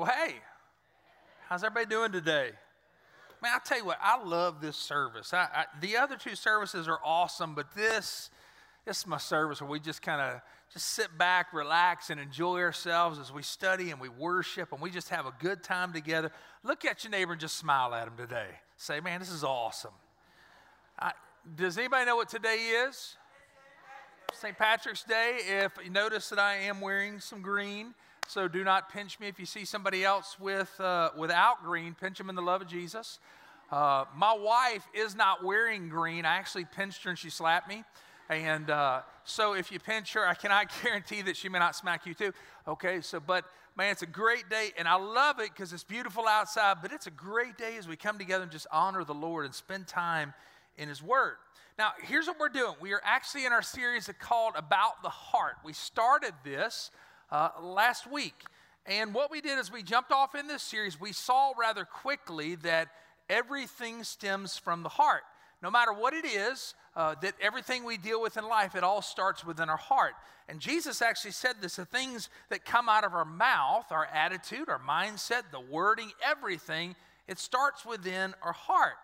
Well, 0.00 0.10
hey, 0.10 0.36
how's 1.46 1.62
everybody 1.62 1.84
doing 1.84 2.10
today? 2.10 2.52
Man, 3.42 3.52
I'll 3.52 3.60
tell 3.60 3.76
you 3.76 3.84
what, 3.84 3.98
I 4.00 4.24
love 4.24 4.62
this 4.62 4.78
service. 4.78 5.34
I, 5.34 5.46
I, 5.54 5.64
the 5.82 5.98
other 5.98 6.16
two 6.16 6.34
services 6.34 6.88
are 6.88 7.00
awesome, 7.04 7.54
but 7.54 7.74
this, 7.74 8.30
this 8.86 9.00
is 9.00 9.06
my 9.06 9.18
service 9.18 9.60
where 9.60 9.68
we 9.68 9.78
just 9.78 10.00
kind 10.00 10.22
of 10.22 10.40
just 10.72 10.88
sit 10.88 11.18
back, 11.18 11.52
relax, 11.52 12.08
and 12.08 12.18
enjoy 12.18 12.60
ourselves 12.60 13.18
as 13.18 13.30
we 13.30 13.42
study 13.42 13.90
and 13.90 14.00
we 14.00 14.08
worship 14.08 14.72
and 14.72 14.80
we 14.80 14.88
just 14.88 15.10
have 15.10 15.26
a 15.26 15.34
good 15.38 15.62
time 15.62 15.92
together. 15.92 16.32
Look 16.64 16.86
at 16.86 17.04
your 17.04 17.10
neighbor 17.10 17.32
and 17.32 17.40
just 17.40 17.58
smile 17.58 17.92
at 17.92 18.08
him 18.08 18.16
today. 18.16 18.48
Say, 18.78 19.00
man, 19.00 19.20
this 19.20 19.30
is 19.30 19.44
awesome. 19.44 19.92
I, 20.98 21.12
does 21.56 21.76
anybody 21.76 22.06
know 22.06 22.16
what 22.16 22.30
today 22.30 22.86
is? 22.88 23.18
St. 24.32 24.56
Patrick's 24.56 25.02
Day. 25.02 25.40
If 25.46 25.72
you 25.84 25.90
notice 25.90 26.30
that 26.30 26.38
I 26.38 26.54
am 26.54 26.80
wearing 26.80 27.20
some 27.20 27.42
green, 27.42 27.92
so 28.26 28.48
do 28.48 28.64
not 28.64 28.90
pinch 28.92 29.18
me. 29.18 29.28
If 29.28 29.38
you 29.38 29.46
see 29.46 29.64
somebody 29.64 30.04
else 30.04 30.38
with, 30.38 30.78
uh, 30.80 31.10
without 31.16 31.62
green, 31.62 31.94
pinch 31.94 32.18
them 32.18 32.28
in 32.28 32.34
the 32.34 32.42
love 32.42 32.62
of 32.62 32.68
Jesus. 32.68 33.18
Uh, 33.70 34.04
my 34.16 34.34
wife 34.34 34.86
is 34.94 35.14
not 35.14 35.44
wearing 35.44 35.88
green. 35.88 36.24
I 36.24 36.36
actually 36.36 36.64
pinched 36.64 37.04
her 37.04 37.10
and 37.10 37.18
she 37.18 37.30
slapped 37.30 37.68
me. 37.68 37.84
And 38.28 38.70
uh, 38.70 39.02
so 39.24 39.54
if 39.54 39.72
you 39.72 39.80
pinch 39.80 40.12
her, 40.14 40.26
I 40.26 40.34
cannot 40.34 40.70
guarantee 40.82 41.22
that 41.22 41.36
she 41.36 41.48
may 41.48 41.58
not 41.58 41.74
smack 41.74 42.06
you 42.06 42.14
too. 42.14 42.32
Okay, 42.66 43.00
so, 43.00 43.20
but 43.20 43.44
man, 43.76 43.90
it's 43.90 44.02
a 44.02 44.06
great 44.06 44.48
day. 44.48 44.70
And 44.78 44.86
I 44.86 44.96
love 44.96 45.40
it 45.40 45.50
because 45.54 45.72
it's 45.72 45.84
beautiful 45.84 46.26
outside, 46.28 46.78
but 46.82 46.92
it's 46.92 47.06
a 47.06 47.12
great 47.12 47.58
day 47.58 47.76
as 47.76 47.88
we 47.88 47.96
come 47.96 48.18
together 48.18 48.44
and 48.44 48.52
just 48.52 48.66
honor 48.72 49.04
the 49.04 49.14
Lord 49.14 49.44
and 49.44 49.54
spend 49.54 49.86
time 49.88 50.34
in 50.78 50.88
His 50.88 51.02
Word. 51.02 51.36
Now, 51.78 51.92
here's 52.02 52.26
what 52.26 52.38
we're 52.38 52.48
doing. 52.48 52.74
We 52.80 52.92
are 52.92 53.00
actually 53.04 53.46
in 53.46 53.52
our 53.52 53.62
series 53.62 54.10
called 54.18 54.54
About 54.54 55.02
the 55.02 55.08
Heart. 55.08 55.56
We 55.64 55.72
started 55.72 56.34
this 56.44 56.90
uh, 57.30 57.50
last 57.60 58.10
week. 58.10 58.44
And 58.86 59.14
what 59.14 59.30
we 59.30 59.40
did 59.40 59.58
is 59.58 59.70
we 59.70 59.82
jumped 59.82 60.10
off 60.10 60.34
in 60.34 60.46
this 60.46 60.62
series. 60.62 61.00
We 61.00 61.12
saw 61.12 61.52
rather 61.58 61.84
quickly 61.84 62.56
that 62.56 62.88
everything 63.28 64.04
stems 64.04 64.56
from 64.56 64.82
the 64.82 64.88
heart. 64.88 65.22
No 65.62 65.70
matter 65.70 65.92
what 65.92 66.14
it 66.14 66.24
is, 66.24 66.74
uh, 66.96 67.14
that 67.22 67.34
everything 67.40 67.84
we 67.84 67.98
deal 67.98 68.20
with 68.20 68.36
in 68.36 68.48
life, 68.48 68.74
it 68.74 68.82
all 68.82 69.02
starts 69.02 69.44
within 69.44 69.68
our 69.68 69.76
heart. 69.76 70.14
And 70.48 70.58
Jesus 70.58 71.02
actually 71.02 71.32
said 71.32 71.56
this 71.60 71.76
the 71.76 71.84
things 71.84 72.30
that 72.48 72.64
come 72.64 72.88
out 72.88 73.04
of 73.04 73.14
our 73.14 73.24
mouth, 73.24 73.92
our 73.92 74.06
attitude, 74.06 74.68
our 74.68 74.80
mindset, 74.80 75.42
the 75.52 75.60
wording, 75.60 76.10
everything, 76.24 76.96
it 77.28 77.38
starts 77.38 77.84
within 77.84 78.34
our 78.42 78.52
heart. 78.52 78.96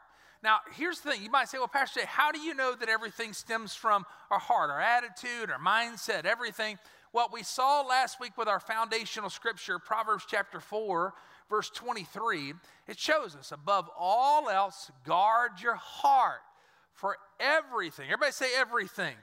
Now, 0.42 0.58
here's 0.74 1.00
the 1.00 1.10
thing 1.10 1.22
you 1.22 1.30
might 1.30 1.48
say, 1.48 1.58
well, 1.58 1.68
Pastor 1.68 2.00
Jay, 2.00 2.06
how 2.06 2.32
do 2.32 2.38
you 2.38 2.54
know 2.54 2.74
that 2.74 2.88
everything 2.88 3.32
stems 3.32 3.74
from 3.74 4.04
our 4.30 4.38
heart, 4.38 4.70
our 4.70 4.80
attitude, 4.80 5.50
our 5.50 5.58
mindset, 5.58 6.24
everything? 6.24 6.78
What 7.16 7.32
we 7.32 7.42
saw 7.44 7.80
last 7.80 8.20
week 8.20 8.36
with 8.36 8.46
our 8.46 8.60
foundational 8.60 9.30
scripture, 9.30 9.78
Proverbs 9.78 10.26
chapter 10.28 10.60
4, 10.60 11.14
verse 11.48 11.70
23, 11.70 12.52
it 12.88 12.98
shows 12.98 13.34
us 13.34 13.52
above 13.52 13.88
all 13.98 14.50
else, 14.50 14.90
guard 15.02 15.52
your 15.62 15.76
heart 15.76 16.42
for 16.92 17.16
everything. 17.40 18.04
Everybody 18.04 18.32
say 18.32 18.48
everything. 18.54 19.14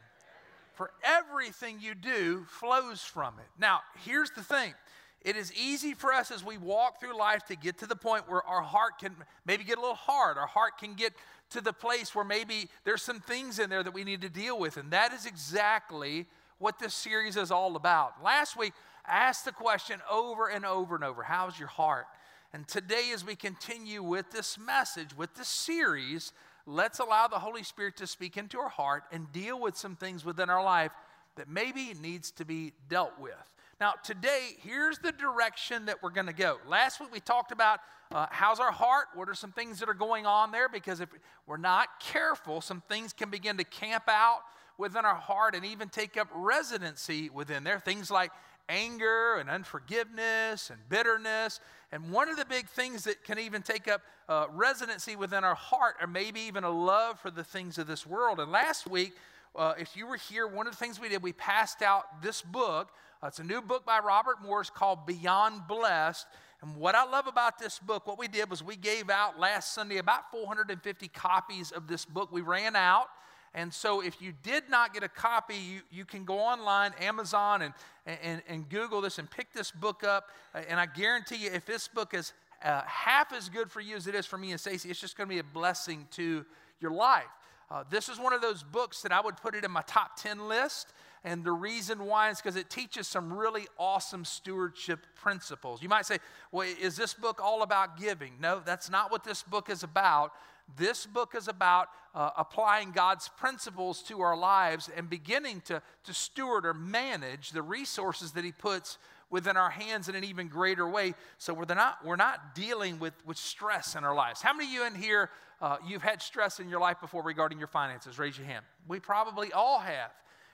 For 0.74 0.90
everything 1.04 1.78
you 1.82 1.94
do 1.94 2.48
flows 2.50 3.02
from 3.02 3.36
it. 3.38 3.46
Now, 3.60 3.82
here's 4.04 4.32
the 4.32 4.42
thing. 4.42 4.74
It 5.22 5.36
is 5.36 5.54
easy 5.54 5.94
for 5.94 6.12
us 6.12 6.32
as 6.32 6.44
we 6.44 6.58
walk 6.58 7.00
through 7.00 7.16
life 7.16 7.46
to 7.46 7.56
get 7.56 7.78
to 7.78 7.86
the 7.86 7.96
point 7.96 8.28
where 8.28 8.42
our 8.42 8.64
heart 8.64 8.98
can 9.02 9.16
maybe 9.46 9.64
get 9.64 9.78
a 9.78 9.82
little 9.82 9.94
hard. 9.94 10.40
Our 10.40 10.48
heart 10.48 10.80
can 10.80 10.96
get 10.96 11.14
to 11.52 11.62
the 11.62 11.74
place 11.74 12.16
where 12.16 12.26
maybe 12.26 12.70
there's 12.86 13.04
some 13.04 13.20
things 13.20 13.60
in 13.60 13.70
there 13.70 13.84
that 13.84 13.94
we 13.94 14.04
need 14.04 14.22
to 14.22 14.30
deal 14.30 14.58
with. 14.58 14.78
And 14.78 14.90
that 14.90 15.14
is 15.14 15.28
exactly 15.28 16.26
what 16.64 16.80
this 16.80 16.94
series 16.94 17.36
is 17.36 17.52
all 17.52 17.76
about. 17.76 18.24
Last 18.24 18.56
week, 18.56 18.72
I 19.06 19.18
asked 19.18 19.44
the 19.44 19.52
question 19.52 20.00
over 20.10 20.48
and 20.48 20.66
over 20.66 20.96
and 20.96 21.04
over 21.04 21.22
How's 21.22 21.60
your 21.60 21.68
heart? 21.68 22.06
And 22.54 22.66
today, 22.66 23.12
as 23.14 23.26
we 23.26 23.36
continue 23.36 24.02
with 24.02 24.32
this 24.32 24.58
message, 24.58 25.10
with 25.18 25.36
this 25.36 25.50
series, 25.50 26.32
let's 26.66 27.00
allow 27.00 27.28
the 27.28 27.40
Holy 27.40 27.64
Spirit 27.64 27.98
to 27.98 28.08
speak 28.08 28.38
into 28.38 28.60
our 28.60 28.70
heart 28.70 29.04
and 29.12 29.30
deal 29.34 29.60
with 29.60 29.76
some 29.76 29.98
things 29.98 30.24
within 30.24 30.50
our 30.50 30.64
life 30.64 30.94
that 31.36 31.50
maybe 31.50 31.94
needs 32.02 32.32
to 32.32 32.46
be 32.46 32.72
dealt 32.88 33.20
with. 33.20 33.34
Now, 33.82 33.96
today, 34.02 34.52
here's 34.62 35.00
the 35.00 35.12
direction 35.12 35.88
that 35.88 36.02
we're 36.02 36.12
going 36.12 36.28
to 36.28 36.34
go. 36.34 36.60
Last 36.66 37.02
week, 37.02 37.12
we 37.12 37.20
talked 37.20 37.52
about 37.52 37.82
uh, 38.10 38.28
how's 38.30 38.62
our 38.62 38.72
heart? 38.72 39.08
What 39.16 39.28
are 39.28 39.34
some 39.34 39.52
things 39.52 39.80
that 39.80 39.90
are 39.90 39.94
going 39.94 40.26
on 40.26 40.54
there? 40.54 40.70
Because 40.70 41.02
if 41.02 41.10
we're 41.46 41.58
not 41.58 42.00
careful, 42.00 42.62
some 42.62 42.82
things 42.88 43.12
can 43.12 43.30
begin 43.30 43.58
to 43.58 43.66
camp 43.66 44.06
out 44.08 44.44
within 44.78 45.06
our 45.06 45.16
heart 45.16 45.56
and 45.56 45.66
even 45.66 45.90
take 45.90 46.18
up 46.18 46.28
residency 46.34 47.30
within 47.30 47.64
there. 47.64 47.80
Things 47.80 48.10
like 48.10 48.32
anger 48.70 49.36
and 49.36 49.50
unforgiveness 49.50 50.70
and 50.70 50.80
bitterness. 50.90 51.60
And 51.92 52.12
one 52.12 52.30
of 52.30 52.38
the 52.38 52.46
big 52.46 52.68
things 52.68 53.04
that 53.04 53.24
can 53.24 53.40
even 53.40 53.62
take 53.62 53.88
up 53.88 54.02
uh, 54.28 54.48
residency 54.52 55.16
within 55.16 55.44
our 55.44 55.56
heart, 55.56 55.96
or 56.02 56.08
maybe 56.08 56.42
even 56.42 56.64
a 56.64 56.70
love 56.70 57.20
for 57.20 57.30
the 57.30 57.44
things 57.44 57.78
of 57.78 57.88
this 57.88 58.06
world. 58.06 58.40
And 58.40 58.52
last 58.52 58.90
week, 58.90 59.14
uh, 59.56 59.74
if 59.78 59.96
you 59.96 60.08
were 60.08 60.18
here, 60.18 60.48
one 60.48 60.66
of 60.66 60.74
the 60.74 60.78
things 60.78 61.00
we 61.00 61.10
did, 61.10 61.22
we 61.22 61.34
passed 61.34 61.82
out 61.82 62.22
this 62.22 62.42
book. 62.42 62.90
Uh, 63.22 63.28
it's 63.28 63.40
a 63.40 63.44
new 63.44 63.62
book 63.62 63.86
by 63.86 64.00
Robert 64.00 64.42
Morris 64.42 64.70
called 64.70 65.06
Beyond 65.06 65.68
Blessed. 65.68 66.26
And 66.62 66.78
what 66.78 66.96
I 66.96 67.04
love 67.04 67.28
about 67.28 67.60
this 67.60 67.78
book, 67.78 68.08
what 68.08 68.18
we 68.18 68.28
did 68.28 68.50
was 68.50 68.64
we 68.64 68.78
gave 68.78 69.10
out 69.10 69.38
last 69.38 69.76
Sunday 69.76 69.98
about 69.98 70.32
450 70.32 71.10
copies 71.10 71.72
of 71.72 71.88
this 71.88 72.06
book. 72.06 72.32
We 72.32 72.42
ran 72.42 72.76
out. 72.76 73.08
And 73.56 73.72
so, 73.72 74.02
if 74.02 74.22
you 74.22 74.34
did 74.42 74.64
not 74.70 74.94
get 74.94 75.04
a 75.04 75.08
copy, 75.08 75.56
you, 75.56 75.82
you 75.92 76.06
can 76.06 76.26
go 76.26 76.40
online, 76.40 76.92
Amazon, 77.00 77.62
and, 77.62 77.74
and, 78.06 78.42
and 78.48 78.68
Google 78.68 79.02
this 79.02 79.20
and 79.20 79.30
pick 79.30 79.54
this 79.54 79.70
book 79.70 80.04
up. 80.04 80.30
And 80.68 80.80
I 80.80 80.88
guarantee 80.88 81.36
you, 81.36 81.52
if 81.52 81.66
this 81.66 81.88
book 81.88 82.14
is 82.16 82.34
uh, 82.64 82.82
half 82.86 83.32
as 83.32 83.50
good 83.50 83.70
for 83.70 83.82
you 83.82 83.96
as 83.96 84.08
it 84.08 84.16
is 84.16 84.26
for 84.26 84.38
me 84.38 84.52
and 84.52 84.60
Stacy, 84.60 84.90
it's 84.90 85.00
just 85.00 85.18
going 85.18 85.30
to 85.30 85.34
be 85.36 85.40
a 85.40 85.44
blessing 85.44 86.08
to 86.12 86.46
your 86.80 86.92
life. 86.92 87.26
Uh, 87.70 87.84
this 87.90 88.10
is 88.10 88.20
one 88.20 88.34
of 88.34 88.42
those 88.42 88.64
books 88.64 89.02
that 89.02 89.12
I 89.12 89.22
would 89.22 89.38
put 89.38 89.56
it 89.56 89.64
in 89.64 89.72
my 89.72 89.82
top 89.88 90.16
10 90.18 90.48
list. 90.48 90.94
And 91.24 91.44
the 91.44 91.52
reason 91.52 92.06
why 92.06 92.30
is 92.30 92.38
because 92.38 92.56
it 92.56 92.70
teaches 92.70 93.08
some 93.08 93.32
really 93.32 93.66
awesome 93.80 94.26
stewardship 94.26 95.00
principles. 95.16 95.82
You 95.82 95.90
might 95.90 96.06
say, 96.06 96.18
well, 96.52 96.68
is 96.82 96.98
this 96.98 97.14
book 97.14 97.40
all 97.42 97.64
about 97.64 97.98
giving? 97.98 98.34
No, 98.42 98.62
that's 98.64 98.90
not 98.90 99.10
what 99.12 99.24
this 99.24 99.42
book 99.42 99.70
is 99.70 99.84
about. 99.84 100.34
This 100.78 101.06
book 101.06 101.36
is 101.36 101.48
about 101.48 101.90
uh, 102.16 102.32
applying 102.38 102.92
God's 102.92 103.30
principles 103.38 104.02
to 104.04 104.22
our 104.22 104.38
lives 104.38 104.90
and 104.96 105.10
beginning 105.10 105.62
to, 105.62 105.82
to 106.06 106.14
steward 106.14 106.66
or 106.66 106.74
manage 106.74 107.52
the 107.52 107.62
resources 107.62 108.32
that 108.34 108.44
He 108.44 108.52
puts 108.52 108.98
within 109.30 109.58
our 109.58 109.70
hands 109.70 110.10
in 110.10 110.16
an 110.16 110.24
even 110.24 110.48
greater 110.48 110.88
way. 110.88 111.16
So 111.38 111.54
we're 111.54 111.66
not, 111.66 112.06
we're 112.06 112.16
not 112.16 112.54
dealing 112.54 113.00
with, 113.00 113.14
with 113.26 113.38
stress 113.38 113.96
in 113.96 114.04
our 114.04 114.14
lives. 114.14 114.42
How 114.42 114.54
many 114.54 114.68
of 114.68 114.74
you 114.74 114.86
in 114.86 114.96
here, 114.96 115.32
uh, 115.60 115.78
you've 115.86 116.04
had 116.04 116.22
stress 116.22 116.60
in 116.60 116.70
your 116.70 116.80
life 116.80 117.02
before 117.02 117.24
regarding 117.24 117.58
your 117.58 117.68
finances? 117.68 118.20
Raise 118.20 118.38
your 118.38 118.46
hand. 118.46 118.64
We 118.88 119.00
probably 119.00 119.52
all 119.52 119.80
have. 119.80 120.12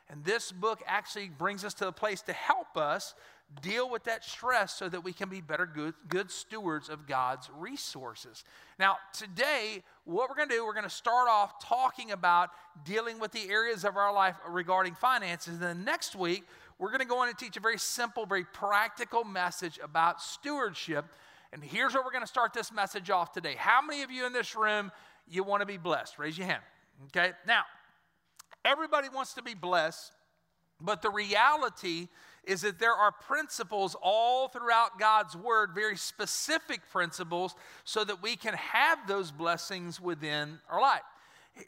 And 0.10 0.24
this 0.24 0.52
book 0.52 0.82
actually 0.88 1.30
brings 1.30 1.64
us 1.64 1.74
to 1.76 1.88
a 1.88 1.92
place 1.92 2.22
to 2.24 2.34
help 2.34 2.78
us 2.78 3.14
deal 3.62 3.90
with 3.90 4.04
that 4.04 4.24
stress 4.24 4.74
so 4.74 4.88
that 4.90 5.04
we 5.04 5.12
can 5.12 5.30
be 5.30 5.42
better 5.42 5.66
good, 5.66 5.94
good 6.08 6.30
stewards 6.30 6.88
of 6.88 7.08
God's 7.08 7.50
resources. 7.58 8.44
Now, 8.78 8.98
today, 9.14 9.84
what 10.06 10.30
we're 10.30 10.36
going 10.36 10.50
to 10.50 10.56
do, 10.56 10.66
we're 10.66 10.74
going 10.74 10.84
to 10.84 10.90
start 10.90 11.28
off 11.30 11.64
talking 11.64 12.12
about 12.12 12.50
dealing 12.86 13.20
with 13.20 13.32
the 13.32 13.50
areas 13.50 13.84
of 13.86 13.98
our 13.98 14.14
life 14.14 14.36
regarding 14.48 14.94
finances. 14.94 15.56
And 15.56 15.62
then 15.62 15.84
next 15.84 16.16
week, 16.16 16.44
we're 16.78 16.90
going 16.90 17.02
to 17.02 17.08
go 17.08 17.24
in 17.24 17.30
and 17.30 17.38
teach 17.38 17.58
a 17.58 17.60
very 17.60 17.80
simple, 17.80 18.26
very 18.26 18.46
practical 18.46 19.24
message 19.24 19.80
about 19.84 20.22
stewardship. 20.22 21.06
And 21.52 21.64
here's 21.64 21.94
where 21.94 22.04
we're 22.04 22.12
going 22.12 22.24
to 22.24 22.28
start 22.28 22.54
this 22.54 22.72
message 22.72 23.10
off 23.10 23.34
today. 23.34 23.56
How 23.58 23.82
many 23.82 24.04
of 24.04 24.12
you 24.12 24.26
in 24.26 24.34
this 24.34 24.56
room 24.56 24.92
you 25.28 25.44
want 25.44 25.62
to 25.62 25.66
be 25.66 25.78
blessed? 25.78 26.20
Raise 26.20 26.38
your 26.38 26.48
hand. 26.48 26.62
Okay? 27.08 27.32
Now, 27.48 27.64
everybody 28.64 29.10
wants 29.10 29.34
to 29.34 29.42
be 29.42 29.56
blessed, 29.56 30.12
but 30.80 31.02
the 31.02 31.10
reality 31.10 32.08
is 32.50 32.62
that 32.62 32.80
there 32.80 32.96
are 32.96 33.12
principles 33.12 33.96
all 34.02 34.48
throughout 34.48 35.00
God's 35.00 35.36
Word, 35.36 35.70
very 35.76 35.96
specific 35.96 36.82
principles, 36.92 37.54
so 37.84 38.04
that 38.04 38.24
we 38.24 38.36
can 38.36 38.56
have 38.56 39.08
those 39.08 39.30
blessings 39.32 40.02
within 40.02 40.60
our 40.68 40.82
life. 40.82 41.04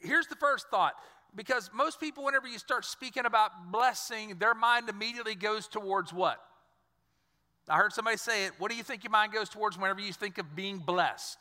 Here's 0.01 0.25
the 0.25 0.35
first 0.35 0.69
thought 0.69 0.95
because 1.35 1.69
most 1.73 1.99
people, 1.99 2.25
whenever 2.25 2.47
you 2.47 2.57
start 2.57 2.83
speaking 2.83 3.25
about 3.25 3.71
blessing, 3.71 4.37
their 4.39 4.55
mind 4.55 4.89
immediately 4.89 5.35
goes 5.35 5.67
towards 5.67 6.11
what? 6.11 6.41
I 7.69 7.77
heard 7.77 7.93
somebody 7.93 8.17
say 8.17 8.45
it. 8.45 8.53
What 8.57 8.71
do 8.71 8.75
you 8.75 8.83
think 8.83 9.03
your 9.03 9.11
mind 9.11 9.31
goes 9.31 9.49
towards 9.49 9.77
whenever 9.77 10.01
you 10.01 10.11
think 10.11 10.39
of 10.39 10.55
being 10.55 10.79
blessed? 10.79 11.37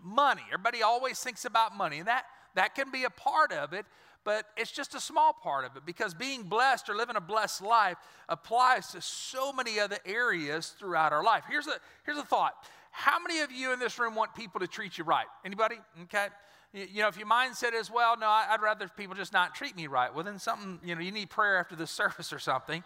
Money. 0.00 0.42
Everybody 0.52 0.82
always 0.82 1.18
thinks 1.18 1.44
about 1.44 1.76
money, 1.76 1.98
and 1.98 2.06
that, 2.06 2.24
that 2.54 2.76
can 2.76 2.92
be 2.92 3.02
a 3.02 3.10
part 3.10 3.52
of 3.52 3.72
it 3.72 3.84
but 4.26 4.46
it's 4.56 4.72
just 4.72 4.96
a 4.96 5.00
small 5.00 5.32
part 5.32 5.64
of 5.64 5.76
it 5.76 5.86
because 5.86 6.12
being 6.12 6.42
blessed 6.42 6.88
or 6.88 6.96
living 6.96 7.14
a 7.14 7.20
blessed 7.20 7.62
life 7.62 7.96
applies 8.28 8.88
to 8.88 9.00
so 9.00 9.52
many 9.52 9.78
other 9.78 9.98
areas 10.04 10.74
throughout 10.80 11.12
our 11.12 11.22
life. 11.22 11.44
Here's 11.48 11.68
a, 11.68 11.74
here's 12.04 12.18
a 12.18 12.24
thought. 12.24 12.52
How 12.90 13.20
many 13.20 13.40
of 13.42 13.52
you 13.52 13.72
in 13.72 13.78
this 13.78 14.00
room 14.00 14.16
want 14.16 14.34
people 14.34 14.58
to 14.60 14.66
treat 14.66 14.98
you 14.98 15.04
right? 15.04 15.26
Anybody? 15.44 15.76
Okay. 16.02 16.26
You 16.72 17.02
know, 17.02 17.08
if 17.08 17.16
your 17.16 17.28
mindset 17.28 17.72
is, 17.72 17.88
well, 17.88 18.18
no, 18.18 18.26
I'd 18.26 18.60
rather 18.60 18.88
people 18.88 19.14
just 19.14 19.32
not 19.32 19.54
treat 19.54 19.76
me 19.76 19.86
right, 19.86 20.12
well, 20.12 20.24
then 20.24 20.40
something, 20.40 20.80
you 20.84 20.96
know, 20.96 21.00
you 21.00 21.12
need 21.12 21.30
prayer 21.30 21.56
after 21.58 21.76
the 21.76 21.86
service 21.86 22.32
or 22.32 22.40
something. 22.40 22.82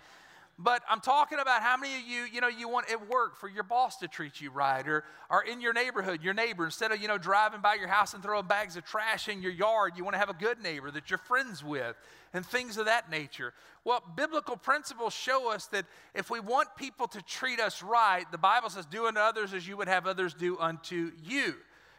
But 0.62 0.83
I'm 0.91 1.01
talking 1.01 1.39
about 1.39 1.62
how 1.62 1.79
many 1.79 1.95
of 1.95 2.07
you, 2.07 2.27
you 2.31 2.43
know, 2.43 2.49
you 2.49 2.69
want 2.69 2.91
at 2.91 3.09
work 3.09 3.35
for 3.39 3.49
your 3.49 3.62
boss 3.62 3.97
to 3.99 4.09
treat 4.09 4.43
you 4.43 4.51
right, 4.51 4.87
or, 4.87 5.05
or 5.31 5.43
in 5.43 5.62
your 5.62 5.73
neighborhood, 5.73 6.23
your 6.23 6.35
neighbor, 6.35 6.67
instead 6.67 6.93
of, 6.93 7.01
you 7.01 7.09
know, 7.09 7.17
driving 7.17 7.62
by 7.62 7.77
your 7.77 7.89
house 7.89 8.12
and 8.12 8.23
throwing 8.23 8.47
bags 8.47 8.77
of 8.77 8.85
trash 8.85 9.29
in 9.29 9.41
your 9.41 9.53
yard, 9.53 9.95
you 9.97 10.05
want 10.05 10.12
to 10.15 10.19
have 10.19 10.29
a 10.29 10.35
good 10.35 10.62
neighbor 10.62 10.91
that 10.91 11.09
you're 11.09 11.19
friends 11.19 11.65
with, 11.65 11.97
and 12.35 12.45
things 12.45 12.77
of 12.77 12.85
that 12.85 13.11
nature. 13.11 13.55
Well, 13.85 14.03
biblical 14.15 14.59
principles 14.59 15.15
show 15.15 15.51
us 15.51 15.65
that 15.69 15.87
if 16.15 16.29
we 16.29 16.41
want 16.41 16.69
people 16.77 17.06
to 17.09 17.23
treat 17.23 17.59
us 17.59 17.83
right, 17.83 18.31
the 18.31 18.37
Bible 18.37 18.69
says, 18.69 18.85
do 18.85 19.06
unto 19.06 19.19
others 19.19 19.55
as 19.55 19.67
you 19.67 19.79
would 19.79 19.89
have 19.89 20.06
others 20.06 20.35
do 20.35 20.59
unto 20.59 21.13
you. 21.25 21.55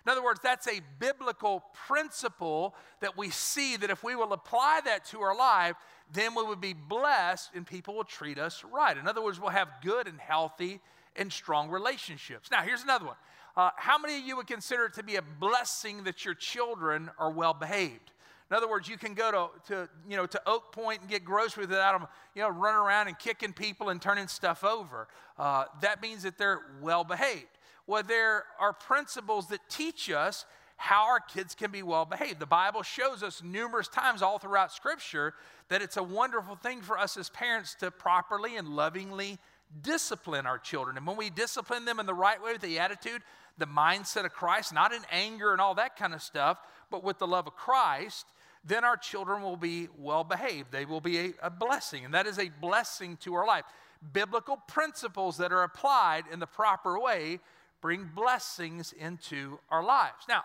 In 0.05 0.11
other 0.11 0.23
words, 0.23 0.39
that's 0.41 0.67
a 0.67 0.81
biblical 0.99 1.63
principle 1.87 2.75
that 3.01 3.17
we 3.17 3.29
see 3.29 3.77
that 3.77 3.89
if 3.91 4.03
we 4.03 4.15
will 4.15 4.33
apply 4.33 4.81
that 4.85 5.05
to 5.05 5.21
our 5.21 5.35
life, 5.35 5.75
then 6.13 6.35
we 6.35 6.43
would 6.43 6.61
be 6.61 6.73
blessed 6.73 7.51
and 7.55 7.65
people 7.65 7.95
will 7.95 8.03
treat 8.03 8.37
us 8.37 8.63
right. 8.71 8.97
In 8.97 9.07
other 9.07 9.21
words, 9.21 9.39
we'll 9.39 9.49
have 9.49 9.69
good 9.83 10.07
and 10.07 10.19
healthy 10.19 10.79
and 11.15 11.31
strong 11.31 11.69
relationships. 11.69 12.49
Now, 12.51 12.61
here's 12.61 12.83
another 12.83 13.05
one. 13.05 13.15
Uh, 13.55 13.71
how 13.75 13.97
many 13.97 14.17
of 14.17 14.25
you 14.25 14.37
would 14.37 14.47
consider 14.47 14.85
it 14.85 14.93
to 14.93 15.03
be 15.03 15.17
a 15.17 15.21
blessing 15.21 16.03
that 16.05 16.23
your 16.23 16.33
children 16.33 17.09
are 17.17 17.31
well 17.31 17.53
behaved? 17.53 18.11
In 18.49 18.57
other 18.57 18.69
words, 18.69 18.89
you 18.89 18.97
can 18.97 19.13
go 19.13 19.31
to, 19.31 19.73
to, 19.73 19.89
you 20.09 20.17
know, 20.17 20.25
to 20.25 20.41
Oak 20.45 20.73
Point 20.73 21.01
and 21.01 21.09
get 21.09 21.23
groceries 21.23 21.69
without 21.69 21.97
them, 21.97 22.09
you 22.35 22.41
know, 22.41 22.49
running 22.49 22.81
around 22.81 23.07
and 23.07 23.17
kicking 23.17 23.53
people 23.53 23.89
and 23.89 24.01
turning 24.01 24.27
stuff 24.27 24.65
over. 24.65 25.07
Uh, 25.37 25.65
that 25.81 26.01
means 26.01 26.23
that 26.23 26.37
they're 26.37 26.59
well 26.81 27.05
behaved. 27.05 27.45
Well, 27.87 28.03
there 28.03 28.45
are 28.59 28.73
principles 28.73 29.47
that 29.47 29.59
teach 29.69 30.09
us 30.09 30.45
how 30.81 31.03
our 31.03 31.19
kids 31.19 31.53
can 31.53 31.69
be 31.69 31.83
well 31.83 32.05
behaved. 32.05 32.39
The 32.39 32.47
Bible 32.47 32.81
shows 32.81 33.21
us 33.21 33.43
numerous 33.43 33.87
times 33.87 34.23
all 34.23 34.39
throughout 34.39 34.73
Scripture 34.73 35.35
that 35.69 35.83
it's 35.83 35.95
a 35.95 36.01
wonderful 36.01 36.55
thing 36.55 36.81
for 36.81 36.97
us 36.97 37.17
as 37.17 37.29
parents 37.29 37.75
to 37.81 37.91
properly 37.91 38.57
and 38.57 38.67
lovingly 38.67 39.37
discipline 39.83 40.47
our 40.47 40.57
children. 40.57 40.97
And 40.97 41.05
when 41.05 41.17
we 41.17 41.29
discipline 41.29 41.85
them 41.85 41.99
in 41.99 42.07
the 42.07 42.15
right 42.15 42.41
way 42.41 42.53
with 42.53 42.63
the 42.63 42.79
attitude, 42.79 43.21
the 43.59 43.67
mindset 43.67 44.25
of 44.25 44.33
Christ, 44.33 44.73
not 44.73 44.91
in 44.91 45.03
anger 45.11 45.51
and 45.51 45.61
all 45.61 45.75
that 45.75 45.97
kind 45.97 46.15
of 46.15 46.21
stuff, 46.23 46.57
but 46.89 47.03
with 47.03 47.19
the 47.19 47.27
love 47.27 47.45
of 47.45 47.55
Christ, 47.55 48.25
then 48.65 48.83
our 48.83 48.97
children 48.97 49.43
will 49.43 49.57
be 49.57 49.87
well 49.99 50.23
behaved. 50.23 50.71
They 50.71 50.85
will 50.85 50.99
be 50.99 51.19
a, 51.19 51.33
a 51.43 51.49
blessing. 51.51 52.05
And 52.05 52.13
that 52.15 52.25
is 52.25 52.39
a 52.39 52.49
blessing 52.59 53.17
to 53.17 53.35
our 53.35 53.45
life. 53.45 53.65
Biblical 54.13 54.57
principles 54.67 55.37
that 55.37 55.51
are 55.51 55.61
applied 55.61 56.23
in 56.33 56.39
the 56.39 56.47
proper 56.47 56.99
way 56.99 57.39
bring 57.81 58.09
blessings 58.15 58.93
into 58.93 59.59
our 59.69 59.83
lives. 59.83 60.25
Now, 60.27 60.43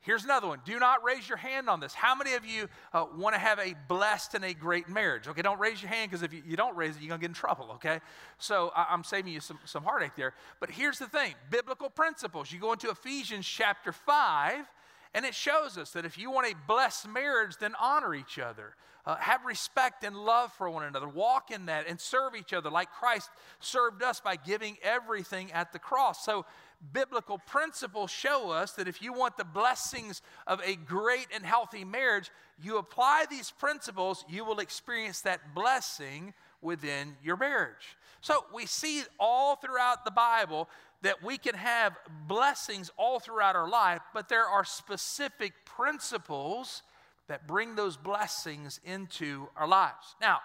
Here's 0.00 0.24
another 0.24 0.46
one. 0.46 0.60
Do 0.64 0.78
not 0.78 1.02
raise 1.04 1.28
your 1.28 1.38
hand 1.38 1.68
on 1.68 1.80
this. 1.80 1.92
How 1.92 2.14
many 2.14 2.34
of 2.34 2.46
you 2.46 2.68
uh, 2.92 3.06
want 3.16 3.34
to 3.34 3.38
have 3.38 3.58
a 3.58 3.74
blessed 3.88 4.34
and 4.34 4.44
a 4.44 4.54
great 4.54 4.88
marriage? 4.88 5.26
Okay, 5.26 5.42
don't 5.42 5.58
raise 5.58 5.82
your 5.82 5.90
hand 5.90 6.10
because 6.10 6.22
if 6.22 6.32
you, 6.32 6.42
you, 6.46 6.56
don't 6.56 6.76
raise 6.76 6.96
it, 6.96 7.02
you're 7.02 7.08
going 7.08 7.20
to 7.20 7.24
get 7.24 7.30
in 7.30 7.34
trouble, 7.34 7.72
okay? 7.74 8.00
So 8.38 8.72
I, 8.76 8.94
am 8.94 9.02
saving 9.02 9.32
you 9.32 9.40
some, 9.40 9.58
some 9.64 9.82
heartache 9.82 10.14
there. 10.16 10.34
But 10.60 10.70
here's 10.70 10.98
the 10.98 11.08
thing 11.08 11.34
biblical 11.50 11.90
principles. 11.90 12.52
You 12.52 12.60
go 12.60 12.72
into 12.72 12.90
Ephesians 12.90 13.46
chapter 13.46 13.92
5, 13.92 14.66
and 15.14 15.24
it 15.24 15.34
shows 15.34 15.76
us 15.76 15.90
that 15.90 16.04
if 16.04 16.16
you 16.16 16.30
want 16.30 16.46
a 16.46 16.54
blessed 16.68 17.08
marriage, 17.08 17.56
then 17.58 17.74
honor 17.80 18.14
each 18.14 18.38
other. 18.38 18.74
Uh, 19.04 19.16
have 19.16 19.44
respect 19.46 20.04
and 20.04 20.14
love 20.14 20.52
for 20.52 20.68
one 20.68 20.84
another. 20.84 21.08
Walk 21.08 21.50
in 21.50 21.66
that 21.66 21.88
and 21.88 21.98
serve 21.98 22.36
each 22.36 22.52
other 22.52 22.68
like 22.68 22.90
Christ 22.90 23.30
served 23.58 24.02
us 24.02 24.20
by 24.20 24.36
giving 24.36 24.76
everything 24.82 25.50
at 25.52 25.72
the 25.72 25.78
cross. 25.78 26.22
So 26.22 26.44
biblical 26.92 27.38
principles 27.38 28.10
show 28.10 28.50
us 28.50 28.72
that 28.72 28.88
if 28.88 29.02
you 29.02 29.12
want 29.12 29.36
the 29.36 29.44
blessings 29.44 30.22
of 30.46 30.60
a 30.64 30.76
great 30.76 31.26
and 31.34 31.44
healthy 31.44 31.84
marriage, 31.84 32.30
you 32.62 32.78
apply 32.78 33.26
these 33.28 33.50
principles, 33.50 34.24
you 34.28 34.44
will 34.44 34.60
experience 34.60 35.20
that 35.22 35.54
blessing 35.54 36.32
within 36.62 37.16
your 37.22 37.36
marriage. 37.36 37.96
So 38.20 38.44
we 38.52 38.66
see 38.66 39.02
all 39.18 39.56
throughout 39.56 40.04
the 40.04 40.10
Bible 40.10 40.68
that 41.02 41.22
we 41.22 41.38
can 41.38 41.54
have 41.54 41.96
blessings 42.26 42.90
all 42.96 43.20
throughout 43.20 43.54
our 43.54 43.68
life, 43.68 44.00
but 44.12 44.28
there 44.28 44.46
are 44.46 44.64
specific 44.64 45.52
principles 45.64 46.82
that 47.28 47.46
bring 47.46 47.76
those 47.76 47.96
blessings 47.96 48.80
into 48.84 49.48
our 49.56 49.68
lives. 49.68 50.16
Now, 50.20 50.38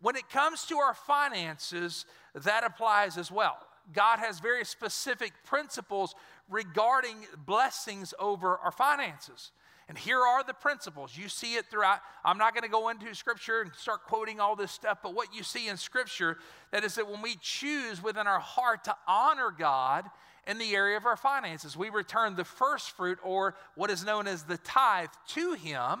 when 0.00 0.16
it 0.16 0.28
comes 0.28 0.64
to 0.66 0.76
our 0.76 0.94
finances, 0.94 2.04
that 2.34 2.64
applies 2.64 3.16
as 3.16 3.30
well. 3.30 3.56
God 3.92 4.18
has 4.18 4.40
very 4.40 4.64
specific 4.64 5.32
principles 5.44 6.14
regarding 6.48 7.16
blessings 7.46 8.14
over 8.18 8.58
our 8.58 8.72
finances. 8.72 9.52
And 9.88 9.96
here 9.96 10.20
are 10.20 10.44
the 10.44 10.52
principles. 10.52 11.16
You 11.16 11.28
see 11.28 11.54
it 11.54 11.66
throughout. 11.70 12.00
I'm 12.22 12.36
not 12.36 12.52
going 12.52 12.62
to 12.62 12.68
go 12.68 12.90
into 12.90 13.14
scripture 13.14 13.62
and 13.62 13.72
start 13.74 14.04
quoting 14.04 14.38
all 14.38 14.54
this 14.54 14.70
stuff, 14.70 14.98
but 15.02 15.14
what 15.14 15.34
you 15.34 15.42
see 15.42 15.68
in 15.68 15.78
scripture 15.78 16.36
that 16.72 16.84
is 16.84 16.96
that 16.96 17.10
when 17.10 17.22
we 17.22 17.36
choose 17.40 18.02
within 18.02 18.26
our 18.26 18.38
heart 18.38 18.84
to 18.84 18.94
honor 19.06 19.50
God 19.50 20.04
in 20.46 20.58
the 20.58 20.74
area 20.74 20.98
of 20.98 21.06
our 21.06 21.16
finances, 21.16 21.74
we 21.74 21.88
return 21.88 22.36
the 22.36 22.44
first 22.44 22.90
fruit 22.90 23.18
or 23.22 23.54
what 23.76 23.90
is 23.90 24.04
known 24.04 24.26
as 24.26 24.42
the 24.42 24.58
tithe 24.58 25.08
to 25.28 25.54
him, 25.54 26.00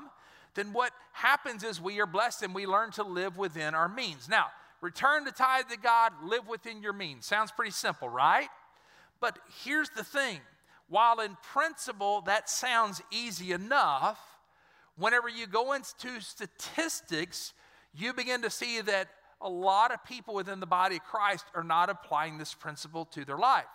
then 0.54 0.74
what 0.74 0.92
happens 1.12 1.64
is 1.64 1.80
we 1.80 1.98
are 2.00 2.06
blessed 2.06 2.42
and 2.42 2.54
we 2.54 2.66
learn 2.66 2.90
to 2.92 3.02
live 3.02 3.38
within 3.38 3.74
our 3.74 3.88
means. 3.88 4.28
Now, 4.28 4.48
return 4.80 5.24
the 5.24 5.32
tithe 5.32 5.66
to 5.70 5.78
God, 5.78 6.12
live 6.24 6.46
within 6.48 6.82
your 6.82 6.92
means. 6.92 7.26
Sounds 7.26 7.50
pretty 7.50 7.72
simple, 7.72 8.08
right? 8.08 8.48
But 9.20 9.38
here's 9.64 9.90
the 9.90 10.04
thing 10.04 10.40
while 10.88 11.20
in 11.20 11.36
principle 11.52 12.22
that 12.22 12.48
sounds 12.48 13.02
easy 13.10 13.52
enough, 13.52 14.18
whenever 14.96 15.28
you 15.28 15.46
go 15.46 15.74
into 15.74 16.20
statistics, 16.20 17.52
you 17.94 18.12
begin 18.12 18.42
to 18.42 18.50
see 18.50 18.80
that 18.80 19.08
a 19.40 19.48
lot 19.48 19.92
of 19.92 20.02
people 20.04 20.34
within 20.34 20.60
the 20.60 20.66
body 20.66 20.96
of 20.96 21.04
Christ 21.04 21.44
are 21.54 21.62
not 21.62 21.90
applying 21.90 22.38
this 22.38 22.54
principle 22.54 23.04
to 23.06 23.24
their 23.24 23.38
life. 23.38 23.66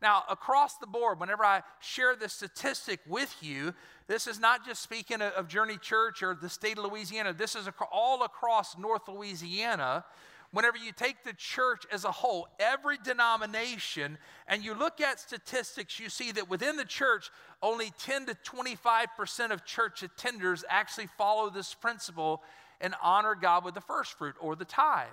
Now, 0.00 0.22
across 0.28 0.76
the 0.76 0.86
board, 0.86 1.18
whenever 1.18 1.44
I 1.44 1.62
share 1.80 2.14
this 2.14 2.32
statistic 2.32 3.00
with 3.06 3.34
you, 3.40 3.74
this 4.06 4.28
is 4.28 4.38
not 4.38 4.64
just 4.64 4.80
speaking 4.80 5.20
of 5.20 5.48
Journey 5.48 5.76
Church 5.76 6.22
or 6.22 6.36
the 6.40 6.48
state 6.48 6.78
of 6.78 6.84
Louisiana. 6.84 7.32
This 7.32 7.56
is 7.56 7.68
all 7.90 8.22
across 8.22 8.78
North 8.78 9.08
Louisiana 9.08 10.04
whenever 10.52 10.76
you 10.76 10.92
take 10.92 11.24
the 11.24 11.32
church 11.32 11.84
as 11.92 12.04
a 12.04 12.10
whole, 12.10 12.48
every 12.58 12.96
denomination, 13.02 14.18
and 14.46 14.64
you 14.64 14.74
look 14.74 15.00
at 15.00 15.20
statistics, 15.20 16.00
you 16.00 16.08
see 16.08 16.32
that 16.32 16.48
within 16.48 16.76
the 16.76 16.84
church, 16.84 17.30
only 17.62 17.92
10 17.98 18.26
to 18.26 18.34
25% 18.34 19.50
of 19.50 19.64
church 19.64 20.02
attenders 20.02 20.64
actually 20.68 21.08
follow 21.18 21.50
this 21.50 21.74
principle 21.74 22.42
and 22.80 22.94
honor 23.02 23.34
God 23.34 23.64
with 23.64 23.74
the 23.74 23.80
first 23.80 24.16
fruit 24.16 24.36
or 24.40 24.56
the 24.56 24.64
tithe. 24.64 25.08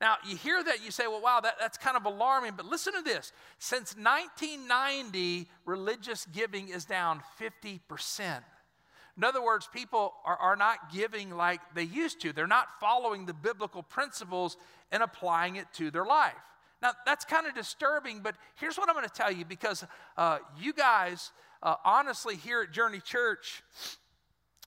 Now, 0.00 0.16
you 0.28 0.36
hear 0.36 0.62
that, 0.62 0.84
you 0.84 0.90
say, 0.90 1.06
well, 1.06 1.22
wow, 1.22 1.40
that, 1.40 1.54
that's 1.58 1.78
kind 1.78 1.96
of 1.96 2.04
alarming, 2.04 2.52
but 2.56 2.66
listen 2.66 2.92
to 2.94 3.02
this. 3.02 3.32
Since 3.58 3.94
1990, 3.96 5.48
religious 5.64 6.26
giving 6.34 6.68
is 6.68 6.84
down 6.84 7.22
50%. 7.40 7.80
In 9.16 9.24
other 9.24 9.42
words, 9.42 9.68
people 9.72 10.12
are, 10.24 10.36
are 10.36 10.56
not 10.56 10.92
giving 10.92 11.30
like 11.30 11.60
they 11.74 11.84
used 11.84 12.20
to. 12.20 12.32
They're 12.32 12.46
not 12.46 12.68
following 12.80 13.26
the 13.26 13.32
biblical 13.34 13.82
principles 13.82 14.56
and 14.92 15.02
applying 15.02 15.56
it 15.56 15.66
to 15.74 15.90
their 15.90 16.04
life. 16.04 16.34
Now, 16.82 16.92
that's 17.06 17.24
kind 17.24 17.46
of 17.46 17.54
disturbing, 17.54 18.20
but 18.20 18.36
here's 18.56 18.76
what 18.76 18.88
I'm 18.88 18.94
going 18.94 19.08
to 19.08 19.14
tell 19.14 19.32
you 19.32 19.46
because 19.46 19.84
uh, 20.18 20.38
you 20.60 20.74
guys, 20.74 21.32
uh, 21.62 21.76
honestly, 21.84 22.36
here 22.36 22.62
at 22.62 22.72
Journey 22.72 23.00
Church, 23.00 23.62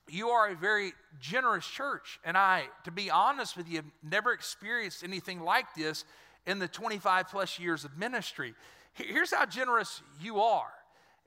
you 0.08 0.30
are 0.30 0.50
a 0.50 0.56
very 0.56 0.92
generous 1.20 1.66
church. 1.66 2.18
And 2.24 2.36
I, 2.36 2.64
to 2.84 2.90
be 2.90 3.10
honest 3.10 3.56
with 3.56 3.68
you, 3.68 3.76
have 3.76 3.90
never 4.02 4.32
experienced 4.32 5.04
anything 5.04 5.40
like 5.40 5.66
this 5.76 6.04
in 6.46 6.58
the 6.58 6.66
25 6.66 7.28
plus 7.28 7.60
years 7.60 7.84
of 7.84 7.96
ministry. 7.96 8.54
Here's 8.94 9.32
how 9.32 9.46
generous 9.46 10.02
you 10.20 10.40
are 10.40 10.72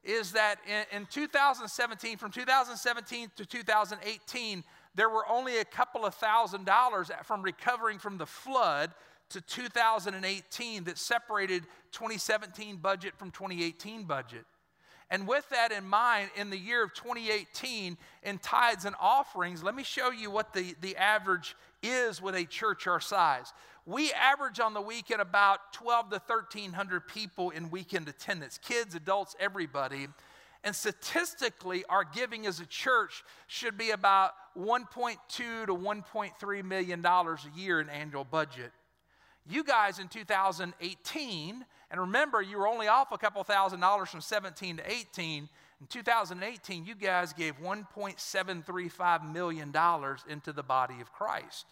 is 0.04 0.34
that 0.34 0.58
in, 0.68 1.02
in 1.02 1.06
2017, 1.06 2.18
from 2.18 2.32
2017 2.32 3.32
to 3.38 3.46
2018, 3.46 4.64
there 4.96 5.10
were 5.10 5.28
only 5.30 5.60
a 5.60 5.66
couple 5.66 6.06
of 6.06 6.14
thousand 6.16 6.66
dollars 6.66 7.10
from 7.24 7.42
recovering 7.42 8.00
from 8.00 8.18
the 8.18 8.26
flood 8.26 8.92
to 9.30 9.42
2018 9.42 10.84
that 10.84 10.98
separated 10.98 11.64
2017 11.92 12.78
budget 12.78 13.14
from 13.18 13.32
2018 13.32 14.04
budget. 14.04 14.46
And 15.10 15.28
with 15.28 15.48
that 15.50 15.72
in 15.72 15.86
mind, 15.88 16.30
in 16.36 16.50
the 16.50 16.58
year 16.58 16.84
of 16.84 16.94
2018, 16.94 17.98
in 18.24 18.38
tithes 18.40 18.86
and 18.86 18.96
offerings, 19.00 19.64
let 19.64 19.76
me 19.76 19.84
show 19.84 20.12
you 20.12 20.32
what 20.32 20.54
the, 20.54 20.76
the 20.82 20.96
average 20.98 21.56
is 21.82 22.22
with 22.22 22.36
a 22.36 22.46
church 22.46 22.88
our 22.88 23.00
size. 23.00 23.54
We 23.86 24.14
average 24.14 24.60
on 24.60 24.74
the 24.74 24.82
weekend 24.82 25.22
about 25.22 25.74
12 25.74 26.12
to 26.12 26.22
1,300 26.26 27.08
people 27.08 27.50
in 27.50 27.70
weekend 27.70 28.08
attendance 28.08 28.58
kids, 28.58 28.96
adults, 28.96 29.36
everybody. 29.40 30.08
And 30.64 30.74
statistically, 30.74 31.84
our 31.90 32.06
giving 32.06 32.46
as 32.46 32.62
a 32.62 32.66
church 32.66 33.24
should 33.48 33.78
be 33.78 33.92
about 33.92 34.32
1.2 34.58 35.18
to 35.28 35.66
1.3 35.68 36.64
million 36.64 37.02
dollars 37.02 37.42
a 37.46 37.60
year 37.60 37.82
in 37.82 37.90
annual 37.90 38.24
budget. 38.24 38.72
You 39.46 39.66
guys 39.66 40.00
in 40.00 40.08
2018, 40.08 41.66
and 41.92 42.00
remember, 42.00 42.42
you 42.42 42.58
were 42.58 42.68
only 42.68 42.88
off 42.88 43.12
a 43.12 43.18
couple 43.18 43.44
thousand 43.44 43.82
dollars 43.82 44.08
from 44.08 44.22
17 44.22 44.78
to 44.78 44.90
18. 44.90 45.50
In 45.82 45.88
2018, 45.88 46.86
you 46.86 46.96
guys 46.96 47.34
gave 47.34 47.60
$1.735 47.60 49.34
million 49.34 49.74
into 50.30 50.54
the 50.54 50.64
body 50.64 51.02
of 51.02 51.12
Christ. 51.12 51.66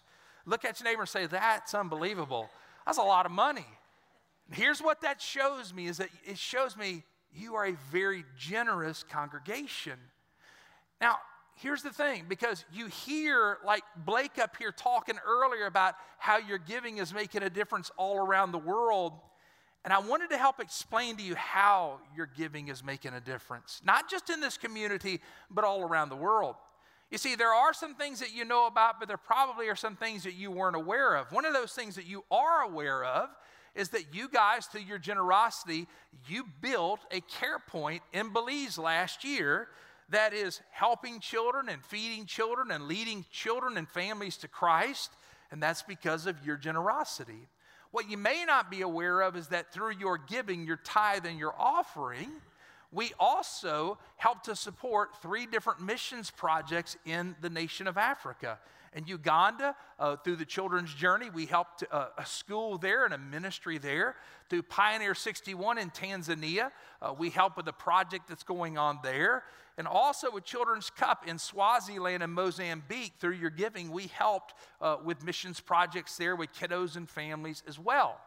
Look 0.46 0.64
at 0.64 0.80
your 0.80 0.90
neighbor 0.90 1.02
and 1.02 1.08
say, 1.08 1.26
That's 1.26 1.74
unbelievable. 1.74 2.48
That's 2.86 2.98
a 2.98 3.02
lot 3.02 3.26
of 3.26 3.32
money. 3.32 3.66
Here's 4.50 4.80
what 4.80 5.02
that 5.02 5.20
shows 5.20 5.72
me 5.72 5.86
is 5.86 5.98
that 5.98 6.08
it 6.24 6.38
shows 6.38 6.76
me 6.76 7.04
you 7.34 7.54
are 7.54 7.66
a 7.66 7.76
very 7.90 8.24
generous 8.36 9.04
congregation. 9.08 9.98
Now, 11.00 11.16
here's 11.56 11.82
the 11.82 11.90
thing 11.90 12.26
because 12.28 12.64
you 12.72 12.86
hear, 12.86 13.58
like 13.64 13.84
Blake 13.96 14.38
up 14.38 14.56
here 14.56 14.72
talking 14.72 15.16
earlier 15.26 15.66
about 15.66 15.94
how 16.18 16.38
your 16.38 16.58
giving 16.58 16.98
is 16.98 17.14
making 17.14 17.42
a 17.42 17.50
difference 17.50 17.90
all 17.96 18.18
around 18.18 18.52
the 18.52 18.58
world. 18.58 19.12
And 19.84 19.92
I 19.92 19.98
wanted 19.98 20.30
to 20.30 20.38
help 20.38 20.60
explain 20.60 21.16
to 21.16 21.22
you 21.22 21.34
how 21.34 21.98
your 22.16 22.26
giving 22.26 22.68
is 22.68 22.84
making 22.84 23.14
a 23.14 23.20
difference, 23.20 23.80
not 23.84 24.08
just 24.08 24.30
in 24.30 24.40
this 24.40 24.56
community, 24.56 25.20
but 25.50 25.64
all 25.64 25.82
around 25.82 26.10
the 26.10 26.16
world. 26.16 26.54
You 27.12 27.18
see, 27.18 27.34
there 27.34 27.52
are 27.52 27.74
some 27.74 27.94
things 27.94 28.20
that 28.20 28.34
you 28.34 28.46
know 28.46 28.66
about, 28.66 28.98
but 28.98 29.06
there 29.06 29.18
probably 29.18 29.68
are 29.68 29.76
some 29.76 29.96
things 29.96 30.22
that 30.24 30.32
you 30.32 30.50
weren't 30.50 30.76
aware 30.76 31.14
of. 31.14 31.30
One 31.30 31.44
of 31.44 31.52
those 31.52 31.72
things 31.72 31.94
that 31.96 32.06
you 32.06 32.24
are 32.30 32.62
aware 32.62 33.04
of 33.04 33.28
is 33.74 33.90
that 33.90 34.14
you 34.14 34.30
guys, 34.30 34.64
through 34.64 34.80
your 34.80 34.98
generosity, 34.98 35.86
you 36.26 36.44
built 36.62 37.00
a 37.10 37.20
care 37.20 37.58
point 37.58 38.02
in 38.14 38.32
Belize 38.32 38.78
last 38.78 39.24
year 39.24 39.68
that 40.08 40.32
is 40.32 40.62
helping 40.70 41.20
children 41.20 41.68
and 41.68 41.84
feeding 41.84 42.24
children 42.24 42.70
and 42.70 42.88
leading 42.88 43.26
children 43.30 43.76
and 43.76 43.86
families 43.86 44.38
to 44.38 44.48
Christ, 44.48 45.10
and 45.50 45.62
that's 45.62 45.82
because 45.82 46.26
of 46.26 46.36
your 46.46 46.56
generosity. 46.56 47.46
What 47.90 48.08
you 48.08 48.16
may 48.16 48.46
not 48.46 48.70
be 48.70 48.80
aware 48.80 49.20
of 49.20 49.36
is 49.36 49.48
that 49.48 49.70
through 49.70 49.96
your 50.00 50.16
giving, 50.16 50.66
your 50.66 50.78
tithe, 50.78 51.26
and 51.26 51.38
your 51.38 51.54
offering, 51.58 52.30
we 52.92 53.12
also 53.18 53.98
help 54.16 54.42
to 54.44 54.54
support 54.54 55.16
three 55.22 55.46
different 55.46 55.80
missions 55.80 56.30
projects 56.30 56.96
in 57.06 57.34
the 57.40 57.50
nation 57.50 57.86
of 57.86 57.96
Africa. 57.96 58.58
In 58.94 59.06
Uganda, 59.06 59.74
uh, 59.98 60.16
through 60.16 60.36
the 60.36 60.44
Children's 60.44 60.92
Journey, 60.92 61.30
we 61.30 61.46
helped 61.46 61.82
uh, 61.90 62.08
a 62.18 62.26
school 62.26 62.76
there 62.76 63.06
and 63.06 63.14
a 63.14 63.18
ministry 63.18 63.78
there. 63.78 64.16
Through 64.50 64.64
Pioneer 64.64 65.14
61 65.14 65.78
in 65.78 65.90
Tanzania, 65.90 66.70
uh, 67.00 67.14
we 67.18 67.30
help 67.30 67.56
with 67.56 67.66
a 67.68 67.72
project 67.72 68.28
that's 68.28 68.42
going 68.42 68.76
on 68.76 68.98
there. 69.02 69.44
And 69.78 69.88
also 69.88 70.30
with 70.30 70.44
Children's 70.44 70.90
Cup 70.90 71.26
in 71.26 71.38
Swaziland 71.38 72.22
and 72.22 72.34
Mozambique, 72.34 73.14
through 73.18 73.36
your 73.36 73.48
giving, 73.48 73.90
we 73.90 74.08
helped 74.08 74.52
uh, 74.82 74.98
with 75.02 75.24
missions 75.24 75.58
projects 75.58 76.18
there 76.18 76.36
with 76.36 76.52
kiddos 76.52 76.96
and 76.96 77.08
families 77.08 77.62
as 77.66 77.78
well. 77.78 78.20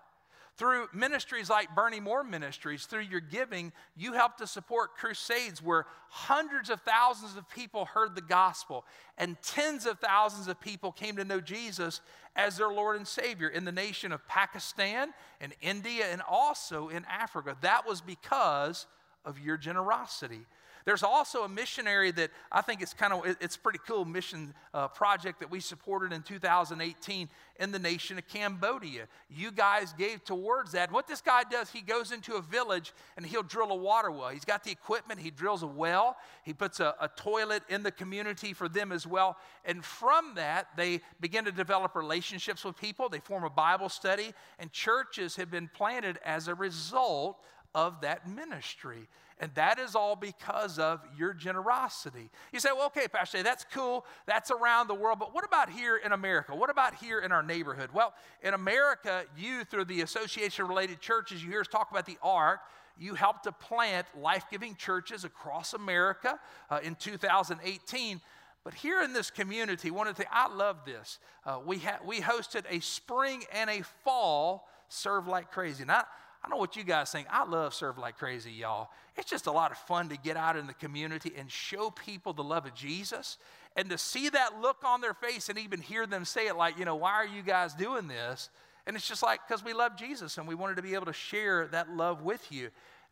Through 0.58 0.88
ministries 0.94 1.50
like 1.50 1.76
Bernie 1.76 2.00
Moore 2.00 2.24
Ministries, 2.24 2.86
through 2.86 3.02
your 3.02 3.20
giving, 3.20 3.74
you 3.98 4.14
help 4.14 4.38
to 4.38 4.48
support 4.48 4.96
crusades 4.96 5.62
where 5.62 5.86
hundreds 6.08 6.70
of 6.70 6.80
thousands 6.82 7.36
of 7.36 7.50
people 7.50 7.84
heard 7.86 8.16
the 8.16 8.22
gospel 8.22 8.86
and 9.18 9.36
tens 9.42 9.86
of 9.86 10.00
thousands 10.00 10.48
of 10.48 10.62
people 10.62 10.94
came 10.94 11.18
to 11.18 11.26
know 11.26 11.42
Jesus 11.42 12.00
as 12.38 12.56
their 12.58 12.70
Lord 12.70 12.96
and 12.96 13.06
Savior 13.08 13.50
in 13.50 13.66
the 13.66 13.72
nation 13.72 14.14
of 14.14 14.26
Pakistan 14.30 15.14
and 15.42 15.54
India 15.62 16.06
and 16.10 16.22
also 16.22 16.88
in 16.88 17.04
Africa. 17.06 17.58
That 17.60 17.86
was 17.86 18.00
because 18.00 18.88
of 19.26 19.40
your 19.40 19.58
generosity. 19.58 20.46
There's 20.86 21.01
also 21.01 21.44
a 21.44 21.50
missionary 21.50 22.12
that 22.12 22.30
I 22.51 22.62
think 22.62 22.84
it's 22.84 22.94
kind 22.94 23.12
of 23.12 23.36
it's 23.42 23.58
pretty 23.58 23.80
cool 23.88 24.06
mission 24.06 24.54
uh, 24.72 24.88
project 24.88 25.39
that 25.39 25.50
we 25.50 25.60
supported 25.60 26.13
in 26.13 26.22
2018 26.22 27.27
in 27.60 27.72
the 27.72 27.80
nation 27.80 28.20
of 28.20 28.27
Cambodia. 28.27 29.08
You 29.27 29.51
guys 29.51 29.94
gave 29.94 30.24
towards 30.24 30.74
that. 30.74 30.92
What 30.92 31.08
this 31.08 31.22
guy 31.22 31.42
does, 31.50 31.72
he 31.72 31.82
goes 31.82 32.12
into 32.12 32.36
a 32.36 32.42
village 32.42 32.94
and 33.18 33.25
he'll 33.25 33.42
drill 33.42 33.72
a 33.72 33.75
water 33.75 34.12
well. 34.12 34.30
He's 34.30 34.46
got 34.46 34.63
the 34.63 34.72
equipment, 34.72 35.20
he 35.20 35.32
drills 35.32 35.63
a 35.63 35.68
well, 35.68 36.18
he 36.44 36.54
puts 36.54 36.80
a, 36.80 36.94
a 37.01 37.08
toilet 37.08 37.63
in 37.68 37.82
the 37.82 37.92
community 37.92 38.54
for 38.54 38.70
them 38.70 38.92
as 38.92 39.08
well. 39.08 39.38
And 39.65 39.84
from 39.84 40.36
that, 40.36 40.68
they 40.77 41.01
begin 41.20 41.46
to 41.46 41.51
develop 41.51 41.96
relationships 41.96 42.63
with 42.63 42.77
people. 42.77 43.10
They 43.10 43.20
form 43.22 43.44
a 43.44 43.50
Bible 43.50 43.89
study, 43.89 44.34
and 44.60 44.72
churches 44.72 45.36
have 45.38 45.50
been 45.50 45.68
planted 45.68 46.20
as 46.24 46.48
a 46.48 46.54
result 46.54 47.44
of 47.74 48.01
that 48.01 48.30
ministry. 48.30 49.08
And 49.39 49.54
that 49.56 49.80
is 49.80 49.96
all 49.96 50.15
because 50.15 50.80
of 50.80 51.01
your 51.18 51.34
generosity. 51.34 52.30
You 52.54 52.62
say, 52.62 52.70
well, 52.74 52.86
okay, 52.88 53.08
Pastor, 53.08 53.44
that's 53.44 53.65
cool. 53.74 54.06
That's 54.25 54.50
around 54.50 54.88
the 54.88 54.96
world. 54.96 55.20
But 55.20 55.36
what 55.36 55.44
about 55.44 55.70
here 55.70 55.98
in 55.98 56.13
America? 56.13 56.56
What 56.56 56.70
about 56.70 56.96
here 56.96 57.20
in 57.20 57.34
our 57.34 57.44
neighborhood? 57.44 57.89
Well, 57.94 58.13
in 58.42 58.54
America, 58.54 59.25
you, 59.38 59.65
through 59.65 59.86
the 59.86 60.01
Association 60.01 60.68
Related 60.68 61.01
Churches, 61.01 61.44
you 61.44 61.50
hear 61.50 61.60
us 61.60 61.68
talk 61.68 61.92
about 61.92 62.06
the 62.06 62.18
ARC. 62.24 62.62
You 62.98 63.13
helped 63.13 63.44
to 63.44 63.51
plant 63.51 64.08
life 64.18 64.46
giving 64.50 64.75
churches 64.75 65.25
across 65.25 65.74
America 65.74 66.39
uh, 66.70 66.80
in 66.82 66.96
2018. 66.96 68.22
But 68.63 68.74
here 68.74 69.01
in 69.01 69.12
this 69.12 69.32
community, 69.32 69.92
one 69.92 70.08
of 70.08 70.15
the 70.15 70.25
I 70.32 70.48
love 70.48 70.86
this. 70.86 71.20
Uh, 71.46 71.60
we, 71.63 71.80
ha- 71.80 72.00
we 72.06 72.22
hosted 72.22 72.63
a 72.70 72.80
spring 72.80 73.44
and 73.54 73.70
a 73.70 73.82
fall 74.06 74.68
serve 74.88 75.27
like 75.27 75.51
crazy. 75.51 75.84
Now, 75.84 76.00
I 76.00 76.06
know 76.50 76.58
what 76.58 76.75
you 76.75 76.84
guys 76.84 77.12
think. 77.12 77.28
I 77.30 77.46
love 77.46 77.74
Serve 77.74 77.98
Like 77.98 78.18
Crazy, 78.18 78.52
y'all. 78.52 78.90
It's 79.16 79.30
just 79.30 79.48
a 79.48 79.52
lot 79.52 79.72
of 79.72 79.78
fun 79.78 80.10
to 80.10 80.18
get 80.18 80.38
out 80.38 80.58
in 80.58 80.68
the 80.68 80.74
community 80.74 81.34
and 81.38 81.50
show 81.50 81.90
people 81.90 82.34
the 82.34 82.44
love 82.44 82.66
of 82.66 82.74
Jesus 82.74 83.38
and 83.75 83.90
to 83.90 83.98
see 83.98 84.30
that 84.30 84.62
look 84.62 84.78
on 84.84 85.02
their 85.02 85.14
face 85.14 85.50
and 85.50 85.58
even 85.58 85.82
hear 85.82 86.06
them 86.06 86.25
say 86.25 86.48
it 86.48 86.56
like, 86.56 86.78
you 86.78 86.86
know, 86.86 86.96
why 86.96 87.14
are 87.14 87.25
you 87.25 87.42
guys 87.42 87.74
doing 87.74 88.08
this? 88.08 88.50
And 88.86 88.96
it's 88.96 89.08
just 89.08 89.24
like, 89.24 89.42
because 89.48 89.64
we 89.64 89.74
love 89.74 89.98
Jesus 89.98 90.38
and 90.38 90.48
we 90.48 90.56
wanted 90.56 90.75
to 90.75 90.82
be 90.82 90.94
able 90.94 91.06
to 91.06 91.14
share 91.14 91.68
that 91.68 91.90
love 91.90 92.22
with 92.22 92.52
you. 92.52 92.70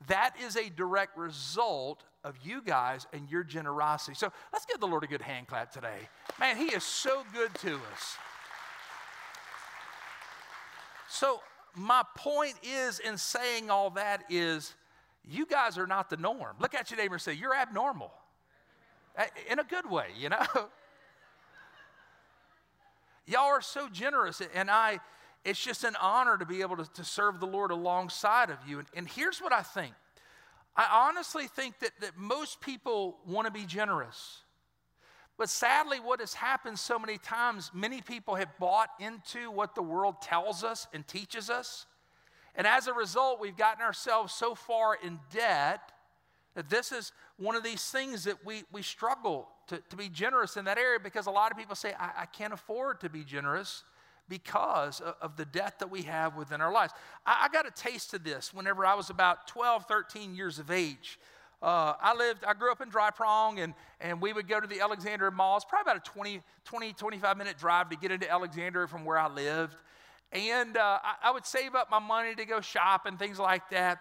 That 0.07 0.35
is 0.45 0.55
a 0.55 0.69
direct 0.69 1.17
result 1.17 2.03
of 2.23 2.35
you 2.43 2.61
guys 2.61 3.07
and 3.13 3.29
your 3.29 3.43
generosity. 3.43 4.15
So 4.15 4.31
let's 4.51 4.65
give 4.65 4.79
the 4.79 4.87
Lord 4.87 5.03
a 5.03 5.07
good 5.07 5.21
hand 5.21 5.47
clap 5.47 5.71
today. 5.71 6.09
Man, 6.39 6.57
He 6.57 6.65
is 6.65 6.83
so 6.83 7.23
good 7.33 7.53
to 7.55 7.75
us. 7.75 8.17
So 11.09 11.41
my 11.75 12.03
point 12.15 12.55
is 12.63 12.99
in 12.99 13.17
saying 13.17 13.69
all 13.69 13.91
that 13.91 14.23
is 14.29 14.73
you 15.27 15.45
guys 15.45 15.77
are 15.77 15.87
not 15.87 16.09
the 16.09 16.17
norm. 16.17 16.55
Look 16.59 16.75
at 16.75 16.91
your 16.91 16.97
neighbor 16.97 17.15
and 17.15 17.21
say, 17.21 17.33
You're 17.33 17.55
abnormal. 17.55 18.11
In 19.49 19.59
a 19.59 19.63
good 19.63 19.89
way, 19.89 20.07
you 20.17 20.29
know? 20.29 20.43
Y'all 23.25 23.45
are 23.45 23.61
so 23.61 23.87
generous, 23.87 24.41
and 24.53 24.69
I, 24.69 24.99
it's 25.45 25.63
just 25.63 25.83
an 25.83 25.95
honor 26.01 26.37
to 26.37 26.45
be 26.45 26.61
able 26.61 26.77
to, 26.77 26.91
to 26.93 27.03
serve 27.03 27.39
the 27.39 27.45
Lord 27.45 27.71
alongside 27.71 28.49
of 28.49 28.57
you. 28.67 28.79
And, 28.79 28.87
and 28.95 29.07
here's 29.07 29.39
what 29.39 29.53
I 29.53 29.61
think 29.61 29.93
I 30.75 31.07
honestly 31.07 31.47
think 31.47 31.79
that, 31.79 31.91
that 32.01 32.17
most 32.17 32.59
people 32.59 33.17
want 33.27 33.45
to 33.45 33.51
be 33.51 33.65
generous. 33.65 34.42
But 35.37 35.49
sadly, 35.49 35.99
what 35.99 36.19
has 36.19 36.33
happened 36.33 36.77
so 36.77 36.99
many 36.99 37.17
times, 37.17 37.71
many 37.73 38.01
people 38.01 38.35
have 38.35 38.57
bought 38.59 38.89
into 38.99 39.49
what 39.49 39.73
the 39.75 39.81
world 39.81 40.21
tells 40.21 40.63
us 40.63 40.87
and 40.93 41.07
teaches 41.07 41.49
us. 41.49 41.85
And 42.55 42.67
as 42.67 42.87
a 42.87 42.93
result, 42.93 43.39
we've 43.39 43.57
gotten 43.57 43.81
ourselves 43.81 44.33
so 44.33 44.53
far 44.53 44.95
in 45.03 45.19
debt 45.31 45.91
that 46.55 46.69
this 46.69 46.91
is 46.91 47.11
one 47.37 47.55
of 47.55 47.63
these 47.63 47.83
things 47.89 48.25
that 48.25 48.45
we, 48.45 48.63
we 48.71 48.83
struggle 48.83 49.47
to, 49.67 49.81
to 49.89 49.95
be 49.95 50.07
generous 50.07 50.55
in 50.55 50.65
that 50.65 50.77
area 50.77 50.99
because 50.99 51.25
a 51.25 51.31
lot 51.31 51.51
of 51.51 51.57
people 51.57 51.75
say, 51.75 51.93
I, 51.99 52.11
I 52.19 52.25
can't 52.25 52.53
afford 52.53 53.01
to 53.01 53.09
be 53.09 53.23
generous 53.23 53.83
because 54.29 54.99
of, 55.01 55.15
of, 55.21 55.35
the 55.35 55.45
debt 55.45 55.79
that 55.79 55.89
we 55.89 56.03
have 56.03 56.37
within 56.37 56.61
our 56.61 56.71
lives. 56.71 56.93
I, 57.25 57.45
I 57.45 57.53
got 57.53 57.67
a 57.67 57.71
taste 57.71 58.13
of 58.13 58.23
this 58.23 58.53
whenever 58.53 58.85
I 58.85 58.93
was 58.93 59.09
about 59.09 59.47
12, 59.47 59.85
13 59.85 60.35
years 60.35 60.59
of 60.59 60.69
age. 60.69 61.19
Uh, 61.63 61.93
I 62.01 62.13
lived, 62.13 62.43
I 62.43 62.53
grew 62.53 62.73
up 62.73 62.81
in 62.81 62.89
Dry 62.89 63.09
Prong, 63.09 63.59
and, 63.59 63.73
and 64.01 64.19
we 64.19 64.33
would 64.33 64.49
go 64.49 64.59
to 64.59 64.67
the 64.67 64.81
Alexandria 64.81 65.31
Mall. 65.31 65.55
It's 65.55 65.63
probably 65.63 65.93
about 65.93 66.05
a 66.05 66.11
20, 66.11 66.41
20, 66.65 66.91
25 66.91 67.37
minute 67.37 67.57
drive 67.57 67.89
to 67.91 67.95
get 67.95 68.11
into 68.11 68.29
Alexandria 68.29 68.85
from 68.85 69.05
where 69.05 69.17
I 69.17 69.29
lived. 69.29 69.77
And 70.33 70.75
uh, 70.75 70.99
I, 71.01 71.29
I, 71.29 71.31
would 71.31 71.45
save 71.45 71.73
up 71.73 71.89
my 71.89 71.99
money 71.99 72.35
to 72.35 72.43
go 72.43 72.59
shop 72.59 73.05
and 73.05 73.17
things 73.17 73.39
like 73.39 73.69
that. 73.69 73.99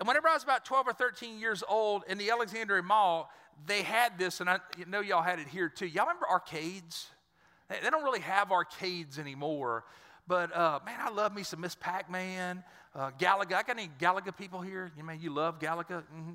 And 0.00 0.08
whenever 0.08 0.26
I 0.26 0.34
was 0.34 0.42
about 0.42 0.64
12 0.64 0.88
or 0.88 0.92
13 0.92 1.38
years 1.38 1.62
old 1.68 2.02
in 2.08 2.18
the 2.18 2.30
Alexandria 2.30 2.82
Mall, 2.82 3.30
they 3.64 3.82
had 3.82 4.18
this, 4.18 4.40
and 4.40 4.50
I 4.50 4.58
know 4.88 5.00
y'all 5.00 5.22
had 5.22 5.38
it 5.38 5.46
here 5.46 5.68
too. 5.68 5.86
Y'all 5.86 6.06
remember 6.06 6.26
arcades? 6.28 7.10
They, 7.68 7.76
they 7.80 7.90
don't 7.90 8.02
really 8.02 8.20
have 8.20 8.50
arcades 8.50 9.20
anymore. 9.20 9.84
But 10.26 10.56
uh, 10.56 10.80
man, 10.84 10.98
I 11.00 11.10
love 11.10 11.32
me 11.32 11.44
some 11.44 11.60
Miss 11.60 11.76
Pac 11.76 12.10
Man, 12.10 12.64
uh, 12.92 13.12
Galaga. 13.20 13.52
I 13.52 13.62
got 13.62 13.70
any 13.78 13.90
Galaga 14.00 14.36
people 14.36 14.62
here? 14.62 14.90
You 14.96 15.04
mean 15.04 15.20
you 15.20 15.32
love 15.32 15.60
Galaga? 15.60 16.02
Mm-hmm 16.02 16.32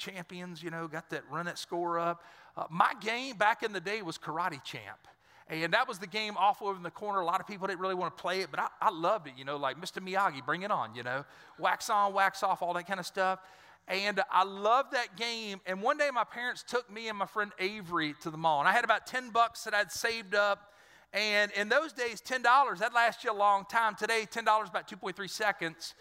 champions, 0.00 0.62
you 0.62 0.70
know, 0.70 0.88
got 0.88 1.10
that 1.10 1.22
run 1.30 1.46
that 1.46 1.58
score 1.58 1.98
up. 1.98 2.24
Uh, 2.56 2.64
my 2.70 2.92
game 3.00 3.36
back 3.36 3.62
in 3.62 3.72
the 3.72 3.80
day 3.80 4.02
was 4.02 4.18
Karate 4.18 4.62
Champ. 4.64 5.06
And 5.48 5.72
that 5.74 5.88
was 5.88 5.98
the 5.98 6.06
game 6.06 6.36
off 6.36 6.62
over 6.62 6.76
in 6.76 6.82
the 6.82 6.90
corner. 6.90 7.20
A 7.20 7.24
lot 7.24 7.40
of 7.40 7.46
people 7.46 7.66
didn't 7.66 7.80
really 7.80 7.94
want 7.94 8.16
to 8.16 8.20
play 8.20 8.40
it, 8.40 8.48
but 8.50 8.60
I, 8.60 8.68
I 8.80 8.90
loved 8.90 9.26
it, 9.26 9.34
you 9.36 9.44
know, 9.44 9.56
like 9.56 9.80
Mr. 9.80 10.00
Miyagi, 10.00 10.44
bring 10.46 10.62
it 10.62 10.70
on, 10.70 10.94
you 10.94 11.02
know, 11.02 11.24
wax 11.58 11.90
on, 11.90 12.14
wax 12.14 12.42
off, 12.44 12.62
all 12.62 12.72
that 12.74 12.86
kind 12.86 13.00
of 13.00 13.06
stuff. 13.06 13.40
And 13.88 14.20
I 14.30 14.44
loved 14.44 14.92
that 14.92 15.16
game. 15.16 15.60
And 15.66 15.82
one 15.82 15.98
day 15.98 16.08
my 16.12 16.22
parents 16.22 16.64
took 16.66 16.90
me 16.92 17.08
and 17.08 17.18
my 17.18 17.26
friend 17.26 17.50
Avery 17.58 18.14
to 18.22 18.30
the 18.30 18.36
mall. 18.38 18.60
And 18.60 18.68
I 18.68 18.72
had 18.72 18.84
about 18.84 19.06
10 19.06 19.30
bucks 19.30 19.64
that 19.64 19.74
I'd 19.74 19.90
saved 19.90 20.36
up. 20.36 20.72
And 21.12 21.50
in 21.52 21.68
those 21.68 21.92
days, 21.92 22.20
$10, 22.20 22.78
that 22.78 22.94
lasts 22.94 23.24
you 23.24 23.32
a 23.32 23.34
long 23.34 23.64
time. 23.68 23.96
Today, 23.96 24.28
$10 24.30 24.42
about 24.68 24.88
2.3 24.88 25.28
seconds. 25.28 25.94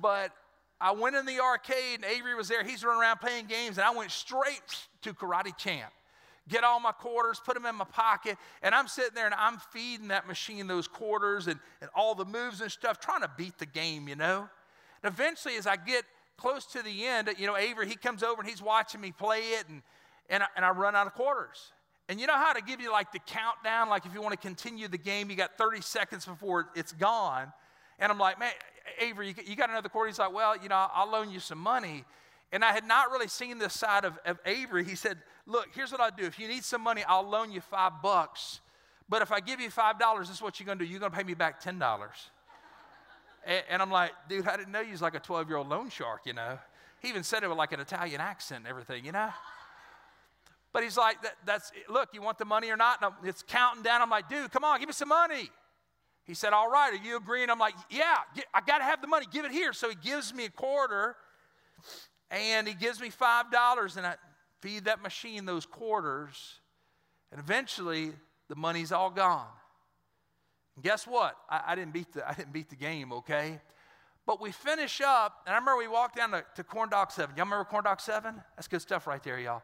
But 0.00 0.30
I 0.80 0.92
went 0.92 1.16
in 1.16 1.24
the 1.24 1.40
arcade 1.40 1.96
and 1.96 2.04
Avery 2.04 2.34
was 2.34 2.48
there. 2.48 2.62
He's 2.62 2.84
running 2.84 3.00
around 3.00 3.18
playing 3.18 3.46
games, 3.46 3.78
and 3.78 3.86
I 3.86 3.90
went 3.90 4.10
straight 4.10 4.60
to 5.02 5.14
Karate 5.14 5.56
Champ. 5.56 5.90
get 6.48 6.64
all 6.64 6.78
my 6.80 6.92
quarters, 6.92 7.40
put 7.44 7.54
them 7.54 7.66
in 7.66 7.74
my 7.76 7.84
pocket, 7.84 8.36
and 8.62 8.74
I'm 8.74 8.86
sitting 8.86 9.14
there 9.14 9.26
and 9.26 9.34
I'm 9.34 9.58
feeding 9.72 10.08
that 10.08 10.28
machine 10.28 10.66
those 10.66 10.86
quarters 10.86 11.46
and, 11.46 11.58
and 11.80 11.90
all 11.94 12.14
the 12.14 12.26
moves 12.26 12.60
and 12.60 12.70
stuff, 12.70 13.00
trying 13.00 13.22
to 13.22 13.30
beat 13.36 13.58
the 13.58 13.66
game, 13.66 14.06
you 14.08 14.16
know. 14.16 14.48
And 15.02 15.12
eventually, 15.12 15.56
as 15.56 15.66
I 15.66 15.76
get 15.76 16.04
close 16.36 16.66
to 16.66 16.82
the 16.82 17.06
end, 17.06 17.30
you 17.38 17.46
know, 17.46 17.56
Avery, 17.56 17.88
he 17.88 17.96
comes 17.96 18.22
over 18.22 18.42
and 18.42 18.48
he's 18.48 18.62
watching 18.62 19.00
me 19.00 19.12
play 19.12 19.38
it, 19.38 19.64
and, 19.68 19.82
and, 20.28 20.42
I, 20.42 20.46
and 20.56 20.64
I 20.64 20.70
run 20.70 20.94
out 20.94 21.06
of 21.06 21.14
quarters. 21.14 21.72
And 22.08 22.20
you 22.20 22.26
know 22.26 22.36
how 22.36 22.52
to 22.52 22.62
give 22.62 22.80
you 22.80 22.92
like 22.92 23.10
the 23.12 23.18
countdown, 23.18 23.88
like 23.88 24.06
if 24.06 24.14
you 24.14 24.20
want 24.20 24.32
to 24.32 24.38
continue 24.38 24.86
the 24.86 24.98
game, 24.98 25.28
you 25.30 25.36
got 25.36 25.58
30 25.58 25.80
seconds 25.80 26.24
before 26.24 26.68
it's 26.76 26.92
gone. 26.92 27.52
And 27.98 28.12
I'm 28.12 28.18
like, 28.18 28.38
man, 28.38 28.52
Avery, 28.98 29.34
you 29.46 29.56
got 29.56 29.70
another 29.70 29.88
quarter? 29.88 30.08
He's 30.08 30.18
like, 30.18 30.32
well, 30.32 30.56
you 30.60 30.68
know, 30.68 30.88
I'll 30.92 31.10
loan 31.10 31.30
you 31.30 31.40
some 31.40 31.58
money. 31.58 32.04
And 32.52 32.64
I 32.64 32.72
had 32.72 32.84
not 32.84 33.10
really 33.10 33.28
seen 33.28 33.58
this 33.58 33.74
side 33.74 34.04
of, 34.04 34.18
of 34.24 34.38
Avery. 34.46 34.84
He 34.84 34.94
said, 34.94 35.18
look, 35.46 35.68
here's 35.74 35.90
what 35.92 36.00
I'll 36.00 36.10
do. 36.10 36.24
If 36.24 36.38
you 36.38 36.48
need 36.48 36.64
some 36.64 36.80
money, 36.80 37.02
I'll 37.06 37.28
loan 37.28 37.50
you 37.50 37.60
five 37.60 38.00
bucks. 38.02 38.60
But 39.08 39.22
if 39.22 39.32
I 39.32 39.40
give 39.40 39.60
you 39.60 39.70
five 39.70 39.98
dollars, 39.98 40.28
this 40.28 40.38
is 40.38 40.42
what 40.42 40.58
you're 40.58 40.66
gonna 40.66 40.78
do. 40.78 40.84
You're 40.84 41.00
gonna 41.00 41.14
pay 41.14 41.22
me 41.22 41.34
back 41.34 41.60
ten 41.60 41.78
dollars. 41.78 42.30
and, 43.44 43.62
and, 43.70 43.82
I'm 43.82 43.90
like, 43.90 44.12
dude, 44.28 44.46
I 44.48 44.56
didn't 44.56 44.72
know 44.72 44.80
you 44.80 44.92
was 44.92 45.02
like 45.02 45.14
a 45.14 45.20
12-year-old 45.20 45.68
loan 45.68 45.90
shark, 45.90 46.22
you 46.24 46.32
know. 46.32 46.58
He 47.00 47.08
even 47.08 47.22
said 47.22 47.44
it 47.44 47.48
with 47.48 47.58
like 47.58 47.72
an 47.72 47.80
Italian 47.80 48.20
accent 48.20 48.60
and 48.60 48.68
everything, 48.68 49.04
you 49.04 49.12
know. 49.12 49.30
But 50.72 50.82
he's 50.82 50.96
like, 50.96 51.22
that, 51.22 51.36
that's 51.44 51.72
look, 51.88 52.10
you 52.12 52.20
want 52.20 52.38
the 52.38 52.44
money 52.44 52.70
or 52.70 52.76
not? 52.76 53.02
And 53.02 53.12
it's 53.28 53.42
counting 53.46 53.82
down. 53.82 54.02
I'm 54.02 54.10
like, 54.10 54.28
dude, 54.28 54.50
come 54.50 54.64
on, 54.64 54.78
give 54.80 54.88
me 54.88 54.92
some 54.92 55.08
money. 55.08 55.50
He 56.26 56.34
said, 56.34 56.52
All 56.52 56.70
right, 56.70 56.92
are 56.92 57.04
you 57.04 57.16
agreeing? 57.16 57.50
I'm 57.50 57.58
like, 57.58 57.74
Yeah, 57.90 58.16
I 58.52 58.60
got 58.60 58.78
to 58.78 58.84
have 58.84 59.00
the 59.00 59.08
money. 59.08 59.26
Give 59.30 59.44
it 59.44 59.52
here. 59.52 59.72
So 59.72 59.88
he 59.88 59.94
gives 59.94 60.34
me 60.34 60.46
a 60.46 60.50
quarter 60.50 61.16
and 62.30 62.66
he 62.66 62.74
gives 62.74 63.00
me 63.00 63.10
$5 63.10 63.96
and 63.96 64.06
I 64.06 64.16
feed 64.60 64.86
that 64.86 65.02
machine 65.02 65.44
those 65.44 65.66
quarters. 65.66 66.60
And 67.30 67.40
eventually, 67.40 68.12
the 68.48 68.56
money's 68.56 68.92
all 68.92 69.10
gone. 69.10 69.46
And 70.74 70.84
guess 70.84 71.06
what? 71.06 71.36
I, 71.50 71.62
I, 71.68 71.74
didn't 71.74 71.92
beat 71.92 72.12
the, 72.12 72.28
I 72.28 72.34
didn't 72.34 72.52
beat 72.52 72.70
the 72.70 72.76
game, 72.76 73.12
okay? 73.12 73.60
But 74.26 74.40
we 74.40 74.50
finish 74.50 75.00
up, 75.00 75.42
and 75.46 75.54
I 75.54 75.58
remember 75.58 75.78
we 75.78 75.88
walked 75.88 76.16
down 76.16 76.32
to, 76.32 76.44
to 76.56 76.64
Corn 76.64 76.88
Dog 76.88 77.12
7. 77.12 77.36
Y'all 77.36 77.44
remember 77.44 77.64
Corn 77.64 77.84
Dog 77.84 78.00
7? 78.00 78.34
That's 78.56 78.68
good 78.68 78.82
stuff 78.82 79.06
right 79.06 79.22
there, 79.22 79.38
y'all. 79.38 79.62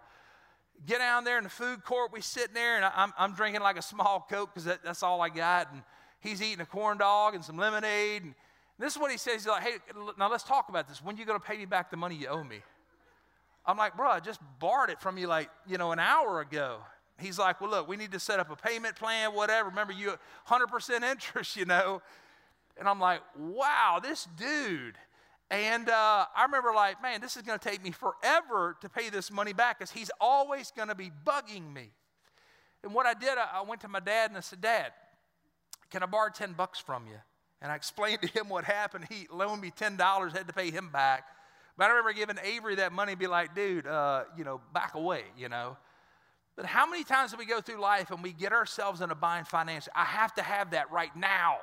Get 0.86 0.98
down 0.98 1.24
there 1.24 1.38
in 1.38 1.44
the 1.44 1.50
food 1.50 1.84
court. 1.84 2.12
We 2.12 2.20
sit 2.20 2.54
there, 2.54 2.76
and 2.76 2.84
I'm, 2.84 3.12
I'm 3.18 3.34
drinking 3.34 3.62
like 3.62 3.76
a 3.76 3.82
small 3.82 4.26
Coke 4.28 4.50
because 4.52 4.64
that, 4.64 4.82
that's 4.84 5.02
all 5.02 5.20
I 5.20 5.28
got. 5.28 5.72
And 5.72 5.82
he's 6.22 6.40
eating 6.40 6.60
a 6.60 6.66
corn 6.66 6.98
dog 6.98 7.34
and 7.34 7.44
some 7.44 7.58
lemonade. 7.58 8.22
And 8.22 8.34
this 8.78 8.94
is 8.94 9.00
what 9.00 9.10
he 9.10 9.18
says. 9.18 9.34
He's 9.34 9.46
like, 9.46 9.62
hey, 9.62 9.74
now 10.18 10.30
let's 10.30 10.44
talk 10.44 10.68
about 10.68 10.88
this. 10.88 11.02
When 11.02 11.16
are 11.16 11.18
you 11.18 11.26
going 11.26 11.38
to 11.38 11.44
pay 11.44 11.58
me 11.58 11.66
back 11.66 11.90
the 11.90 11.96
money 11.96 12.14
you 12.14 12.28
owe 12.28 12.44
me? 12.44 12.60
I'm 13.66 13.76
like, 13.76 13.96
bro, 13.96 14.10
I 14.10 14.20
just 14.20 14.40
borrowed 14.58 14.90
it 14.90 15.00
from 15.00 15.18
you 15.18 15.26
like, 15.26 15.50
you 15.68 15.78
know, 15.78 15.92
an 15.92 15.98
hour 15.98 16.40
ago. 16.40 16.78
He's 17.18 17.38
like, 17.38 17.60
well, 17.60 17.70
look, 17.70 17.88
we 17.88 17.96
need 17.96 18.12
to 18.12 18.18
set 18.18 18.40
up 18.40 18.50
a 18.50 18.56
payment 18.56 18.96
plan, 18.96 19.34
whatever. 19.34 19.68
Remember, 19.68 19.92
you 19.92 20.14
100% 20.48 21.02
interest, 21.02 21.56
you 21.56 21.64
know. 21.64 22.02
And 22.78 22.88
I'm 22.88 22.98
like, 22.98 23.20
wow, 23.38 24.00
this 24.02 24.26
dude. 24.36 24.96
And 25.50 25.90
uh, 25.90 26.24
I 26.34 26.44
remember, 26.44 26.72
like, 26.74 27.02
man, 27.02 27.20
this 27.20 27.36
is 27.36 27.42
going 27.42 27.58
to 27.58 27.68
take 27.68 27.84
me 27.84 27.90
forever 27.90 28.76
to 28.80 28.88
pay 28.88 29.10
this 29.10 29.30
money 29.30 29.52
back 29.52 29.78
because 29.78 29.90
he's 29.90 30.10
always 30.20 30.72
going 30.74 30.88
to 30.88 30.94
be 30.94 31.12
bugging 31.24 31.72
me. 31.72 31.90
And 32.82 32.94
what 32.94 33.06
I 33.06 33.14
did, 33.14 33.36
I, 33.36 33.58
I 33.58 33.62
went 33.62 33.82
to 33.82 33.88
my 33.88 34.00
dad 34.00 34.30
and 34.30 34.38
I 34.38 34.40
said, 34.40 34.60
Dad, 34.60 34.92
can 35.92 36.02
I 36.02 36.06
borrow 36.06 36.30
10 36.30 36.54
bucks 36.54 36.80
from 36.80 37.06
you? 37.06 37.18
And 37.60 37.70
I 37.70 37.76
explained 37.76 38.22
to 38.22 38.28
him 38.28 38.48
what 38.48 38.64
happened. 38.64 39.06
He 39.08 39.28
loaned 39.30 39.62
me 39.62 39.70
$10, 39.70 40.32
had 40.32 40.48
to 40.48 40.52
pay 40.52 40.72
him 40.72 40.88
back. 40.90 41.26
But 41.76 41.84
I 41.84 41.88
remember 41.90 42.12
giving 42.12 42.36
Avery 42.42 42.76
that 42.76 42.92
money 42.92 43.12
and 43.12 43.18
be 43.18 43.28
like, 43.28 43.54
dude, 43.54 43.86
uh, 43.86 44.24
you 44.36 44.42
know, 44.42 44.60
back 44.74 44.94
away, 44.94 45.22
you 45.38 45.48
know. 45.48 45.76
But 46.56 46.66
how 46.66 46.86
many 46.86 47.04
times 47.04 47.30
do 47.30 47.38
we 47.38 47.46
go 47.46 47.60
through 47.60 47.80
life 47.80 48.10
and 48.10 48.22
we 48.22 48.32
get 48.32 48.52
ourselves 48.52 49.00
in 49.00 49.10
a 49.10 49.14
bind 49.14 49.46
financially? 49.46 49.92
I 49.94 50.04
have 50.04 50.34
to 50.34 50.42
have 50.42 50.72
that 50.72 50.90
right 50.90 51.14
now. 51.16 51.58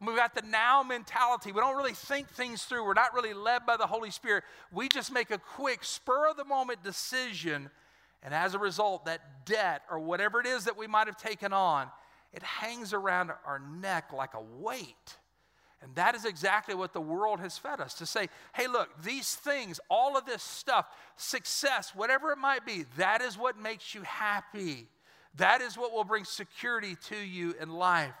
And 0.00 0.08
we've 0.08 0.16
got 0.16 0.34
the 0.34 0.42
now 0.42 0.82
mentality. 0.82 1.52
We 1.52 1.60
don't 1.60 1.76
really 1.76 1.92
think 1.92 2.28
things 2.28 2.64
through. 2.64 2.84
We're 2.84 2.94
not 2.94 3.14
really 3.14 3.34
led 3.34 3.66
by 3.66 3.76
the 3.76 3.86
Holy 3.86 4.10
Spirit. 4.10 4.44
We 4.72 4.88
just 4.88 5.12
make 5.12 5.30
a 5.30 5.38
quick, 5.38 5.84
spur 5.84 6.28
of 6.28 6.36
the 6.36 6.44
moment 6.44 6.82
decision. 6.82 7.70
And 8.22 8.34
as 8.34 8.54
a 8.54 8.58
result, 8.58 9.06
that 9.06 9.46
debt 9.46 9.82
or 9.90 10.00
whatever 10.00 10.40
it 10.40 10.46
is 10.46 10.64
that 10.64 10.76
we 10.76 10.86
might 10.86 11.06
have 11.06 11.16
taken 11.16 11.52
on, 11.52 11.88
it 12.32 12.42
hangs 12.42 12.92
around 12.92 13.30
our 13.46 13.58
neck 13.58 14.12
like 14.12 14.34
a 14.34 14.42
weight. 14.60 15.16
And 15.82 15.94
that 15.94 16.14
is 16.14 16.24
exactly 16.24 16.74
what 16.74 16.92
the 16.92 17.00
world 17.00 17.38
has 17.40 17.58
fed 17.58 17.80
us 17.80 17.94
to 17.94 18.06
say, 18.06 18.28
hey, 18.54 18.66
look, 18.66 18.88
these 19.02 19.34
things, 19.34 19.78
all 19.90 20.16
of 20.16 20.24
this 20.24 20.42
stuff, 20.42 20.86
success, 21.16 21.92
whatever 21.94 22.32
it 22.32 22.38
might 22.38 22.64
be, 22.64 22.84
that 22.96 23.20
is 23.20 23.38
what 23.38 23.58
makes 23.58 23.94
you 23.94 24.02
happy. 24.02 24.88
That 25.36 25.60
is 25.60 25.76
what 25.76 25.92
will 25.92 26.04
bring 26.04 26.24
security 26.24 26.96
to 27.08 27.16
you 27.16 27.54
in 27.60 27.68
life. 27.68 28.14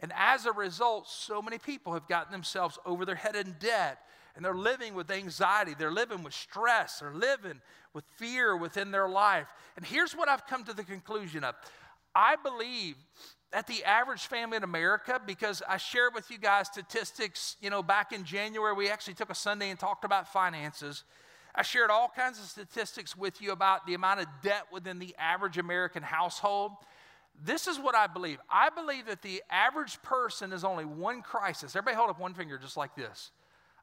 And 0.00 0.12
as 0.16 0.46
a 0.46 0.52
result, 0.52 1.08
so 1.08 1.42
many 1.42 1.58
people 1.58 1.92
have 1.92 2.08
gotten 2.08 2.32
themselves 2.32 2.78
over 2.86 3.04
their 3.04 3.14
head 3.14 3.36
in 3.36 3.56
debt 3.58 3.98
and 4.34 4.44
they're 4.44 4.54
living 4.54 4.94
with 4.94 5.10
anxiety, 5.10 5.74
they're 5.78 5.92
living 5.92 6.22
with 6.22 6.32
stress, 6.32 7.00
they're 7.00 7.12
living 7.12 7.60
with 7.92 8.04
fear 8.16 8.56
within 8.56 8.90
their 8.90 9.08
life. 9.08 9.46
And 9.76 9.84
here's 9.84 10.16
what 10.16 10.28
I've 10.28 10.46
come 10.46 10.64
to 10.64 10.72
the 10.72 10.84
conclusion 10.84 11.44
of 11.44 11.54
I 12.14 12.36
believe 12.36 12.96
that 13.52 13.66
the 13.66 13.84
average 13.84 14.26
family 14.26 14.56
in 14.56 14.64
America, 14.64 15.20
because 15.24 15.62
I 15.68 15.76
shared 15.76 16.14
with 16.14 16.30
you 16.30 16.38
guys 16.38 16.68
statistics, 16.68 17.56
you 17.60 17.68
know, 17.68 17.82
back 17.82 18.12
in 18.12 18.24
January, 18.24 18.72
we 18.74 18.88
actually 18.88 19.14
took 19.14 19.30
a 19.30 19.34
Sunday 19.34 19.68
and 19.70 19.78
talked 19.78 20.04
about 20.04 20.26
finances. 20.32 21.04
I 21.54 21.62
shared 21.62 21.90
all 21.90 22.10
kinds 22.16 22.38
of 22.38 22.46
statistics 22.46 23.14
with 23.14 23.42
you 23.42 23.52
about 23.52 23.86
the 23.86 23.92
amount 23.92 24.20
of 24.20 24.26
debt 24.42 24.64
within 24.72 24.98
the 24.98 25.14
average 25.18 25.58
American 25.58 26.02
household. 26.02 26.72
This 27.44 27.66
is 27.66 27.78
what 27.78 27.94
I 27.94 28.06
believe. 28.06 28.38
I 28.50 28.70
believe 28.70 29.06
that 29.06 29.20
the 29.20 29.42
average 29.50 30.00
person 30.02 30.52
is 30.52 30.64
only 30.64 30.86
one 30.86 31.20
crisis. 31.20 31.76
Everybody 31.76 31.96
hold 31.96 32.08
up 32.08 32.18
one 32.18 32.32
finger 32.32 32.56
just 32.56 32.78
like 32.78 32.94
this. 32.96 33.32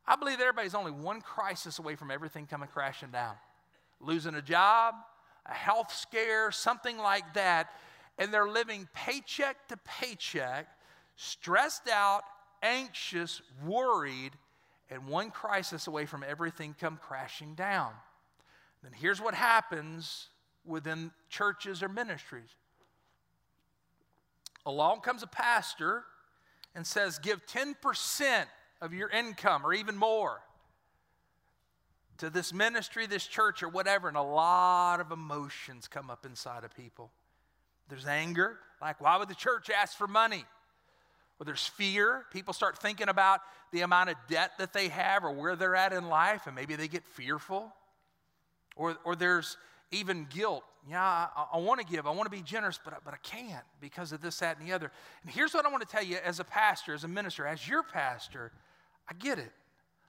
I 0.08 0.15
believe 0.15 0.39
that 0.39 0.45
everybody's 0.45 0.73
only 0.73 0.91
one 0.91 1.21
crisis 1.21 1.77
away 1.77 1.95
from 1.95 2.10
everything 2.10 2.47
coming 2.47 2.69
crashing 2.69 3.12
down. 3.12 3.36
Losing 4.01 4.34
a 4.34 4.41
job, 4.41 4.95
a 5.45 5.53
health 5.53 5.93
scare, 5.93 6.51
something 6.51 6.97
like 6.97 7.36
that 7.36 7.69
and 8.19 8.34
they're 8.34 8.49
living 8.49 8.88
paycheck 8.93 9.67
to 9.69 9.77
paycheck, 9.77 10.67
stressed 11.15 11.88
out, 11.89 12.23
anxious, 12.62 13.41
worried, 13.65 14.34
and 14.91 15.08
one 15.08 15.32
crisis 15.32 15.88
away 15.88 16.05
from 16.05 16.23
everything 16.27 16.75
come 16.79 16.99
crashing 17.01 17.55
down. 17.55 17.91
Then 18.84 18.91
here's 18.91 19.21
what 19.21 19.34
happens 19.34 20.27
within 20.65 21.12
churches 21.29 21.82
or 21.82 21.88
ministries. 21.88 22.49
Along 24.65 24.99
comes 24.99 25.23
a 25.23 25.27
pastor 25.27 26.03
and 26.75 26.86
says, 26.86 27.19
Give 27.19 27.43
10% 27.45 28.43
of 28.82 28.93
your 28.93 29.10
income 29.10 29.65
or 29.65 29.73
even 29.73 29.95
more 29.95 30.41
to 32.17 32.29
this 32.29 32.53
ministry, 32.53 33.08
this 33.08 33.25
church, 33.25 33.63
or 33.63 33.69
whatever. 33.69 34.10
And 34.10 34.17
a 34.17 34.21
lot 34.21 34.99
of 34.99 35.12
emotions 35.12 35.88
come 35.88 36.10
up 36.10 36.25
inside 36.25 36.65
of 36.65 36.75
people. 36.75 37.12
There's 37.89 38.06
anger, 38.06 38.58
like, 38.82 39.02
why 39.02 39.17
would 39.17 39.28
the 39.28 39.36
church 39.36 39.69
ask 39.69 39.97
for 39.97 40.08
money? 40.08 40.45
Or 41.39 41.45
there's 41.45 41.65
fear. 41.65 42.25
People 42.32 42.54
start 42.54 42.78
thinking 42.80 43.10
about 43.10 43.41
the 43.71 43.82
amount 43.82 44.10
of 44.10 44.15
debt 44.28 44.52
that 44.60 44.73
they 44.73 44.89
have 44.89 45.23
or 45.23 45.32
where 45.32 45.56
they're 45.56 45.75
at 45.75 45.93
in 45.93 46.08
life, 46.08 46.47
and 46.47 46.56
maybe 46.56 46.75
they 46.75 46.88
get 46.88 47.06
fearful. 47.06 47.73
Or, 48.75 48.97
or 49.04 49.15
there's 49.15 49.58
even 49.91 50.28
guilt. 50.30 50.63
Yeah, 50.89 51.02
I, 51.04 51.47
I 51.54 51.58
want 51.58 51.82
to 51.82 51.86
give, 51.86 52.08
I 52.08 52.12
want 52.12 52.32
to 52.32 52.36
be 52.36 52.41
generous, 52.41 52.80
but, 52.84 52.93
but 53.04 53.13
I 53.13 53.17
can't 53.17 53.65
because 53.82 54.12
of 54.12 54.21
this, 54.21 54.39
that, 54.39 54.58
and 54.58 54.67
the 54.67 54.73
other. 54.73 54.91
And 55.23 55.32
here's 55.32 55.54
what 55.54 55.65
I 55.65 55.69
want 55.69 55.82
to 55.82 55.88
tell 55.88 56.04
you 56.04 56.17
as 56.23 56.39
a 56.39 56.43
pastor, 56.43 56.93
as 56.93 57.04
a 57.04 57.08
minister, 57.08 57.45
as 57.45 57.67
your 57.67 57.84
pastor, 57.84 58.52
I 59.10 59.13
get 59.13 59.39
it. 59.39 59.52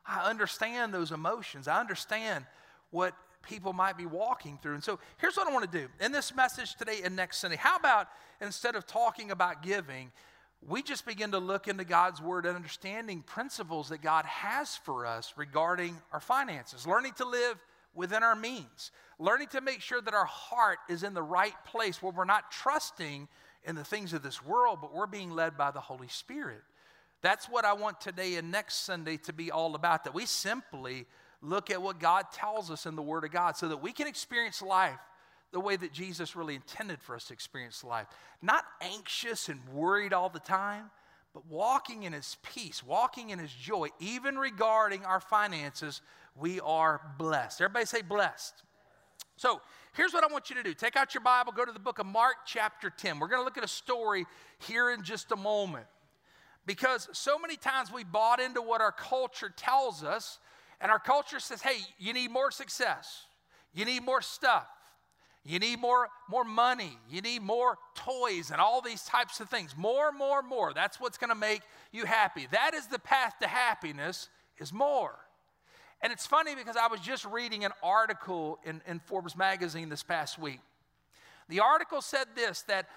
I 0.07 0.29
understand 0.29 0.95
those 0.95 1.13
emotions. 1.13 1.69
I 1.69 1.81
understand 1.81 2.45
what 2.91 3.15
people 3.43 3.73
might 3.73 3.97
be 3.97 4.07
walking 4.07 4.59
through. 4.63 4.75
And 4.75 4.85
so 4.85 4.99
here's 5.19 5.37
what 5.37 5.49
I 5.49 5.53
want 5.53 5.71
to 5.71 5.79
do 5.79 5.89
in 6.01 6.13
this 6.13 6.35
message 6.35 6.75
today 6.75 7.01
and 7.05 7.17
next 7.17 7.39
Sunday. 7.39 7.57
How 7.57 7.77
about 7.77 8.09
instead 8.41 8.75
of 8.77 8.87
talking 8.87 9.31
about 9.31 9.63
giving, 9.63 10.13
we 10.67 10.83
just 10.83 11.07
begin 11.07 11.31
to 11.33 11.39
look 11.39 11.69
into 11.69 11.85
God's 11.85 12.21
Word 12.21 12.45
and 12.45 12.55
understanding 12.55 13.23
principles 13.23 13.89
that 13.89 14.03
God 14.03 14.25
has 14.27 14.77
for 14.77 15.07
us 15.07 15.33
regarding 15.37 15.97
our 16.13 16.21
finances, 16.21 16.87
learning 16.87 17.13
to 17.17 17.25
live 17.25 17.57
within 17.95 18.23
our 18.23 18.37
means, 18.37 18.91
learning 19.19 19.49
to 19.49 19.61
make 19.61 19.81
sure 19.81 20.01
that 20.01 20.15
our 20.15 20.27
heart 20.27 20.79
is 20.89 21.03
in 21.03 21.15
the 21.15 21.23
right 21.23 21.55
place 21.65 22.03
where 22.03 22.13
we're 22.13 22.25
not 22.25 22.51
trusting 22.51 23.27
in 23.65 23.75
the 23.75 23.85
things 23.85 24.13
of 24.13 24.23
this 24.23 24.45
world, 24.45 24.79
but 24.81 24.95
we're 24.95 25.07
being 25.07 25.31
led 25.31 25.57
by 25.57 25.71
the 25.71 25.81
Holy 25.81 26.09
Spirit. 26.09 26.63
That's 27.23 27.47
what 27.47 27.65
I 27.65 27.75
want 27.75 28.01
today 28.01 28.37
and 28.37 28.51
next 28.51 28.85
Sunday 28.85 29.17
to 29.19 29.33
be 29.33 29.51
all 29.51 29.75
about, 29.75 30.05
that 30.05 30.15
we 30.15 30.25
simply 30.25 31.07
look 31.43 31.71
at 31.71 31.81
what 31.81 31.99
God 31.99 32.27
tells 32.33 32.71
us 32.71 32.87
in 32.87 32.97
the 32.97 33.03
Word 33.03 33.25
of 33.25 33.31
God 33.31 33.57
so 33.57 33.69
that 33.69 33.83
we 33.83 33.93
can 33.93 34.07
experience 34.07 34.63
life 34.63 34.99
the 35.53 35.61
way 35.61 35.77
that 35.77 35.93
Jesus 35.93 36.37
really 36.37 36.55
intended 36.55 37.01
for 37.01 37.17
us 37.17 37.27
to 37.27 37.33
experience 37.33 37.83
life. 37.83 38.07
Not 38.41 38.65
anxious 38.81 39.49
and 39.49 39.61
worried 39.73 40.13
all 40.13 40.29
the 40.29 40.39
time, 40.39 40.91
but 41.35 41.47
walking 41.47 42.05
in 42.05 42.13
His 42.13 42.37
peace, 42.43 42.83
walking 42.85 43.31
in 43.31 43.39
His 43.39 43.53
joy, 43.53 43.89
even 43.99 44.39
regarding 44.39 45.05
our 45.05 45.21
finances, 45.21 46.03
we 46.37 46.61
are 46.61 47.01
blessed. 47.19 47.61
Everybody 47.61 47.87
say 47.87 48.03
blessed. 48.03 48.63
So 49.37 49.61
here's 49.95 50.13
what 50.13 50.23
I 50.23 50.33
want 50.33 50.51
you 50.51 50.57
to 50.57 50.63
do 50.63 50.75
take 50.75 50.97
out 50.97 51.15
your 51.15 51.23
Bible, 51.23 51.53
go 51.53 51.65
to 51.65 51.73
the 51.73 51.79
book 51.79 51.99
of 51.99 52.07
Mark, 52.07 52.37
chapter 52.47 52.91
10. 52.91 53.19
We're 53.19 53.29
going 53.29 53.41
to 53.41 53.45
look 53.45 53.59
at 53.59 53.65
a 53.65 53.69
story 53.69 54.27
here 54.59 54.91
in 54.91 55.03
just 55.03 55.33
a 55.33 55.37
moment. 55.37 55.87
Because 56.67 57.09
so 57.13 57.39
many 57.39 57.57
times 57.57 57.91
we 57.91 58.05
bought 58.05 58.39
into 58.39 58.61
what 58.61 58.81
our 58.81 58.93
culture 58.93 59.53
tells 59.57 60.05
us, 60.05 60.39
and 60.81 60.91
our 60.91 60.99
culture 60.99 61.41
says, 61.41 61.63
hey, 61.63 61.79
you 61.99 62.13
need 62.13 62.31
more 62.31 62.51
success, 62.51 63.25
you 63.75 63.85
need 63.85 64.03
more 64.03 64.23
stuff. 64.23 64.67
You 65.43 65.59
need 65.59 65.81
more, 65.81 66.09
more 66.29 66.45
money. 66.45 66.99
You 67.09 67.23
need 67.23 67.41
more 67.41 67.79
toys 67.95 68.51
and 68.51 68.61
all 68.61 68.83
these 68.83 69.03
types 69.05 69.41
of 69.41 69.49
things. 69.49 69.75
More, 69.75 70.13
more, 70.13 70.43
more. 70.43 70.75
That's 70.75 71.01
what's 71.01 71.17
going 71.17 71.31
to 71.31 71.35
make 71.35 71.63
you 71.93 72.05
happy. 72.05 72.47
That 72.53 72.75
is 72.75 72.89
the 72.89 72.99
path 72.99 73.35
to 73.41 73.49
happiness 73.49 74.29
is 74.59 74.71
more. 74.71 75.15
And 76.03 76.13
it's 76.13 76.27
funny 76.27 76.55
because 76.55 76.77
I 76.77 76.89
was 76.89 77.01
just 77.01 77.25
reading 77.25 77.65
an 77.65 77.73
article 77.83 78.59
in, 78.65 78.83
in 78.87 79.01
Forbes 79.01 79.37
magazine 79.37 79.89
this 79.89 80.03
past 80.03 80.39
week. 80.39 80.61
The 81.49 81.61
article 81.61 82.03
said 82.03 82.27
this 82.35 82.63
that 82.63 82.89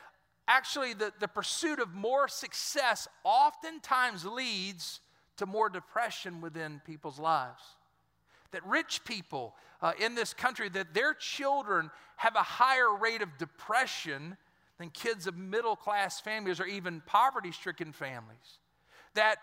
actually 0.47 0.93
the, 0.93 1.11
the 1.19 1.27
pursuit 1.27 1.79
of 1.79 1.93
more 1.93 2.27
success 2.27 3.07
oftentimes 3.23 4.25
leads 4.25 4.99
to 5.37 5.45
more 5.45 5.69
depression 5.69 6.41
within 6.41 6.81
people's 6.85 7.19
lives. 7.19 7.61
That 8.51 8.65
rich 8.65 9.03
people 9.03 9.55
uh, 9.81 9.93
in 9.99 10.15
this 10.15 10.33
country, 10.33 10.69
that 10.69 10.93
their 10.93 11.13
children 11.13 11.91
have 12.17 12.35
a 12.35 12.43
higher 12.43 12.95
rate 12.95 13.21
of 13.21 13.37
depression 13.37 14.37
than 14.77 14.89
kids 14.89 15.27
of 15.27 15.37
middle 15.37 15.75
class 15.75 16.19
families 16.19 16.59
or 16.59 16.65
even 16.65 17.01
poverty 17.05 17.51
stricken 17.51 17.91
families. 17.91 18.59
That 19.15 19.37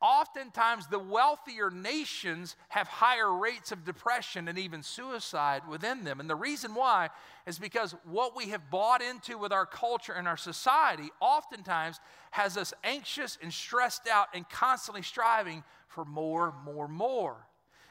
oftentimes 0.00 0.86
the 0.86 0.98
wealthier 0.98 1.70
nations 1.70 2.56
have 2.68 2.86
higher 2.86 3.32
rates 3.32 3.72
of 3.72 3.84
depression 3.84 4.48
and 4.48 4.58
even 4.58 4.82
suicide 4.82 5.62
within 5.68 6.04
them. 6.04 6.20
And 6.20 6.28
the 6.28 6.36
reason 6.36 6.74
why 6.74 7.08
is 7.46 7.58
because 7.58 7.94
what 8.04 8.36
we 8.36 8.50
have 8.50 8.70
bought 8.70 9.00
into 9.00 9.38
with 9.38 9.52
our 9.52 9.66
culture 9.66 10.12
and 10.12 10.28
our 10.28 10.36
society 10.36 11.08
oftentimes 11.20 11.98
has 12.32 12.56
us 12.56 12.74
anxious 12.84 13.38
and 13.42 13.52
stressed 13.52 14.06
out 14.08 14.28
and 14.34 14.48
constantly 14.48 15.02
striving 15.02 15.64
for 15.88 16.04
more, 16.04 16.54
more, 16.64 16.88
more. 16.88 17.46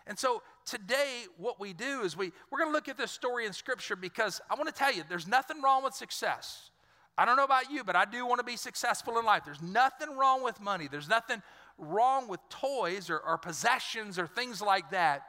And 0.07 0.19
so 0.19 0.43
today, 0.65 1.23
what 1.37 1.59
we 1.59 1.73
do 1.73 2.01
is 2.01 2.15
we, 2.15 2.31
we're 2.51 2.59
going 2.59 2.69
to 2.69 2.75
look 2.75 2.87
at 2.87 2.97
this 2.97 3.11
story 3.11 3.47
in 3.47 3.53
Scripture 3.53 3.95
because 3.95 4.39
I 4.49 4.55
want 4.55 4.67
to 4.67 4.73
tell 4.73 4.93
you 4.93 5.03
there's 5.09 5.27
nothing 5.27 5.61
wrong 5.63 5.83
with 5.83 5.95
success. 5.95 6.69
I 7.17 7.25
don't 7.25 7.37
know 7.37 7.45
about 7.45 7.71
you, 7.71 7.83
but 7.83 7.95
I 7.95 8.05
do 8.05 8.25
want 8.25 8.39
to 8.39 8.45
be 8.45 8.57
successful 8.57 9.17
in 9.17 9.25
life. 9.25 9.43
There's 9.45 9.61
nothing 9.61 10.17
wrong 10.17 10.43
with 10.43 10.59
money. 10.59 10.87
There's 10.91 11.07
nothing 11.07 11.41
wrong 11.77 12.27
with 12.27 12.39
toys 12.49 13.09
or, 13.09 13.19
or 13.19 13.37
possessions 13.37 14.17
or 14.17 14.27
things 14.27 14.61
like 14.61 14.91
that. 14.91 15.23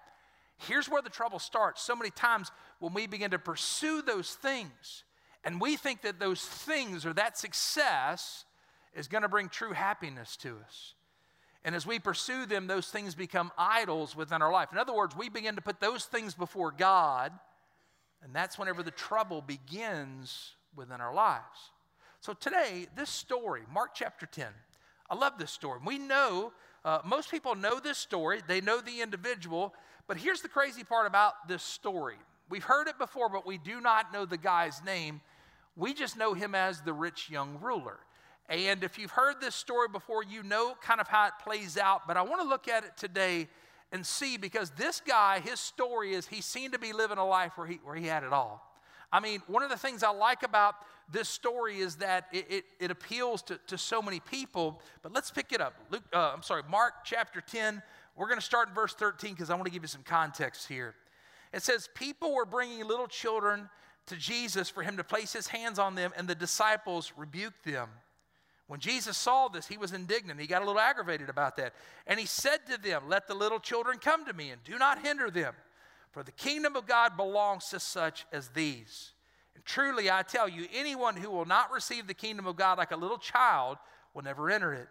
Here's 0.58 0.88
where 0.88 1.02
the 1.02 1.10
trouble 1.10 1.38
starts. 1.38 1.82
So 1.82 1.94
many 1.94 2.10
times 2.10 2.50
when 2.78 2.94
we 2.94 3.06
begin 3.06 3.32
to 3.32 3.38
pursue 3.38 4.02
those 4.02 4.32
things 4.34 5.04
and 5.44 5.60
we 5.60 5.76
think 5.76 6.02
that 6.02 6.18
those 6.18 6.40
things 6.40 7.06
or 7.06 7.12
that 7.12 7.38
success 7.38 8.44
is 8.94 9.06
going 9.06 9.22
to 9.22 9.28
bring 9.28 9.48
true 9.48 9.72
happiness 9.72 10.36
to 10.38 10.56
us. 10.66 10.94
And 11.64 11.74
as 11.74 11.86
we 11.86 11.98
pursue 11.98 12.46
them, 12.46 12.66
those 12.66 12.88
things 12.88 13.14
become 13.14 13.52
idols 13.58 14.16
within 14.16 14.40
our 14.40 14.52
life. 14.52 14.68
In 14.72 14.78
other 14.78 14.94
words, 14.94 15.16
we 15.16 15.28
begin 15.28 15.56
to 15.56 15.62
put 15.62 15.80
those 15.80 16.04
things 16.04 16.34
before 16.34 16.70
God, 16.70 17.32
and 18.22 18.34
that's 18.34 18.58
whenever 18.58 18.82
the 18.82 18.90
trouble 18.90 19.42
begins 19.42 20.52
within 20.74 21.00
our 21.00 21.12
lives. 21.12 21.72
So 22.20 22.32
today, 22.32 22.86
this 22.96 23.10
story, 23.10 23.62
Mark 23.72 23.90
chapter 23.94 24.26
10, 24.26 24.46
I 25.10 25.14
love 25.14 25.38
this 25.38 25.50
story. 25.50 25.80
We 25.84 25.98
know, 25.98 26.52
uh, 26.84 27.00
most 27.04 27.30
people 27.30 27.54
know 27.54 27.80
this 27.80 27.98
story, 27.98 28.40
they 28.46 28.60
know 28.60 28.80
the 28.80 29.00
individual, 29.00 29.74
but 30.06 30.16
here's 30.16 30.40
the 30.40 30.48
crazy 30.48 30.84
part 30.84 31.06
about 31.06 31.48
this 31.48 31.62
story. 31.62 32.16
We've 32.48 32.64
heard 32.64 32.86
it 32.88 32.98
before, 32.98 33.28
but 33.28 33.46
we 33.46 33.58
do 33.58 33.80
not 33.80 34.12
know 34.12 34.24
the 34.24 34.36
guy's 34.36 34.82
name. 34.84 35.20
We 35.76 35.94
just 35.94 36.16
know 36.16 36.32
him 36.32 36.54
as 36.54 36.80
the 36.80 36.92
rich 36.92 37.28
young 37.28 37.58
ruler. 37.60 37.98
And 38.48 38.84
if 38.84 38.98
you've 38.98 39.10
heard 39.10 39.40
this 39.40 39.56
story 39.56 39.88
before, 39.88 40.22
you 40.22 40.42
know 40.42 40.76
kind 40.80 41.00
of 41.00 41.08
how 41.08 41.26
it 41.26 41.32
plays 41.42 41.76
out, 41.76 42.06
but 42.06 42.16
I 42.16 42.22
want 42.22 42.40
to 42.42 42.48
look 42.48 42.68
at 42.68 42.84
it 42.84 42.96
today 42.96 43.48
and 43.90 44.06
see 44.06 44.36
because 44.36 44.70
this 44.70 45.00
guy, 45.00 45.40
his 45.40 45.58
story 45.58 46.14
is 46.14 46.26
he 46.26 46.40
seemed 46.40 46.72
to 46.72 46.78
be 46.78 46.92
living 46.92 47.18
a 47.18 47.26
life 47.26 47.52
where 47.56 47.66
he, 47.66 47.80
where 47.82 47.96
he 47.96 48.06
had 48.06 48.22
it 48.22 48.32
all. 48.32 48.62
I 49.12 49.20
mean, 49.20 49.40
one 49.46 49.62
of 49.62 49.70
the 49.70 49.76
things 49.76 50.02
I 50.02 50.10
like 50.10 50.42
about 50.42 50.74
this 51.10 51.28
story 51.28 51.78
is 51.78 51.96
that 51.96 52.26
it, 52.32 52.46
it, 52.50 52.64
it 52.80 52.90
appeals 52.90 53.42
to, 53.42 53.58
to 53.68 53.78
so 53.78 54.02
many 54.02 54.20
people. 54.20 54.80
But 55.02 55.12
let's 55.12 55.30
pick 55.30 55.52
it 55.52 55.60
up. 55.60 55.74
Luke, 55.90 56.02
uh, 56.12 56.32
I'm 56.34 56.42
sorry, 56.42 56.62
Mark 56.68 57.04
chapter 57.04 57.40
10. 57.40 57.82
We're 58.16 58.26
going 58.26 58.40
to 58.40 58.44
start 58.44 58.68
in 58.68 58.74
verse 58.74 58.94
13 58.94 59.32
because 59.32 59.50
I 59.50 59.54
want 59.54 59.66
to 59.66 59.72
give 59.72 59.82
you 59.82 59.88
some 59.88 60.02
context 60.02 60.68
here. 60.68 60.94
It 61.52 61.62
says, 61.62 61.88
People 61.94 62.34
were 62.34 62.46
bringing 62.46 62.86
little 62.86 63.06
children 63.06 63.68
to 64.06 64.16
Jesus 64.16 64.68
for 64.68 64.82
him 64.82 64.96
to 64.96 65.04
place 65.04 65.32
his 65.32 65.48
hands 65.48 65.78
on 65.78 65.94
them, 65.94 66.12
and 66.16 66.26
the 66.26 66.34
disciples 66.34 67.12
rebuked 67.16 67.64
them. 67.64 67.88
When 68.68 68.80
Jesus 68.80 69.16
saw 69.16 69.48
this, 69.48 69.68
he 69.68 69.76
was 69.76 69.92
indignant. 69.92 70.40
He 70.40 70.46
got 70.46 70.62
a 70.62 70.64
little 70.64 70.80
aggravated 70.80 71.28
about 71.28 71.56
that. 71.56 71.72
And 72.06 72.18
he 72.18 72.26
said 72.26 72.66
to 72.68 72.80
them, 72.80 73.04
Let 73.08 73.28
the 73.28 73.34
little 73.34 73.60
children 73.60 73.98
come 73.98 74.24
to 74.26 74.32
me, 74.32 74.50
and 74.50 74.62
do 74.64 74.78
not 74.78 75.04
hinder 75.04 75.30
them, 75.30 75.54
for 76.16 76.22
the 76.22 76.32
kingdom 76.32 76.76
of 76.76 76.86
God 76.86 77.14
belongs 77.14 77.68
to 77.68 77.78
such 77.78 78.24
as 78.32 78.48
these. 78.48 79.12
And 79.54 79.62
truly, 79.66 80.10
I 80.10 80.22
tell 80.22 80.48
you, 80.48 80.66
anyone 80.74 81.14
who 81.14 81.30
will 81.30 81.44
not 81.44 81.70
receive 81.70 82.06
the 82.06 82.14
kingdom 82.14 82.46
of 82.46 82.56
God 82.56 82.78
like 82.78 82.90
a 82.90 82.96
little 82.96 83.18
child 83.18 83.76
will 84.14 84.22
never 84.22 84.50
enter 84.50 84.72
it. 84.72 84.88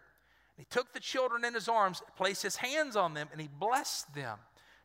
And 0.56 0.58
he 0.58 0.66
took 0.70 0.92
the 0.92 1.00
children 1.00 1.44
in 1.44 1.52
his 1.52 1.66
arms, 1.68 2.00
placed 2.16 2.44
his 2.44 2.54
hands 2.54 2.94
on 2.94 3.14
them, 3.14 3.26
and 3.32 3.40
he 3.40 3.48
blessed 3.48 4.14
them. 4.14 4.38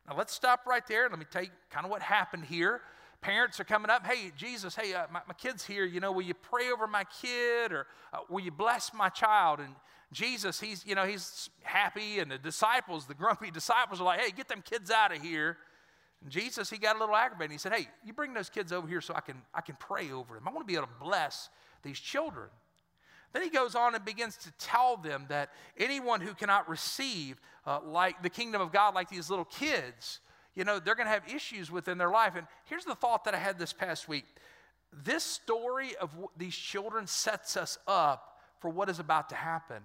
Now, 0.10 0.16
let's 0.18 0.34
stop 0.34 0.66
right 0.66 0.82
there. 0.88 1.08
Let 1.08 1.20
me 1.20 1.26
tell 1.30 1.44
you 1.44 1.52
kind 1.70 1.86
of 1.86 1.92
what 1.92 2.02
happened 2.02 2.46
here. 2.46 2.82
Parents 3.22 3.60
are 3.60 3.64
coming 3.64 3.92
up, 3.92 4.04
hey, 4.04 4.32
Jesus, 4.36 4.74
hey, 4.74 4.96
uh, 4.96 5.06
my, 5.12 5.22
my, 5.28 5.36
kid's 5.36 5.64
here. 5.64 5.86
You 5.86 6.00
know, 6.00 6.12
will 6.12 6.24
you 6.24 6.34
pray 6.34 6.72
over 6.72 6.88
my 6.88 7.04
kid 7.22 7.72
or 7.72 7.86
uh, 8.12 8.22
will 8.32 8.42
you 8.42 8.50
bless 8.50 8.96
my 8.96 9.10
child? 9.10 9.60
And 9.60 9.76
Jesus, 10.12 10.60
he's, 10.60 10.84
you 10.88 10.96
know, 10.96 11.06
he's 11.06 11.52
happy. 11.62 12.18
And 12.18 12.32
the 12.32 12.40
disciples, 12.40 13.06
the 13.06 13.14
grumpy 13.14 13.52
disciples 13.54 14.02
are 14.02 14.06
like, 14.06 14.22
hey, 14.22 14.32
get 14.32 14.48
them 14.48 14.64
kids 14.68 14.90
out 14.90 15.16
of 15.16 15.22
here. 15.22 15.58
And 16.22 16.32
Jesus, 16.32 16.70
he 16.70 16.78
got 16.78 16.96
a 16.96 17.00
little 17.00 17.16
aggravated. 17.16 17.52
He 17.52 17.58
said, 17.58 17.74
Hey, 17.74 17.88
you 18.06 18.14
bring 18.14 18.34
those 18.34 18.50
kids 18.50 18.72
over 18.72 18.88
here 18.88 19.02
so 19.02 19.14
I 19.16 19.22
can, 19.22 19.42
I 19.54 19.62
can 19.62 19.76
pray 19.80 20.12
over 20.12 20.36
them. 20.36 20.48
I 20.48 20.52
want 20.52 20.68
to 20.68 20.72
be 20.72 20.78
able 20.78 20.88
to 20.88 21.04
bless 21.04 21.50
these 21.84 22.00
children. 22.00 22.50
Then 23.34 23.44
he 23.44 23.50
goes 23.50 23.76
on 23.76 23.96
and 23.96 24.04
begins 24.04 24.36
to 24.38 24.52
tell 24.60 24.98
them 24.98 25.26
that 25.30 25.52
anyone 25.78 26.22
who 26.22 26.34
cannot 26.34 26.68
receive 26.70 27.40
uh, 27.66 27.80
like 27.84 28.22
the 28.22 28.30
kingdom 28.30 28.62
of 28.62 28.72
God, 28.72 28.94
like 28.94 29.10
these 29.10 29.30
little 29.30 29.46
kids, 29.46 30.20
you 30.54 30.66
know, 30.66 30.80
they're 30.80 30.96
going 30.96 31.08
to 31.08 31.14
have 31.14 31.24
issues 31.34 31.72
within 31.72 31.98
their 31.98 32.10
life. 32.10 32.36
And 32.36 32.46
here's 32.66 32.84
the 32.84 32.96
thought 32.96 33.24
that 33.24 33.34
I 33.34 33.38
had 33.38 33.58
this 33.58 33.72
past 33.72 34.10
week. 34.10 34.26
This 34.92 35.24
story 35.24 35.96
of 35.96 36.14
these 36.36 36.56
children 36.56 37.08
sets 37.08 37.56
us 37.56 37.78
up 37.88 38.40
for 38.60 38.70
what 38.70 38.90
is 38.90 39.00
about 39.00 39.30
to 39.30 39.36
happen. 39.36 39.82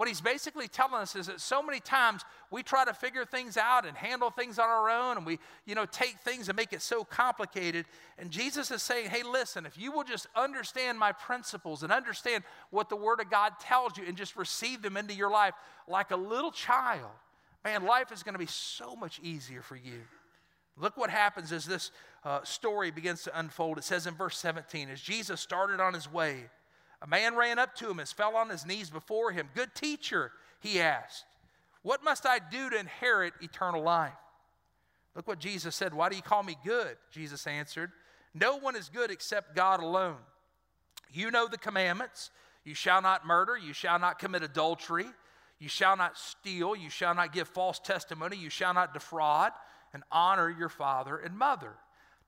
What 0.00 0.08
he's 0.08 0.22
basically 0.22 0.66
telling 0.66 0.94
us 0.94 1.14
is 1.14 1.26
that 1.26 1.42
so 1.42 1.62
many 1.62 1.78
times 1.78 2.22
we 2.50 2.62
try 2.62 2.86
to 2.86 2.94
figure 2.94 3.26
things 3.26 3.58
out 3.58 3.84
and 3.84 3.94
handle 3.94 4.30
things 4.30 4.58
on 4.58 4.66
our 4.66 4.88
own 4.88 5.18
and 5.18 5.26
we, 5.26 5.38
you 5.66 5.74
know, 5.74 5.84
take 5.84 6.16
things 6.20 6.48
and 6.48 6.56
make 6.56 6.72
it 6.72 6.80
so 6.80 7.04
complicated. 7.04 7.84
And 8.16 8.30
Jesus 8.30 8.70
is 8.70 8.82
saying, 8.82 9.10
hey, 9.10 9.22
listen, 9.22 9.66
if 9.66 9.76
you 9.76 9.92
will 9.92 10.04
just 10.04 10.26
understand 10.34 10.98
my 10.98 11.12
principles 11.12 11.82
and 11.82 11.92
understand 11.92 12.44
what 12.70 12.88
the 12.88 12.96
Word 12.96 13.20
of 13.20 13.30
God 13.30 13.52
tells 13.60 13.98
you 13.98 14.04
and 14.06 14.16
just 14.16 14.36
receive 14.36 14.80
them 14.80 14.96
into 14.96 15.12
your 15.12 15.30
life 15.30 15.52
like 15.86 16.12
a 16.12 16.16
little 16.16 16.50
child, 16.50 17.10
man, 17.62 17.84
life 17.84 18.10
is 18.10 18.22
going 18.22 18.32
to 18.32 18.38
be 18.38 18.46
so 18.46 18.96
much 18.96 19.20
easier 19.22 19.60
for 19.60 19.76
you. 19.76 20.00
Look 20.78 20.96
what 20.96 21.10
happens 21.10 21.52
as 21.52 21.66
this 21.66 21.90
uh, 22.24 22.42
story 22.42 22.90
begins 22.90 23.24
to 23.24 23.38
unfold. 23.38 23.76
It 23.76 23.84
says 23.84 24.06
in 24.06 24.14
verse 24.14 24.38
17, 24.38 24.88
as 24.88 25.02
Jesus 25.02 25.42
started 25.42 25.78
on 25.78 25.92
his 25.92 26.10
way, 26.10 26.44
a 27.02 27.06
man 27.06 27.34
ran 27.34 27.58
up 27.58 27.74
to 27.76 27.90
him 27.90 27.98
and 27.98 28.08
fell 28.08 28.36
on 28.36 28.50
his 28.50 28.66
knees 28.66 28.90
before 28.90 29.32
him. 29.32 29.48
Good 29.54 29.74
teacher, 29.74 30.32
he 30.60 30.80
asked, 30.80 31.24
What 31.82 32.04
must 32.04 32.26
I 32.26 32.38
do 32.38 32.70
to 32.70 32.78
inherit 32.78 33.34
eternal 33.40 33.82
life? 33.82 34.12
Look 35.14 35.26
what 35.26 35.38
Jesus 35.38 35.74
said. 35.74 35.94
Why 35.94 36.08
do 36.08 36.16
you 36.16 36.22
call 36.22 36.42
me 36.42 36.56
good? 36.64 36.96
Jesus 37.10 37.46
answered, 37.46 37.90
No 38.34 38.56
one 38.56 38.76
is 38.76 38.88
good 38.88 39.10
except 39.10 39.56
God 39.56 39.80
alone. 39.80 40.18
You 41.12 41.30
know 41.30 41.48
the 41.48 41.58
commandments 41.58 42.30
you 42.64 42.74
shall 42.74 43.02
not 43.02 43.26
murder, 43.26 43.56
you 43.56 43.72
shall 43.72 43.98
not 43.98 44.18
commit 44.18 44.42
adultery, 44.42 45.06
you 45.58 45.68
shall 45.68 45.96
not 45.96 46.18
steal, 46.18 46.76
you 46.76 46.90
shall 46.90 47.14
not 47.14 47.32
give 47.32 47.48
false 47.48 47.78
testimony, 47.78 48.36
you 48.36 48.50
shall 48.50 48.74
not 48.74 48.92
defraud, 48.92 49.52
and 49.92 50.02
honor 50.12 50.50
your 50.50 50.68
father 50.68 51.16
and 51.16 51.36
mother. 51.36 51.72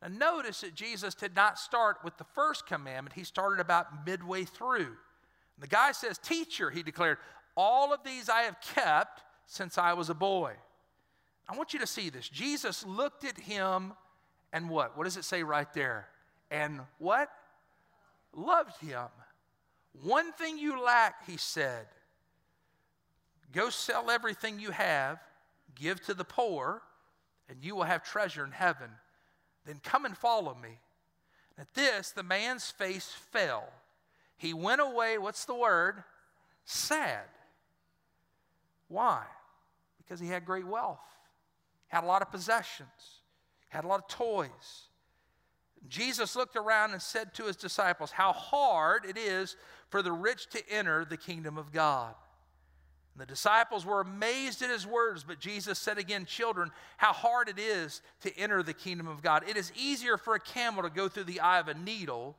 Now, 0.02 0.08
notice 0.08 0.62
that 0.62 0.74
Jesus 0.74 1.14
did 1.14 1.36
not 1.36 1.58
start 1.58 1.98
with 2.02 2.16
the 2.18 2.24
first 2.34 2.66
commandment, 2.66 3.14
he 3.14 3.24
started 3.24 3.60
about 3.60 4.04
midway 4.04 4.44
through. 4.44 4.96
The 5.58 5.68
guy 5.68 5.92
says, 5.92 6.18
Teacher, 6.18 6.70
he 6.70 6.82
declared, 6.82 7.18
all 7.56 7.92
of 7.92 8.02
these 8.02 8.28
I 8.28 8.42
have 8.42 8.56
kept 8.60 9.22
since 9.46 9.78
I 9.78 9.92
was 9.92 10.10
a 10.10 10.14
boy. 10.14 10.54
I 11.48 11.56
want 11.56 11.72
you 11.72 11.78
to 11.80 11.86
see 11.86 12.08
this. 12.08 12.28
Jesus 12.28 12.84
looked 12.86 13.24
at 13.24 13.38
him 13.38 13.92
and 14.52 14.68
what? 14.68 14.96
What 14.96 15.04
does 15.04 15.16
it 15.16 15.24
say 15.24 15.42
right 15.42 15.72
there? 15.72 16.08
And 16.50 16.80
what? 16.98 17.30
Loved 18.34 18.80
him. 18.80 19.08
One 20.02 20.32
thing 20.32 20.58
you 20.58 20.82
lack, 20.82 21.26
he 21.28 21.36
said. 21.36 21.86
Go 23.52 23.68
sell 23.68 24.10
everything 24.10 24.58
you 24.58 24.70
have, 24.70 25.18
give 25.74 26.00
to 26.06 26.14
the 26.14 26.24
poor, 26.24 26.82
and 27.48 27.62
you 27.62 27.76
will 27.76 27.82
have 27.82 28.02
treasure 28.02 28.44
in 28.44 28.52
heaven 28.52 28.88
Then 29.64 29.80
come 29.82 30.04
and 30.04 30.16
follow 30.16 30.56
me. 30.60 30.78
At 31.58 31.74
this, 31.74 32.10
the 32.10 32.22
man's 32.22 32.70
face 32.70 33.14
fell. 33.30 33.68
He 34.36 34.54
went 34.54 34.80
away, 34.80 35.18
what's 35.18 35.44
the 35.44 35.54
word? 35.54 36.02
Sad. 36.64 37.24
Why? 38.88 39.24
Because 39.98 40.20
he 40.20 40.28
had 40.28 40.44
great 40.44 40.66
wealth, 40.66 40.98
had 41.88 42.04
a 42.04 42.06
lot 42.06 42.22
of 42.22 42.30
possessions, 42.30 43.20
had 43.68 43.84
a 43.84 43.86
lot 43.86 44.00
of 44.00 44.08
toys. 44.08 44.88
Jesus 45.88 46.36
looked 46.36 46.56
around 46.56 46.92
and 46.92 47.02
said 47.02 47.34
to 47.34 47.44
his 47.44 47.56
disciples, 47.56 48.12
How 48.12 48.32
hard 48.32 49.04
it 49.04 49.16
is 49.16 49.56
for 49.88 50.02
the 50.02 50.12
rich 50.12 50.48
to 50.50 50.70
enter 50.70 51.04
the 51.04 51.16
kingdom 51.16 51.58
of 51.58 51.72
God. 51.72 52.14
And 53.14 53.20
the 53.20 53.26
disciples 53.26 53.84
were 53.84 54.00
amazed 54.00 54.62
at 54.62 54.70
his 54.70 54.86
words, 54.86 55.22
but 55.22 55.38
Jesus 55.38 55.78
said 55.78 55.98
again, 55.98 56.24
Children, 56.24 56.70
how 56.96 57.12
hard 57.12 57.48
it 57.48 57.58
is 57.58 58.00
to 58.22 58.36
enter 58.38 58.62
the 58.62 58.72
kingdom 58.72 59.06
of 59.06 59.22
God. 59.22 59.44
It 59.46 59.56
is 59.56 59.70
easier 59.76 60.16
for 60.16 60.34
a 60.34 60.40
camel 60.40 60.82
to 60.82 60.90
go 60.90 61.08
through 61.08 61.24
the 61.24 61.40
eye 61.40 61.58
of 61.58 61.68
a 61.68 61.74
needle 61.74 62.36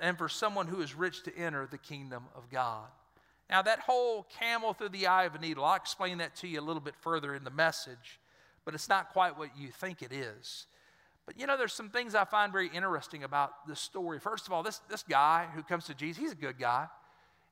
and 0.00 0.18
for 0.18 0.28
someone 0.28 0.66
who 0.66 0.80
is 0.80 0.94
rich 0.94 1.22
to 1.24 1.36
enter 1.36 1.66
the 1.66 1.78
kingdom 1.78 2.24
of 2.34 2.50
God. 2.50 2.86
Now, 3.48 3.62
that 3.62 3.80
whole 3.80 4.26
camel 4.40 4.72
through 4.72 4.88
the 4.90 5.06
eye 5.06 5.24
of 5.24 5.34
a 5.34 5.38
needle, 5.38 5.64
I'll 5.64 5.76
explain 5.76 6.18
that 6.18 6.34
to 6.36 6.48
you 6.48 6.60
a 6.60 6.62
little 6.62 6.80
bit 6.80 6.96
further 6.96 7.34
in 7.34 7.44
the 7.44 7.50
message, 7.50 8.18
but 8.64 8.74
it's 8.74 8.88
not 8.88 9.10
quite 9.10 9.38
what 9.38 9.50
you 9.56 9.68
think 9.68 10.02
it 10.02 10.12
is. 10.12 10.66
But 11.26 11.38
you 11.38 11.46
know, 11.46 11.56
there's 11.56 11.72
some 11.72 11.88
things 11.88 12.14
I 12.14 12.24
find 12.24 12.52
very 12.52 12.68
interesting 12.68 13.24
about 13.24 13.66
this 13.66 13.80
story. 13.80 14.18
First 14.18 14.46
of 14.46 14.52
all, 14.52 14.62
this, 14.62 14.80
this 14.90 15.02
guy 15.02 15.46
who 15.54 15.62
comes 15.62 15.84
to 15.86 15.94
Jesus, 15.94 16.22
he's 16.22 16.32
a 16.32 16.36
good 16.36 16.58
guy. 16.58 16.86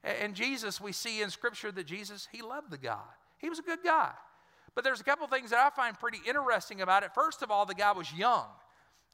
And 0.05 0.35
Jesus, 0.35 0.81
we 0.81 0.93
see 0.93 1.23
in 1.23 1.31
Scripture 1.31 1.73
that 1.73 1.87
Jesus, 1.87 2.29
he 2.31 2.43
loved 2.43 2.71
the 2.71 2.79
guy. 2.79 3.01
He 3.39 3.49
was 3.49 3.59
a 3.59 3.63
good 3.63 3.83
guy. 3.83 4.11
But 4.75 4.85
there's 4.85 5.01
a 5.01 5.05
couple 5.05 5.27
things 5.27 5.51
that 5.51 5.61
I 5.61 5.71
find 5.75 5.99
pretty 5.99 6.19
interesting 6.29 6.83
about 6.83 7.05
it. 7.05 7.15
First 7.15 7.43
of 7.43 7.51
all, 7.51 7.65
the 7.65 7.75
guy 7.75 7.93
was 7.93 8.13
young. 8.13 8.47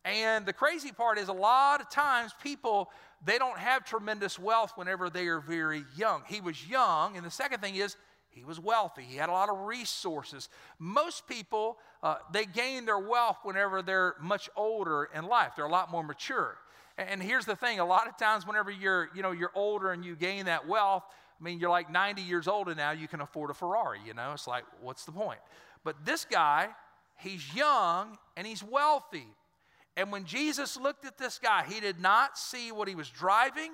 And 0.05 0.47
the 0.47 0.53
crazy 0.53 0.93
part 0.93 1.19
is 1.19 1.29
a 1.29 1.33
lot 1.33 1.81
of 1.81 1.91
times 1.91 2.33
people, 2.43 2.91
they 3.25 3.39
don't 3.39 3.59
have 3.59 3.85
tremendous 3.85 4.39
wealth 4.39 4.73
whenever 4.75 5.11
they 5.11 5.29
are 5.29 5.41
very 5.41 5.85
young. 5.97 6.23
He 6.27 6.41
was 6.41 6.67
young. 6.67 7.17
And 7.17 7.25
the 7.25 7.31
second 7.31 7.61
thing 7.61 7.77
is, 7.77 7.97
he 8.31 8.45
was 8.45 8.59
wealthy. 8.59 9.03
He 9.03 9.17
had 9.17 9.29
a 9.29 9.33
lot 9.33 9.51
of 9.51 9.59
resources. 9.67 10.49
Most 10.79 11.27
people, 11.27 11.79
uh, 12.03 12.17
they 12.33 12.47
gain 12.47 12.87
their 12.87 12.99
wealth 12.99 13.39
whenever 13.43 13.83
they're 13.83 14.15
much 14.21 14.49
older 14.57 15.09
in 15.15 15.25
life. 15.27 15.53
They're 15.57 15.67
a 15.67 15.71
lot 15.71 15.91
more 15.91 16.05
mature. 16.05 16.57
And 17.09 17.23
here's 17.23 17.47
the 17.47 17.57
thing: 17.57 17.81
a 17.81 17.85
lot 17.85 18.07
of 18.09 18.17
times, 18.17 18.47
whenever 18.47 18.71
you're, 18.71 19.11
you 19.15 19.23
know, 19.23 19.33
you're 19.33 19.53
older 19.55 19.93
and 19.93 20.05
you 20.05 20.17
gain 20.17 20.47
that 20.47 20.69
wealth, 20.69 21.05
I 21.41 21.45
mean, 21.45 21.59
you're 21.59 21.71
like 21.71 21.91
90 21.91 22.23
years 22.23 22.47
old 22.47 22.69
and 22.69 22.77
now 22.77 22.91
you 22.91 23.09
can 23.09 23.21
afford 23.21 23.51
a 23.51 23.55
Ferrari. 23.55 23.99
You 24.07 24.15
know, 24.15 24.33
it's 24.33 24.47
like, 24.47 24.65
what's 24.81 25.05
the 25.05 25.13
point? 25.13 25.41
But 25.85 26.05
this 26.05 26.25
guy, 26.25 26.69
he's 27.17 27.55
young 27.55 28.19
and 28.37 28.47
he's 28.47 28.63
wealthy. 28.63 29.27
And 29.97 30.13
when 30.13 30.25
Jesus 30.25 30.79
looked 30.79 31.05
at 31.05 31.17
this 31.19 31.39
guy, 31.39 31.65
he 31.69 31.81
did 31.81 31.99
not 31.99 32.39
see 32.39 32.71
what 32.73 32.89
he 32.89 32.95
was 32.95 33.09
driving. 33.09 33.71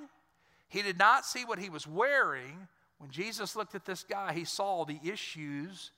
He 0.68 0.82
did 0.82 0.98
not 0.98 1.26
see 1.26 1.44
what 1.44 1.58
he 1.58 1.68
was 1.68 1.86
wearing, 1.86 2.68
when 2.98 3.10
Jesus 3.10 3.56
looked 3.56 3.74
at 3.74 3.84
this 3.84 4.04
guy, 4.04 4.32
he 4.32 4.44
saw 4.44 4.84
the 4.84 4.98
issues 5.04 5.90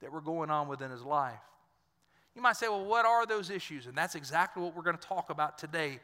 that 0.00 0.12
were 0.12 0.20
going 0.20 0.50
on 0.50 0.68
within 0.68 0.90
his 0.90 1.02
life. 1.02 1.40
You 2.34 2.42
might 2.42 2.56
say, 2.56 2.68
well, 2.68 2.84
what 2.84 3.06
are 3.06 3.26
those 3.26 3.50
issues? 3.50 3.86
And 3.86 3.96
that's 3.96 4.14
exactly 4.14 4.62
what 4.62 4.74
we're 4.74 4.82
going 4.82 4.98
to 4.98 5.06
talk 5.06 5.30
about 5.30 5.58
today 5.58 6.00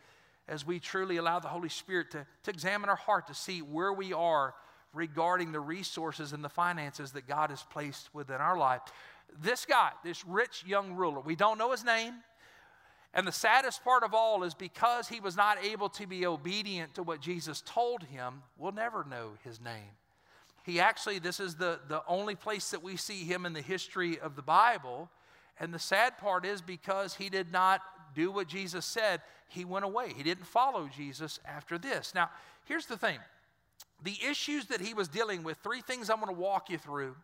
as 0.50 0.66
we 0.66 0.80
truly 0.80 1.16
allow 1.16 1.38
the 1.38 1.48
Holy 1.48 1.68
Spirit 1.68 2.10
to, 2.10 2.26
to 2.42 2.50
examine 2.50 2.90
our 2.90 2.96
heart 2.96 3.28
to 3.28 3.34
see 3.34 3.60
where 3.60 3.92
we 3.92 4.12
are 4.12 4.52
regarding 4.92 5.52
the 5.52 5.60
resources 5.60 6.32
and 6.32 6.44
the 6.44 6.48
finances 6.48 7.12
that 7.12 7.28
God 7.28 7.50
has 7.50 7.62
placed 7.70 8.12
within 8.12 8.36
our 8.36 8.58
life. 8.58 8.80
This 9.40 9.64
guy, 9.64 9.92
this 10.02 10.26
rich 10.26 10.64
young 10.66 10.94
ruler, 10.94 11.20
we 11.20 11.36
don't 11.36 11.56
know 11.56 11.70
his 11.70 11.84
name. 11.84 12.14
And 13.14 13.26
the 13.26 13.32
saddest 13.32 13.84
part 13.84 14.02
of 14.02 14.12
all 14.12 14.42
is 14.42 14.54
because 14.54 15.08
he 15.08 15.20
was 15.20 15.36
not 15.36 15.64
able 15.64 15.88
to 15.90 16.06
be 16.06 16.26
obedient 16.26 16.94
to 16.96 17.04
what 17.04 17.20
Jesus 17.20 17.62
told 17.64 18.02
him, 18.02 18.42
we'll 18.58 18.72
never 18.72 19.04
know 19.04 19.30
his 19.44 19.60
name. 19.60 19.94
He 20.64 20.80
actually, 20.80 21.20
this 21.20 21.38
is 21.38 21.54
the, 21.54 21.78
the 21.88 22.02
only 22.06 22.34
place 22.34 22.70
that 22.70 22.82
we 22.82 22.96
see 22.96 23.24
him 23.24 23.46
in 23.46 23.52
the 23.52 23.62
history 23.62 24.18
of 24.18 24.34
the 24.34 24.42
Bible. 24.42 25.10
And 25.58 25.72
the 25.72 25.78
sad 25.78 26.18
part 26.18 26.44
is 26.44 26.60
because 26.60 27.14
he 27.14 27.28
did 27.28 27.52
not 27.52 27.80
do 28.14 28.30
what 28.30 28.48
Jesus 28.48 28.84
said, 28.84 29.20
he 29.48 29.64
went 29.64 29.84
away. 29.84 30.12
He 30.16 30.22
didn't 30.22 30.46
follow 30.46 30.88
Jesus 30.94 31.40
after 31.44 31.78
this. 31.78 32.14
Now, 32.14 32.30
here's 32.64 32.86
the 32.86 32.96
thing 32.96 33.18
the 34.02 34.16
issues 34.28 34.66
that 34.66 34.80
he 34.80 34.94
was 34.94 35.08
dealing 35.08 35.42
with, 35.42 35.58
three 35.58 35.82
things 35.82 36.08
I'm 36.08 36.20
going 36.20 36.34
to 36.34 36.40
walk 36.40 36.70
you 36.70 36.78
through. 36.78 37.16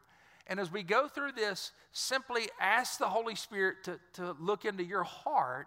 And 0.49 0.61
as 0.61 0.71
we 0.71 0.83
go 0.83 1.09
through 1.09 1.33
this, 1.33 1.73
simply 1.93 2.49
ask 2.61 2.99
the 2.99 3.09
Holy 3.09 3.35
Spirit 3.35 3.77
to, 3.85 3.99
to 4.15 4.37
look 4.39 4.65
into 4.65 4.85
your 4.85 5.03
heart 5.03 5.67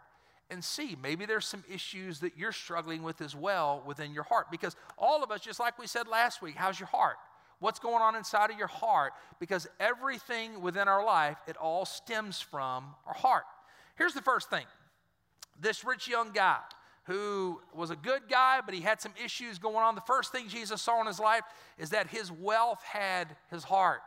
and 0.50 0.64
see. 0.64 0.96
Maybe 1.02 1.26
there's 1.26 1.46
some 1.46 1.64
issues 1.72 2.20
that 2.22 2.38
you're 2.38 2.54
struggling 2.54 3.04
with 3.04 3.22
as 3.22 3.36
well 3.36 3.84
within 3.86 4.14
your 4.14 4.24
heart. 4.24 4.48
Because 4.50 4.76
all 4.98 5.24
of 5.24 5.32
us, 5.32 5.42
just 5.42 5.60
like 5.60 5.78
we 5.78 5.86
said 5.86 6.08
last 6.08 6.42
week, 6.42 6.56
how's 6.56 6.80
your 6.80 6.88
heart? 6.88 7.18
what's 7.60 7.80
going 7.80 8.02
on 8.02 8.16
inside 8.16 8.50
of 8.50 8.58
your 8.58 8.68
heart 8.68 9.14
because 9.40 9.68
everything 9.80 10.62
within 10.62 10.88
our 10.88 11.06
life, 11.06 11.38
it 11.48 11.58
all 11.58 11.86
stems 11.86 12.40
from 12.40 12.96
our 13.06 13.14
heart. 13.14 13.44
Here's 13.98 14.14
the 14.14 14.22
first 14.22 14.50
thing 14.50 14.66
this 15.60 15.84
rich 15.84 16.08
young 16.08 16.32
guy 16.32 16.60
who 17.04 17.60
was 17.74 17.90
a 17.90 17.96
good 17.96 18.24
guy, 18.30 18.60
but 18.64 18.74
he 18.74 18.82
had 18.82 19.02
some 19.02 19.14
issues 19.24 19.58
going 19.58 19.78
on. 19.78 19.96
The 19.96 20.02
first 20.02 20.32
thing 20.32 20.48
Jesus 20.48 20.82
saw 20.82 21.02
in 21.02 21.08
his 21.08 21.20
life 21.20 21.44
is 21.78 21.90
that 21.90 22.08
his 22.08 22.32
wealth 22.32 22.84
had 22.84 23.36
his 23.50 23.64
heart. 23.64 24.02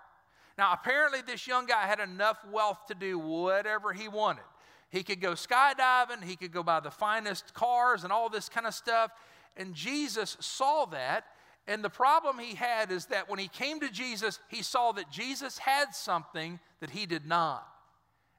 Now, 0.57 0.73
apparently, 0.73 1.21
this 1.21 1.47
young 1.47 1.67
guy 1.67 1.87
had 1.87 1.99
enough 1.99 2.39
wealth 2.51 2.87
to 2.89 2.95
do 2.95 3.19
whatever 3.19 3.93
he 3.93 4.09
wanted. 4.09 4.45
He 4.91 5.03
could 5.03 5.21
go 5.21 5.33
skydiving, 5.33 6.23
he 6.23 6.37
could 6.37 6.53
go 6.53 6.63
buy 6.63 6.81
the 6.81 6.91
finest 6.91 7.55
cars 7.55 8.05
and 8.05 8.13
all 8.13 8.29
this 8.29 8.49
kind 8.49 8.67
of 8.67 8.75
stuff. 8.75 9.11
And 9.57 9.75
Jesus 9.75 10.37
saw 10.41 10.85
that 10.87 11.25
and 11.69 11.85
the 11.85 11.91
problem 11.91 12.39
he 12.39 12.55
had 12.57 12.91
is 12.91 13.07
that 13.07 13.29
when 13.29 13.39
he 13.39 13.49
came 13.49 13.81
to 13.81 13.91
Jesus, 13.91 14.41
he 14.49 14.63
saw 14.63 14.93
that 14.93 15.11
Jesus 15.11 15.59
had 15.59 15.95
something 15.95 16.59
that 16.81 16.91
he 16.91 17.07
did 17.07 17.27
not. 17.27 17.67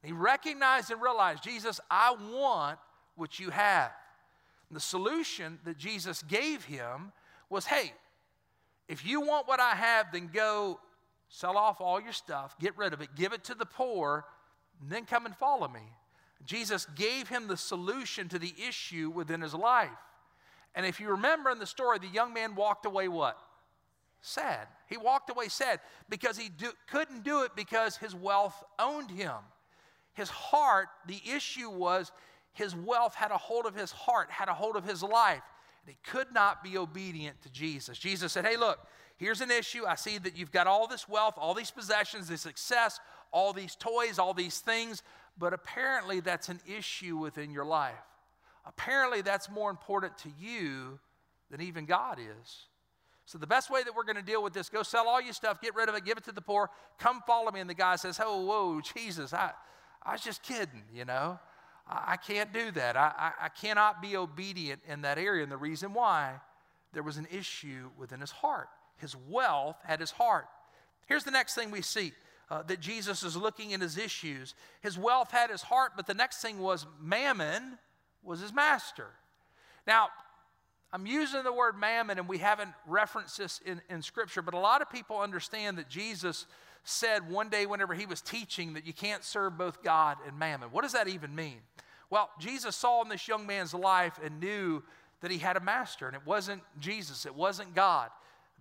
He 0.04 0.12
recognized 0.12 0.92
and 0.92 1.02
realized, 1.02 1.44
Jesus, 1.44 1.80
I 1.90 2.16
want 2.34 2.80
what 3.16 3.40
you 3.40 3.50
have. 3.50 3.92
And 4.70 4.76
the 4.76 4.82
solution 4.82 5.60
that 5.66 5.78
Jesus 5.78 6.22
gave 6.24 6.66
him 6.66 7.12
was 7.50 7.66
hey, 7.66 7.94
if 8.88 9.06
you 9.06 9.22
want 9.22 9.48
what 9.48 9.60
I 9.60 9.72
have, 9.72 10.12
then 10.12 10.30
go 10.34 10.80
sell 11.30 11.58
off 11.58 11.82
all 11.82 12.02
your 12.02 12.14
stuff, 12.14 12.56
get 12.60 12.78
rid 12.78 12.94
of 12.94 13.02
it, 13.02 13.10
give 13.16 13.34
it 13.34 13.44
to 13.46 13.56
the 13.56 13.66
poor, 13.66 14.26
and 14.82 14.92
then 14.92 15.06
come 15.06 15.26
and 15.26 15.36
follow 15.36 15.68
me. 15.68 15.82
Jesus 16.46 16.86
gave 16.96 17.30
him 17.30 17.48
the 17.48 17.58
solution 17.58 18.28
to 18.30 18.40
the 18.40 18.54
issue 18.68 19.10
within 19.10 19.42
his 19.42 19.54
life. 19.54 19.90
And 20.76 20.86
if 20.86 21.00
you 21.00 21.10
remember 21.10 21.50
in 21.50 21.60
the 21.60 21.66
story, 21.66 22.00
the 22.00 22.08
young 22.08 22.34
man 22.34 22.56
walked 22.56 22.86
away 22.86 23.08
what? 23.08 23.38
Sad. 24.22 24.68
He 24.88 24.98
walked 24.98 25.30
away 25.30 25.48
sad 25.48 25.80
because 26.10 26.38
he 26.38 26.50
do, 26.50 26.72
couldn't 26.90 27.24
do 27.24 27.44
it 27.44 27.52
because 27.56 27.98
his 27.98 28.16
wealth 28.16 28.64
owned 28.80 29.12
him. 29.12 29.36
His 30.14 30.30
heart, 30.30 30.88
the 31.08 31.22
issue 31.26 31.70
was 31.70 32.12
his 32.54 32.76
wealth 32.76 33.16
had 33.16 33.32
a 33.32 33.38
hold 33.38 33.66
of 33.66 33.76
his 33.76 33.92
heart, 33.92 34.30
had 34.32 34.48
a 34.48 34.54
hold 34.54 34.76
of 34.76 34.86
his 34.86 35.04
life, 35.04 35.42
and 35.86 35.94
he 35.94 35.98
could 36.10 36.34
not 36.34 36.64
be 36.64 36.78
obedient 36.78 37.42
to 37.42 37.52
Jesus. 37.52 37.98
Jesus 37.98 38.32
said, 38.32 38.46
Hey, 38.46 38.56
look, 38.56 38.80
here's 39.18 39.42
an 39.42 39.52
issue. 39.52 39.86
I 39.86 39.96
see 39.96 40.18
that 40.20 40.38
you've 40.38 40.52
got 40.52 40.68
all 40.68 40.88
this 40.88 41.10
wealth, 41.10 41.36
all 41.38 41.54
these 41.54 41.72
possessions, 41.72 42.28
this 42.28 42.42
success, 42.42 43.00
all 43.32 43.54
these 43.54 43.76
toys, 43.76 44.20
all 44.20 44.34
these 44.34 44.60
things, 44.60 45.04
but 45.38 45.54
apparently 45.54 46.20
that's 46.20 46.50
an 46.50 46.62
issue 46.68 47.18
within 47.18 47.52
your 47.52 47.66
life. 47.66 47.96
Apparently, 48.66 49.22
that's 49.22 49.50
more 49.50 49.70
important 49.70 50.18
to 50.20 50.30
you 50.40 51.00
than 51.52 51.62
even 51.62 51.86
God 51.86 52.18
is. 52.20 52.68
So, 53.26 53.38
the 53.38 53.48
best 53.48 53.70
way 53.70 53.84
that 53.84 53.94
we're 53.96 54.04
going 54.04 54.18
to 54.18 54.22
deal 54.22 54.44
with 54.44 54.54
this, 54.54 54.70
go 54.70 54.84
sell 54.84 55.08
all 55.08 55.22
your 55.22 55.34
stuff, 55.34 55.62
get 55.62 55.76
rid 55.76 55.90
of 55.90 55.96
it, 55.96 56.06
give 56.06 56.18
it 56.18 56.24
to 56.26 56.32
the 56.32 56.42
poor, 56.42 56.70
come 56.98 57.22
follow 57.26 57.52
me. 57.52 57.60
And 57.60 57.70
the 57.70 57.74
guy 57.74 57.96
says, 57.96 58.20
Oh, 58.24 58.42
whoa, 58.46 58.82
Jesus, 58.82 59.34
I, 59.34 59.52
I 60.02 60.14
was 60.14 60.22
just 60.22 60.44
kidding, 60.44 60.84
you 60.94 61.06
know. 61.06 61.40
I, 61.88 62.18
can't 62.18 62.54
do 62.54 62.72
that. 62.72 62.96
I, 62.96 63.32
I, 63.42 63.50
cannot 63.50 64.02
be 64.02 64.16
obedient 64.16 64.82
in 64.88 65.02
that 65.02 65.18
area. 65.18 65.44
And 65.44 65.52
the 65.52 65.58
reason 65.58 65.94
why, 65.94 66.36
there 66.94 67.04
was 67.04 67.18
an 67.18 67.28
issue 67.32 67.90
within 67.98 68.22
his 68.22 68.32
heart. 68.32 68.70
His 68.98 69.16
wealth 69.30 69.78
had 69.84 70.00
his 70.00 70.12
heart. 70.12 70.48
Here's 71.08 71.24
the 71.24 71.32
next 71.32 71.56
thing 71.56 71.72
we 71.72 71.82
see 71.82 72.14
uh, 72.50 72.64
that 72.64 72.80
Jesus 72.80 73.24
is 73.24 73.36
looking 73.36 73.72
in 73.72 73.82
his 73.82 73.98
issues. 73.98 74.56
His 74.82 74.98
wealth 74.98 75.32
had 75.32 75.50
his 75.50 75.64
heart, 75.64 75.94
but 75.96 76.08
the 76.08 76.14
next 76.14 76.42
thing 76.42 76.60
was 76.60 76.86
mammon 77.02 77.78
was 78.24 78.40
his 78.40 78.54
master. 78.54 79.08
Now, 79.86 80.10
I'm 80.94 81.08
using 81.08 81.44
the 81.44 81.52
word 81.52 81.78
mammon, 81.78 82.20
and 82.20 82.30
we 82.30 82.38
haven't 82.38 82.70
referenced 82.86 83.38
this 83.40 83.60
in, 83.66 83.82
in 83.90 84.02
Scripture, 84.02 84.42
but 84.42 84.54
a 84.54 84.60
lot 84.60 84.82
of 84.82 84.90
people 84.90 85.20
understand 85.20 85.78
that 85.80 85.90
Jesus 85.90 86.46
said 86.84 87.30
one 87.30 87.50
day, 87.50 87.66
whenever 87.66 87.94
he 87.94 88.06
was 88.06 88.22
teaching, 88.22 88.74
that 88.74 88.86
you 88.86 88.94
can't 88.94 89.24
serve 89.24 89.58
both 89.58 89.84
God 89.84 90.18
and 90.28 90.38
mammon. 90.38 90.70
What 90.70 90.84
does 90.84 90.94
that 90.94 91.08
even 91.08 91.34
mean? 91.34 91.60
Well, 92.10 92.30
Jesus 92.40 92.76
saw 92.76 93.02
in 93.02 93.10
this 93.10 93.28
young 93.28 93.48
man's 93.48 93.74
life 93.74 94.20
and 94.24 94.40
knew 94.40 94.84
that 95.22 95.32
he 95.32 95.38
had 95.38 95.56
a 95.56 95.62
master, 95.62 96.06
and 96.08 96.16
it 96.16 96.26
wasn't 96.26 96.62
Jesus, 96.80 97.26
it 97.26 97.34
wasn't 97.34 97.74
God, 97.74 98.10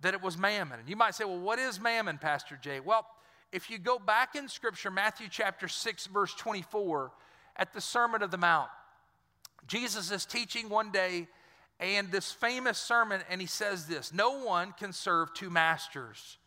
that 0.01 0.13
it 0.13 0.21
was 0.21 0.37
mammon. 0.37 0.79
And 0.79 0.89
you 0.89 0.95
might 0.95 1.13
say, 1.13 1.25
well, 1.25 1.39
what 1.39 1.59
is 1.59 1.79
mammon, 1.79 2.17
Pastor 2.17 2.57
Jay? 2.61 2.79
Well, 2.79 3.05
if 3.51 3.69
you 3.69 3.77
go 3.77 3.99
back 3.99 4.35
in 4.35 4.47
Scripture, 4.47 4.89
Matthew 4.89 5.27
chapter 5.29 5.67
6, 5.67 6.07
verse 6.07 6.33
24, 6.33 7.11
at 7.57 7.73
the 7.73 7.81
Sermon 7.81 8.23
of 8.23 8.31
the 8.31 8.37
Mount, 8.37 8.69
Jesus 9.67 10.09
is 10.09 10.25
teaching 10.25 10.69
one 10.69 10.91
day, 10.91 11.27
and 11.79 12.11
this 12.11 12.31
famous 12.31 12.77
sermon, 12.77 13.21
and 13.29 13.41
he 13.41 13.47
says 13.47 13.85
this 13.85 14.13
No 14.13 14.43
one 14.43 14.73
can 14.79 14.93
serve 14.93 15.33
two 15.33 15.49
masters, 15.49 16.37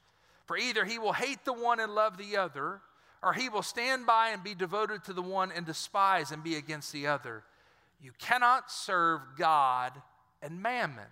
for 0.46 0.56
either 0.56 0.85
he 0.85 0.98
will 0.98 1.12
hate 1.12 1.44
the 1.44 1.52
one 1.52 1.80
and 1.80 1.94
love 1.94 2.16
the 2.16 2.37
other, 2.37 2.80
or 3.22 3.32
he 3.32 3.48
will 3.48 3.62
stand 3.62 4.06
by 4.06 4.30
and 4.30 4.42
be 4.42 4.54
devoted 4.54 5.04
to 5.04 5.12
the 5.12 5.22
one 5.22 5.52
and 5.52 5.66
despise 5.66 6.30
and 6.30 6.42
be 6.42 6.56
against 6.56 6.92
the 6.92 7.06
other. 7.06 7.42
You 8.00 8.12
cannot 8.18 8.70
serve 8.70 9.20
God 9.37 9.92
and 10.42 10.62
mammon. 10.62 11.06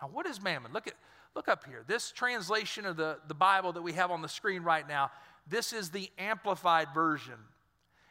Now, 0.00 0.08
what 0.12 0.26
is 0.26 0.40
mammon? 0.40 0.72
Look 0.72 0.86
at 0.86 0.94
look 1.34 1.48
up 1.48 1.64
here. 1.66 1.84
This 1.86 2.10
translation 2.10 2.84
of 2.84 2.96
the, 2.96 3.18
the 3.28 3.34
Bible 3.34 3.72
that 3.72 3.82
we 3.82 3.92
have 3.92 4.10
on 4.10 4.22
the 4.22 4.28
screen 4.28 4.62
right 4.62 4.86
now, 4.88 5.10
this 5.48 5.72
is 5.72 5.90
the 5.90 6.10
amplified 6.18 6.88
version. 6.92 7.34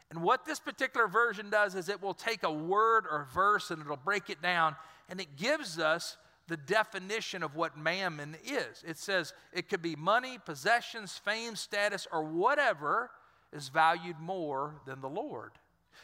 And 0.09 0.21
what 0.21 0.45
this 0.45 0.59
particular 0.59 1.07
version 1.07 1.49
does 1.49 1.75
is 1.75 1.89
it 1.89 2.01
will 2.01 2.13
take 2.13 2.43
a 2.43 2.51
word 2.51 3.03
or 3.09 3.27
verse 3.33 3.69
and 3.69 3.81
it'll 3.81 3.97
break 3.97 4.29
it 4.29 4.41
down 4.41 4.75
and 5.09 5.19
it 5.19 5.35
gives 5.35 5.77
us 5.77 6.17
the 6.47 6.57
definition 6.57 7.43
of 7.43 7.55
what 7.55 7.77
mammon 7.77 8.35
is. 8.45 8.83
It 8.85 8.97
says 8.97 9.33
it 9.53 9.69
could 9.69 9.81
be 9.81 9.95
money, 9.95 10.37
possessions, 10.43 11.17
fame, 11.17 11.55
status, 11.55 12.07
or 12.11 12.23
whatever 12.23 13.11
is 13.53 13.69
valued 13.69 14.19
more 14.19 14.75
than 14.85 15.01
the 15.01 15.09
Lord. 15.09 15.51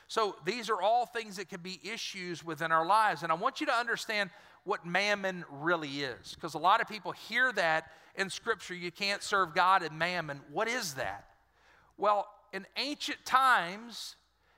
So 0.08 0.36
these 0.46 0.70
are 0.70 0.82
all 0.82 1.06
things 1.06 1.38
that 1.38 1.50
can 1.50 1.62
be 1.62 1.80
issues 1.84 2.44
within 2.44 2.72
our 2.72 2.86
lives. 2.86 3.24
And 3.24 3.32
I 3.32 3.36
want 3.36 3.62
you 3.62 3.68
to 3.68 3.74
understand 3.74 4.30
what 4.64 4.86
mammon 4.86 5.46
really 5.50 6.02
is. 6.02 6.36
Because 6.36 6.54
a 6.54 6.60
lot 6.60 6.82
of 6.82 6.88
people 6.88 7.12
hear 7.12 7.52
that 7.54 7.92
in 8.16 8.30
Scripture, 8.30 8.76
you 8.76 8.92
can't 8.92 9.24
serve 9.24 9.56
God 9.56 9.82
and 9.82 9.98
mammon. 9.98 10.42
What 10.52 10.68
is 10.68 10.96
that? 10.96 11.26
Well, 11.98 12.28
in 12.52 12.66
ancient 12.78 13.26
times, 13.26 14.16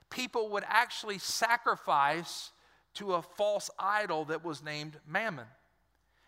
people 0.09 0.49
would 0.49 0.63
actually 0.67 1.19
sacrifice 1.19 2.51
to 2.95 3.13
a 3.13 3.21
false 3.21 3.69
idol 3.77 4.25
that 4.25 4.43
was 4.43 4.63
named 4.63 4.97
Mammon. 5.07 5.45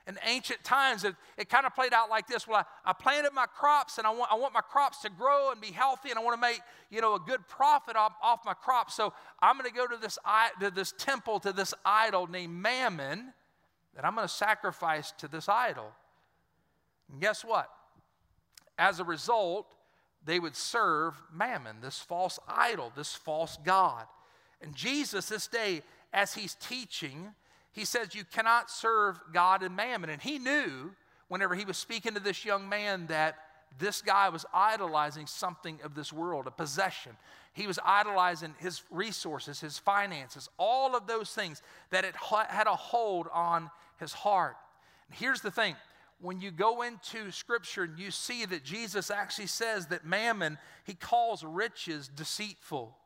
In 0.07 0.17
ancient 0.25 0.63
times, 0.63 1.03
it, 1.03 1.15
it 1.37 1.49
kind 1.49 1.65
of 1.65 1.75
played 1.75 1.93
out 1.93 2.09
like 2.09 2.27
this. 2.27 2.47
Well, 2.47 2.65
I, 2.85 2.91
I 2.91 2.93
planted 2.93 3.33
my 3.33 3.45
crops 3.45 3.97
and 3.97 4.07
I 4.07 4.11
want, 4.11 4.31
I 4.31 4.35
want 4.35 4.53
my 4.53 4.61
crops 4.61 5.01
to 5.01 5.09
grow 5.09 5.51
and 5.51 5.59
be 5.59 5.71
healthy 5.71 6.09
and 6.09 6.17
I 6.17 6.23
want 6.23 6.35
to 6.35 6.41
make, 6.41 6.61
you 6.89 7.01
know, 7.01 7.15
a 7.15 7.19
good 7.19 7.45
profit 7.49 7.97
off, 7.97 8.13
off 8.23 8.39
my 8.45 8.53
crops. 8.53 8.95
So 8.95 9.13
I'm 9.41 9.57
going 9.57 9.69
to 9.69 9.75
go 9.75 9.85
to 9.85 9.97
this, 9.97 10.17
to 10.61 10.71
this 10.71 10.93
temple, 10.97 11.41
to 11.41 11.51
this 11.51 11.73
idol 11.83 12.25
named 12.27 12.53
Mammon, 12.53 13.33
that 13.95 14.05
I'm 14.05 14.15
going 14.15 14.27
to 14.27 14.33
sacrifice 14.33 15.11
to 15.17 15.27
this 15.27 15.49
idol. 15.49 15.91
And 17.11 17.19
guess 17.19 17.43
what? 17.43 17.69
As 18.77 19.01
a 19.01 19.03
result, 19.03 19.67
they 20.23 20.39
would 20.39 20.55
serve 20.55 21.21
Mammon, 21.33 21.77
this 21.81 21.99
false 21.99 22.39
idol, 22.47 22.93
this 22.95 23.13
false 23.13 23.57
God. 23.65 24.05
And 24.61 24.73
Jesus, 24.73 25.27
this 25.27 25.47
day, 25.47 25.81
as 26.13 26.33
he's 26.33 26.55
teaching, 26.55 27.33
he 27.77 27.85
says, 27.85 28.15
You 28.15 28.23
cannot 28.23 28.71
serve 28.71 29.19
God 29.31 29.61
and 29.61 29.75
Mammon. 29.75 30.09
And 30.09 30.19
he 30.19 30.39
knew, 30.39 30.95
whenever 31.27 31.53
he 31.53 31.63
was 31.63 31.77
speaking 31.77 32.15
to 32.15 32.19
this 32.19 32.43
young 32.43 32.67
man, 32.67 33.05
that 33.07 33.37
this 33.77 34.01
guy 34.01 34.29
was 34.29 34.47
idolizing 34.51 35.27
something 35.27 35.79
of 35.83 35.93
this 35.93 36.11
world, 36.11 36.47
a 36.47 36.51
possession. 36.51 37.11
He 37.53 37.67
was 37.67 37.77
idolizing 37.85 38.55
his 38.57 38.81
resources, 38.89 39.59
his 39.59 39.77
finances, 39.77 40.49
all 40.57 40.95
of 40.95 41.05
those 41.05 41.29
things 41.29 41.61
that 41.91 42.03
it 42.03 42.15
had 42.15 42.65
a 42.65 42.75
hold 42.75 43.27
on 43.31 43.69
his 43.99 44.11
heart. 44.11 44.55
And 45.07 45.19
here's 45.19 45.41
the 45.41 45.51
thing 45.51 45.75
when 46.19 46.41
you 46.41 46.49
go 46.49 46.81
into 46.81 47.29
Scripture 47.29 47.83
and 47.83 47.99
you 47.99 48.09
see 48.09 48.43
that 48.45 48.63
Jesus 48.63 49.11
actually 49.11 49.45
says 49.45 49.85
that 49.87 50.03
mammon, 50.03 50.57
he 50.83 50.95
calls 50.95 51.43
riches 51.43 52.07
deceitful. 52.07 52.97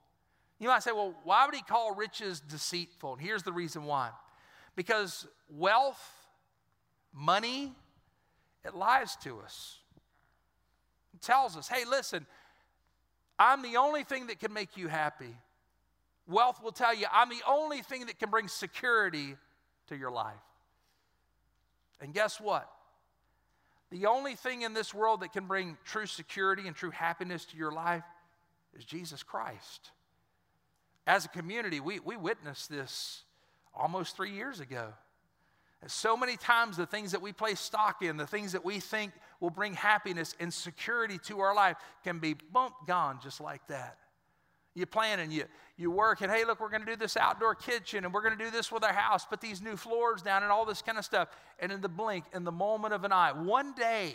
You 0.59 0.69
might 0.69 0.83
say, 0.83 0.93
well, 0.93 1.13
why 1.25 1.45
would 1.45 1.55
he 1.55 1.61
call 1.61 1.93
riches 1.93 2.39
deceitful? 2.39 3.13
And 3.13 3.21
here's 3.21 3.43
the 3.43 3.51
reason 3.51 3.83
why 3.83 4.11
because 4.75 5.27
wealth, 5.49 6.01
money, 7.13 7.73
it 8.63 8.75
lies 8.75 9.15
to 9.17 9.39
us. 9.39 9.79
It 11.13 11.21
tells 11.21 11.57
us, 11.57 11.67
hey, 11.67 11.83
listen, 11.89 12.25
I'm 13.37 13.61
the 13.61 13.77
only 13.77 14.03
thing 14.03 14.27
that 14.27 14.39
can 14.39 14.53
make 14.53 14.77
you 14.77 14.87
happy. 14.87 15.35
Wealth 16.27 16.61
will 16.63 16.71
tell 16.71 16.95
you, 16.95 17.07
I'm 17.11 17.29
the 17.29 17.41
only 17.47 17.81
thing 17.81 18.05
that 18.05 18.19
can 18.19 18.29
bring 18.29 18.47
security 18.47 19.35
to 19.87 19.97
your 19.97 20.11
life. 20.11 20.35
And 21.99 22.13
guess 22.13 22.39
what? 22.39 22.69
The 23.91 24.05
only 24.05 24.35
thing 24.35 24.61
in 24.61 24.73
this 24.73 24.93
world 24.93 25.21
that 25.21 25.33
can 25.33 25.45
bring 25.45 25.77
true 25.83 26.05
security 26.05 26.67
and 26.67 26.75
true 26.75 26.91
happiness 26.91 27.45
to 27.45 27.57
your 27.57 27.71
life 27.71 28.05
is 28.77 28.85
Jesus 28.85 29.21
Christ. 29.21 29.91
As 31.05 31.25
a 31.25 31.29
community, 31.29 31.79
we, 31.79 31.99
we 31.99 32.15
witnessed 32.15 32.69
this 32.69 33.23
almost 33.73 34.15
three 34.15 34.31
years 34.31 34.59
ago. 34.59 34.93
So 35.87 36.15
many 36.15 36.37
times, 36.37 36.77
the 36.77 36.85
things 36.85 37.11
that 37.11 37.21
we 37.21 37.33
place 37.33 37.59
stock 37.59 38.03
in, 38.03 38.15
the 38.15 38.27
things 38.27 38.51
that 38.51 38.63
we 38.63 38.79
think 38.79 39.13
will 39.39 39.49
bring 39.49 39.73
happiness 39.73 40.35
and 40.39 40.53
security 40.53 41.17
to 41.25 41.39
our 41.39 41.55
life, 41.55 41.77
can 42.03 42.19
be 42.19 42.35
bump 42.35 42.75
gone 42.85 43.19
just 43.21 43.41
like 43.41 43.65
that. 43.67 43.97
You 44.75 44.85
plan 44.85 45.19
and 45.19 45.33
you, 45.33 45.45
you 45.77 45.89
work, 45.89 46.21
and 46.21 46.31
hey, 46.31 46.45
look, 46.45 46.61
we're 46.61 46.69
going 46.69 46.85
to 46.85 46.91
do 46.91 46.95
this 46.95 47.17
outdoor 47.17 47.55
kitchen, 47.55 48.05
and 48.05 48.13
we're 48.13 48.21
going 48.21 48.37
to 48.37 48.43
do 48.43 48.51
this 48.51 48.71
with 48.71 48.83
our 48.83 48.93
house, 48.93 49.25
put 49.25 49.41
these 49.41 49.61
new 49.61 49.75
floors 49.75 50.21
down, 50.21 50.43
and 50.43 50.51
all 50.51 50.65
this 50.65 50.83
kind 50.83 50.97
of 50.97 51.03
stuff. 51.03 51.29
And 51.59 51.71
in 51.71 51.81
the 51.81 51.89
blink, 51.89 52.25
in 52.33 52.43
the 52.43 52.51
moment 52.51 52.93
of 52.93 53.03
an 53.03 53.11
eye, 53.11 53.31
one 53.31 53.73
day, 53.73 54.13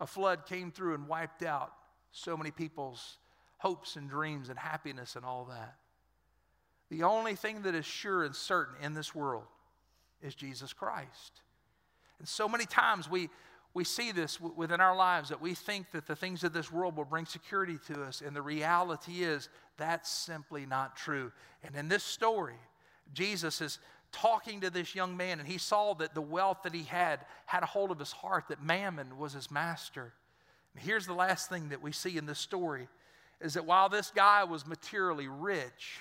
a 0.00 0.06
flood 0.06 0.46
came 0.46 0.72
through 0.72 0.94
and 0.94 1.06
wiped 1.06 1.42
out 1.42 1.72
so 2.10 2.36
many 2.36 2.50
people's 2.50 3.18
hopes 3.58 3.96
and 3.96 4.08
dreams 4.08 4.48
and 4.48 4.58
happiness 4.58 5.14
and 5.14 5.24
all 5.24 5.44
that. 5.50 5.76
The 6.90 7.02
only 7.02 7.34
thing 7.34 7.62
that 7.62 7.74
is 7.74 7.84
sure 7.84 8.24
and 8.24 8.34
certain 8.34 8.74
in 8.82 8.94
this 8.94 9.14
world 9.14 9.44
is 10.22 10.34
Jesus 10.34 10.72
Christ. 10.72 11.42
And 12.18 12.26
so 12.26 12.48
many 12.48 12.64
times 12.64 13.10
we, 13.10 13.28
we 13.74 13.84
see 13.84 14.10
this 14.10 14.40
within 14.40 14.80
our 14.80 14.96
lives 14.96 15.28
that 15.28 15.40
we 15.40 15.54
think 15.54 15.90
that 15.92 16.06
the 16.06 16.16
things 16.16 16.42
of 16.44 16.52
this 16.52 16.72
world 16.72 16.96
will 16.96 17.04
bring 17.04 17.26
security 17.26 17.78
to 17.88 18.02
us, 18.02 18.22
and 18.24 18.34
the 18.34 18.42
reality 18.42 19.22
is 19.22 19.48
that's 19.76 20.10
simply 20.10 20.66
not 20.66 20.96
true. 20.96 21.30
And 21.62 21.76
in 21.76 21.88
this 21.88 22.02
story, 22.02 22.56
Jesus 23.12 23.60
is 23.60 23.78
talking 24.10 24.62
to 24.62 24.70
this 24.70 24.94
young 24.94 25.16
man, 25.16 25.38
and 25.38 25.48
he 25.48 25.58
saw 25.58 25.94
that 25.94 26.14
the 26.14 26.22
wealth 26.22 26.62
that 26.64 26.74
he 26.74 26.84
had 26.84 27.20
had 27.46 27.62
a 27.62 27.66
hold 27.66 27.90
of 27.90 27.98
his 27.98 28.12
heart, 28.12 28.44
that 28.48 28.62
mammon 28.62 29.18
was 29.18 29.34
his 29.34 29.50
master. 29.50 30.12
And 30.74 30.82
here's 30.82 31.06
the 31.06 31.14
last 31.14 31.48
thing 31.48 31.68
that 31.68 31.82
we 31.82 31.92
see 31.92 32.16
in 32.16 32.26
this 32.26 32.38
story 32.38 32.88
is 33.40 33.54
that 33.54 33.66
while 33.66 33.88
this 33.88 34.10
guy 34.10 34.44
was 34.44 34.66
materially 34.66 35.28
rich, 35.28 36.00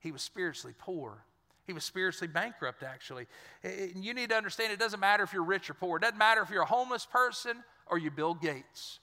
he 0.00 0.12
was 0.12 0.22
spiritually 0.22 0.74
poor. 0.78 1.24
He 1.66 1.72
was 1.72 1.84
spiritually 1.84 2.26
bankrupt, 2.26 2.82
actually. 2.82 3.26
And 3.62 4.04
you 4.04 4.12
need 4.12 4.30
to 4.30 4.36
understand 4.36 4.72
it 4.72 4.78
doesn't 4.78 4.98
matter 4.98 5.22
if 5.22 5.32
you're 5.32 5.44
rich 5.44 5.70
or 5.70 5.74
poor. 5.74 5.98
It 5.98 6.00
doesn't 6.00 6.18
matter 6.18 6.42
if 6.42 6.50
you're 6.50 6.62
a 6.62 6.66
homeless 6.66 7.06
person 7.06 7.62
or 7.86 7.98
you 7.98 8.10
Bill 8.10 8.34
Gates. 8.34 8.98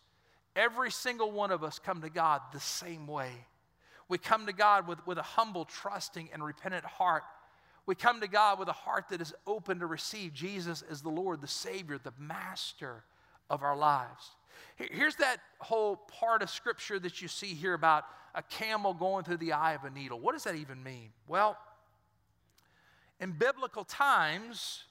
Every 0.56 0.92
single 0.92 1.32
one 1.32 1.52
of 1.52 1.64
us 1.64 1.80
come 1.80 2.02
to 2.02 2.10
God 2.10 2.42
the 2.52 2.60
same 2.60 3.08
way. 3.08 3.32
We 4.10 4.18
come 4.18 4.48
to 4.48 4.54
God 4.54 4.88
with, 4.88 5.06
with 5.06 5.18
a 5.18 5.24
humble, 5.24 5.66
trusting, 5.66 6.30
and 6.34 6.44
repentant 6.44 6.84
heart. 6.84 7.24
We 7.86 7.96
come 7.96 8.22
to 8.22 8.28
God 8.28 8.60
with 8.60 8.68
a 8.68 8.74
heart 8.74 9.06
that 9.10 9.22
is 9.22 9.34
open 9.46 9.80
to 9.80 9.86
receive 9.86 10.34
Jesus 10.34 10.84
as 10.90 11.02
the 11.02 11.10
Lord, 11.10 11.42
the 11.42 11.48
Savior, 11.48 11.98
the 11.98 12.14
Master 12.18 13.04
of 13.50 13.64
our 13.64 13.78
lives. 13.78 14.32
Here's 14.76 15.16
that 15.16 15.38
whole 15.60 15.96
part 15.96 16.42
of 16.42 16.50
Scripture 16.50 17.00
that 17.00 17.22
you 17.22 17.28
see 17.28 17.54
here 17.54 17.74
about 17.74 18.06
a 18.36 18.44
camel 18.44 18.94
going 18.94 19.24
through 19.24 19.38
the 19.38 19.54
eye 19.54 19.74
of 19.74 19.84
a 19.84 19.90
needle. 19.90 20.20
What 20.20 20.34
does 20.34 20.44
that 20.44 20.56
even 20.56 20.84
mean? 20.84 21.10
Well, 21.28 21.58
in 23.20 23.32
biblical 23.32 23.84
times, 23.84 24.84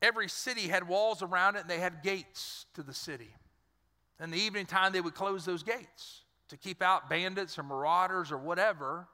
every 0.00 0.28
city 0.28 0.68
had 0.68 0.88
walls 0.88 1.22
around 1.22 1.56
it 1.56 1.62
and 1.62 1.70
they 1.70 1.80
had 1.80 2.02
gates 2.02 2.66
to 2.74 2.82
the 2.82 2.94
city. 2.94 3.30
In 4.20 4.30
the 4.30 4.38
evening 4.38 4.66
time, 4.66 4.92
they 4.92 5.00
would 5.00 5.14
close 5.14 5.44
those 5.44 5.62
gates 5.62 6.22
to 6.48 6.56
keep 6.56 6.82
out 6.82 7.10
bandits 7.10 7.58
or 7.58 7.62
marauders 7.62 8.30
or 8.30 8.38
whatever. 8.38 9.06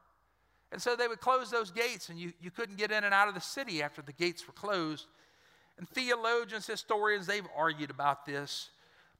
And 0.73 0.81
so 0.81 0.95
they 0.95 1.09
would 1.09 1.21
close 1.21 1.51
those 1.51 1.71
gates, 1.71 2.11
and 2.11 2.19
you, 2.19 2.33
you 2.41 2.51
couldn't 2.51 2.77
get 2.77 2.93
in 2.93 3.03
and 3.03 3.13
out 3.13 3.27
of 3.27 3.35
the 3.35 3.41
city 3.41 3.83
after 3.83 4.03
the 4.03 4.13
gates 4.13 4.47
were 4.47 4.53
closed. 4.53 5.07
And 5.79 5.89
theologians, 5.89 6.67
historians, 6.67 7.27
they've 7.27 7.47
argued 7.57 7.91
about 7.91 8.27
this. 8.27 8.71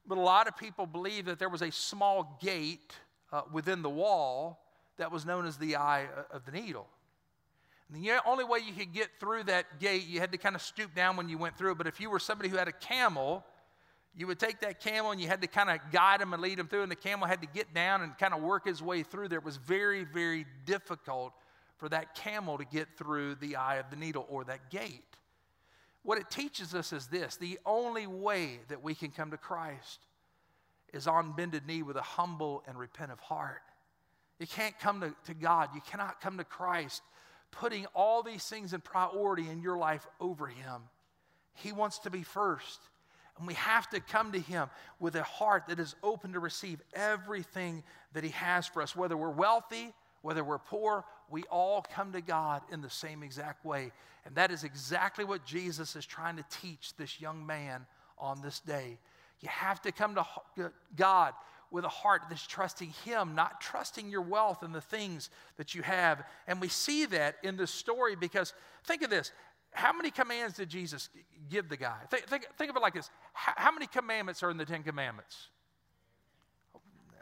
But 0.05 0.17
a 0.17 0.21
lot 0.21 0.47
of 0.47 0.57
people 0.57 0.85
believe 0.85 1.25
that 1.25 1.39
there 1.39 1.49
was 1.49 1.61
a 1.61 1.71
small 1.71 2.37
gate 2.41 2.93
uh, 3.31 3.41
within 3.51 3.81
the 3.81 3.89
wall 3.89 4.63
that 4.97 5.11
was 5.11 5.25
known 5.25 5.45
as 5.45 5.57
the 5.57 5.75
eye 5.75 6.07
of 6.31 6.45
the 6.45 6.51
needle. 6.51 6.87
And 7.93 8.03
the 8.03 8.19
only 8.25 8.43
way 8.43 8.59
you 8.59 8.73
could 8.73 8.93
get 8.93 9.09
through 9.19 9.43
that 9.45 9.79
gate, 9.79 10.07
you 10.07 10.19
had 10.19 10.31
to 10.31 10.37
kind 10.37 10.55
of 10.55 10.61
stoop 10.61 10.95
down 10.95 11.17
when 11.17 11.29
you 11.29 11.37
went 11.37 11.57
through 11.57 11.71
it. 11.71 11.77
But 11.77 11.87
if 11.87 11.99
you 11.99 12.09
were 12.09 12.19
somebody 12.19 12.49
who 12.49 12.57
had 12.57 12.67
a 12.67 12.73
camel, 12.73 13.43
you 14.15 14.27
would 14.27 14.39
take 14.39 14.61
that 14.61 14.79
camel 14.79 15.11
and 15.11 15.21
you 15.21 15.27
had 15.27 15.41
to 15.41 15.47
kind 15.47 15.69
of 15.69 15.79
guide 15.91 16.21
him 16.21 16.33
and 16.33 16.41
lead 16.41 16.59
him 16.59 16.67
through, 16.67 16.83
and 16.83 16.91
the 16.91 16.95
camel 16.95 17.27
had 17.27 17.41
to 17.41 17.47
get 17.47 17.73
down 17.73 18.01
and 18.01 18.17
kind 18.17 18.33
of 18.33 18.41
work 18.41 18.65
his 18.65 18.81
way 18.81 19.03
through 19.03 19.27
there. 19.27 19.39
It 19.39 19.45
was 19.45 19.57
very, 19.57 20.03
very 20.03 20.45
difficult 20.65 21.33
for 21.77 21.89
that 21.89 22.15
camel 22.15 22.57
to 22.57 22.65
get 22.65 22.87
through 22.97 23.35
the 23.35 23.55
eye 23.55 23.77
of 23.77 23.89
the 23.89 23.95
needle 23.95 24.25
or 24.29 24.43
that 24.45 24.69
gate. 24.69 25.10
What 26.03 26.17
it 26.17 26.29
teaches 26.29 26.73
us 26.73 26.93
is 26.93 27.07
this 27.07 27.35
the 27.35 27.59
only 27.65 28.07
way 28.07 28.59
that 28.69 28.83
we 28.83 28.95
can 28.95 29.11
come 29.11 29.31
to 29.31 29.37
Christ 29.37 29.99
is 30.93 31.07
on 31.07 31.33
bended 31.33 31.65
knee 31.67 31.83
with 31.83 31.95
a 31.95 32.01
humble 32.01 32.63
and 32.67 32.77
repentant 32.77 33.19
heart. 33.19 33.61
You 34.39 34.47
can't 34.47 34.77
come 34.79 35.01
to, 35.01 35.13
to 35.25 35.33
God, 35.33 35.69
you 35.75 35.81
cannot 35.81 36.19
come 36.19 36.37
to 36.37 36.43
Christ 36.43 37.03
putting 37.51 37.85
all 37.93 38.23
these 38.23 38.43
things 38.45 38.73
in 38.73 38.81
priority 38.81 39.49
in 39.49 39.61
your 39.61 39.77
life 39.77 40.07
over 40.19 40.47
Him. 40.47 40.81
He 41.53 41.71
wants 41.71 41.99
to 41.99 42.09
be 42.09 42.23
first. 42.23 42.79
And 43.37 43.47
we 43.47 43.53
have 43.55 43.89
to 43.89 43.99
come 43.99 44.31
to 44.31 44.39
Him 44.39 44.69
with 44.99 45.15
a 45.15 45.23
heart 45.23 45.63
that 45.67 45.79
is 45.79 45.95
open 46.03 46.33
to 46.33 46.39
receive 46.39 46.81
everything 46.93 47.83
that 48.13 48.23
He 48.23 48.29
has 48.31 48.67
for 48.67 48.81
us. 48.81 48.95
Whether 48.95 49.17
we're 49.17 49.29
wealthy, 49.29 49.93
whether 50.21 50.43
we're 50.43 50.59
poor, 50.59 51.05
we 51.29 51.43
all 51.43 51.85
come 51.93 52.11
to 52.13 52.21
God 52.21 52.61
in 52.71 52.81
the 52.81 52.89
same 52.89 53.23
exact 53.23 53.65
way. 53.65 53.91
And 54.25 54.35
that 54.35 54.51
is 54.51 54.63
exactly 54.63 55.25
what 55.25 55.45
Jesus 55.45 55.95
is 55.95 56.05
trying 56.05 56.37
to 56.37 56.45
teach 56.61 56.95
this 56.97 57.19
young 57.19 57.45
man 57.45 57.85
on 58.17 58.41
this 58.41 58.59
day. 58.59 58.99
You 59.39 59.49
have 59.49 59.81
to 59.81 59.91
come 59.91 60.15
to 60.15 60.71
God 60.95 61.33
with 61.71 61.85
a 61.85 61.89
heart 61.89 62.23
that's 62.29 62.45
trusting 62.45 62.89
Him, 63.05 63.33
not 63.33 63.61
trusting 63.61 64.09
your 64.09 64.21
wealth 64.21 64.61
and 64.61 64.75
the 64.75 64.81
things 64.81 65.29
that 65.57 65.73
you 65.73 65.81
have. 65.81 66.23
And 66.47 66.61
we 66.61 66.67
see 66.67 67.05
that 67.07 67.37
in 67.43 67.57
this 67.57 67.71
story 67.71 68.15
because 68.15 68.53
think 68.85 69.01
of 69.01 69.09
this. 69.09 69.31
How 69.73 69.93
many 69.93 70.11
commands 70.11 70.57
did 70.57 70.69
Jesus 70.69 71.09
give 71.49 71.69
the 71.69 71.77
guy? 71.77 71.95
Think, 72.09 72.25
think, 72.25 72.47
think 72.57 72.69
of 72.69 72.75
it 72.75 72.81
like 72.81 72.93
this 72.93 73.09
how, 73.33 73.71
many 73.71 73.87
commandments 73.87 74.43
are 74.43 74.51
in 74.51 74.57
the 74.57 74.65
Ten 74.65 74.83
Commandments? 74.83 75.47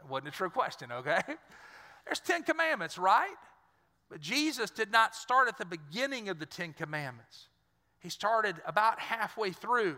Wasn't 0.08 0.26
a 0.26 0.32
true 0.32 0.50
question, 0.50 0.90
okay? 0.90 1.20
There's 2.10 2.18
Ten 2.18 2.42
Commandments, 2.42 2.98
right? 2.98 3.36
But 4.08 4.20
Jesus 4.20 4.68
did 4.70 4.90
not 4.90 5.14
start 5.14 5.46
at 5.46 5.58
the 5.58 5.64
beginning 5.64 6.28
of 6.28 6.40
the 6.40 6.46
Ten 6.46 6.72
Commandments. 6.72 7.46
He 8.00 8.08
started 8.08 8.56
about 8.66 8.98
halfway 8.98 9.52
through. 9.52 9.96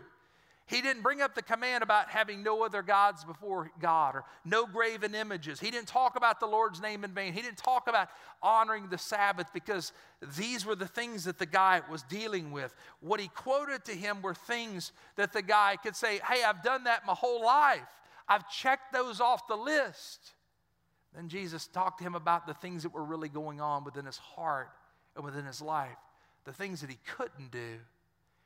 He 0.67 0.81
didn't 0.81 1.01
bring 1.01 1.21
up 1.21 1.33
the 1.33 1.41
command 1.41 1.81
about 1.81 2.11
having 2.11 2.43
no 2.43 2.63
other 2.63 2.83
gods 2.83 3.25
before 3.25 3.71
God 3.79 4.13
or 4.13 4.25
no 4.45 4.67
graven 4.67 5.15
images. 5.15 5.59
He 5.59 5.71
didn't 5.71 5.87
talk 5.87 6.15
about 6.15 6.39
the 6.39 6.45
Lord's 6.45 6.79
name 6.79 7.03
in 7.03 7.15
vain. 7.15 7.33
He 7.33 7.41
didn't 7.41 7.57
talk 7.57 7.87
about 7.87 8.09
honoring 8.43 8.89
the 8.89 8.99
Sabbath 8.99 9.47
because 9.51 9.91
these 10.37 10.67
were 10.67 10.75
the 10.75 10.87
things 10.87 11.23
that 11.23 11.39
the 11.39 11.47
guy 11.47 11.81
was 11.89 12.03
dealing 12.03 12.51
with. 12.51 12.75
What 12.99 13.19
he 13.19 13.27
quoted 13.29 13.85
to 13.85 13.93
him 13.93 14.21
were 14.21 14.35
things 14.35 14.91
that 15.15 15.33
the 15.33 15.41
guy 15.41 15.77
could 15.81 15.95
say, 15.95 16.19
Hey, 16.19 16.43
I've 16.43 16.61
done 16.61 16.83
that 16.83 17.07
my 17.07 17.13
whole 17.13 17.43
life. 17.43 17.81
I've 18.27 18.47
checked 18.51 18.93
those 18.93 19.19
off 19.19 19.47
the 19.47 19.57
list. 19.57 20.35
Then 21.15 21.29
Jesus 21.29 21.67
talked 21.67 21.99
to 21.99 22.03
him 22.03 22.15
about 22.15 22.47
the 22.47 22.53
things 22.53 22.83
that 22.83 22.93
were 22.93 23.03
really 23.03 23.29
going 23.29 23.61
on 23.61 23.83
within 23.83 24.05
his 24.05 24.17
heart 24.17 24.69
and 25.15 25.23
within 25.23 25.45
his 25.45 25.61
life, 25.61 25.97
the 26.45 26.53
things 26.53 26.81
that 26.81 26.89
he 26.89 26.97
couldn't 27.05 27.51
do. 27.51 27.79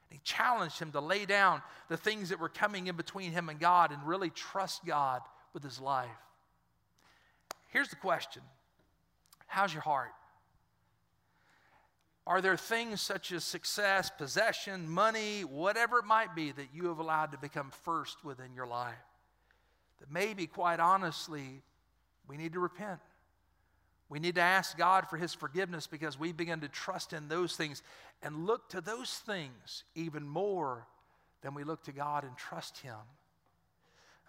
He 0.09 0.19
challenged 0.23 0.79
him 0.79 0.91
to 0.91 1.01
lay 1.01 1.25
down 1.25 1.61
the 1.89 1.97
things 1.97 2.29
that 2.29 2.39
were 2.39 2.49
coming 2.49 2.87
in 2.87 2.95
between 2.95 3.31
him 3.31 3.49
and 3.49 3.59
God 3.59 3.91
and 3.91 4.01
really 4.05 4.29
trust 4.29 4.85
God 4.85 5.21
with 5.53 5.63
his 5.63 5.79
life. 5.79 6.09
Here's 7.69 7.89
the 7.89 7.95
question 7.95 8.41
How's 9.47 9.73
your 9.73 9.83
heart? 9.83 10.11
Are 12.25 12.41
there 12.41 12.57
things 12.57 13.01
such 13.01 13.31
as 13.31 13.45
success, 13.45 14.11
possession, 14.17 14.89
money, 14.89 15.43
whatever 15.43 15.99
it 15.99 16.05
might 16.05 16.35
be, 16.35 16.51
that 16.51 16.67
you 16.73 16.87
have 16.87 16.99
allowed 16.99 17.31
to 17.31 17.37
become 17.37 17.71
first 17.85 18.25
within 18.25 18.53
your 18.53 18.67
life? 18.67 18.95
That 19.99 20.11
maybe, 20.11 20.45
quite 20.45 20.81
honestly, 20.81 21.61
we 22.27 22.37
need 22.37 22.53
to 22.53 22.59
repent. 22.59 22.99
We 24.09 24.19
need 24.19 24.35
to 24.35 24.41
ask 24.41 24.77
God 24.77 25.09
for 25.09 25.17
His 25.17 25.33
forgiveness 25.33 25.87
because 25.87 26.17
we 26.17 26.31
begin 26.31 26.61
to 26.61 26.69
trust 26.69 27.13
in 27.13 27.27
those 27.27 27.55
things 27.55 27.83
and 28.23 28.45
look 28.45 28.69
to 28.69 28.81
those 28.81 29.11
things 29.25 29.83
even 29.95 30.27
more 30.27 30.87
than 31.41 31.53
we 31.53 31.63
look 31.63 31.83
to 31.83 31.91
God 31.91 32.23
and 32.23 32.35
trust 32.37 32.79
Him. 32.79 32.95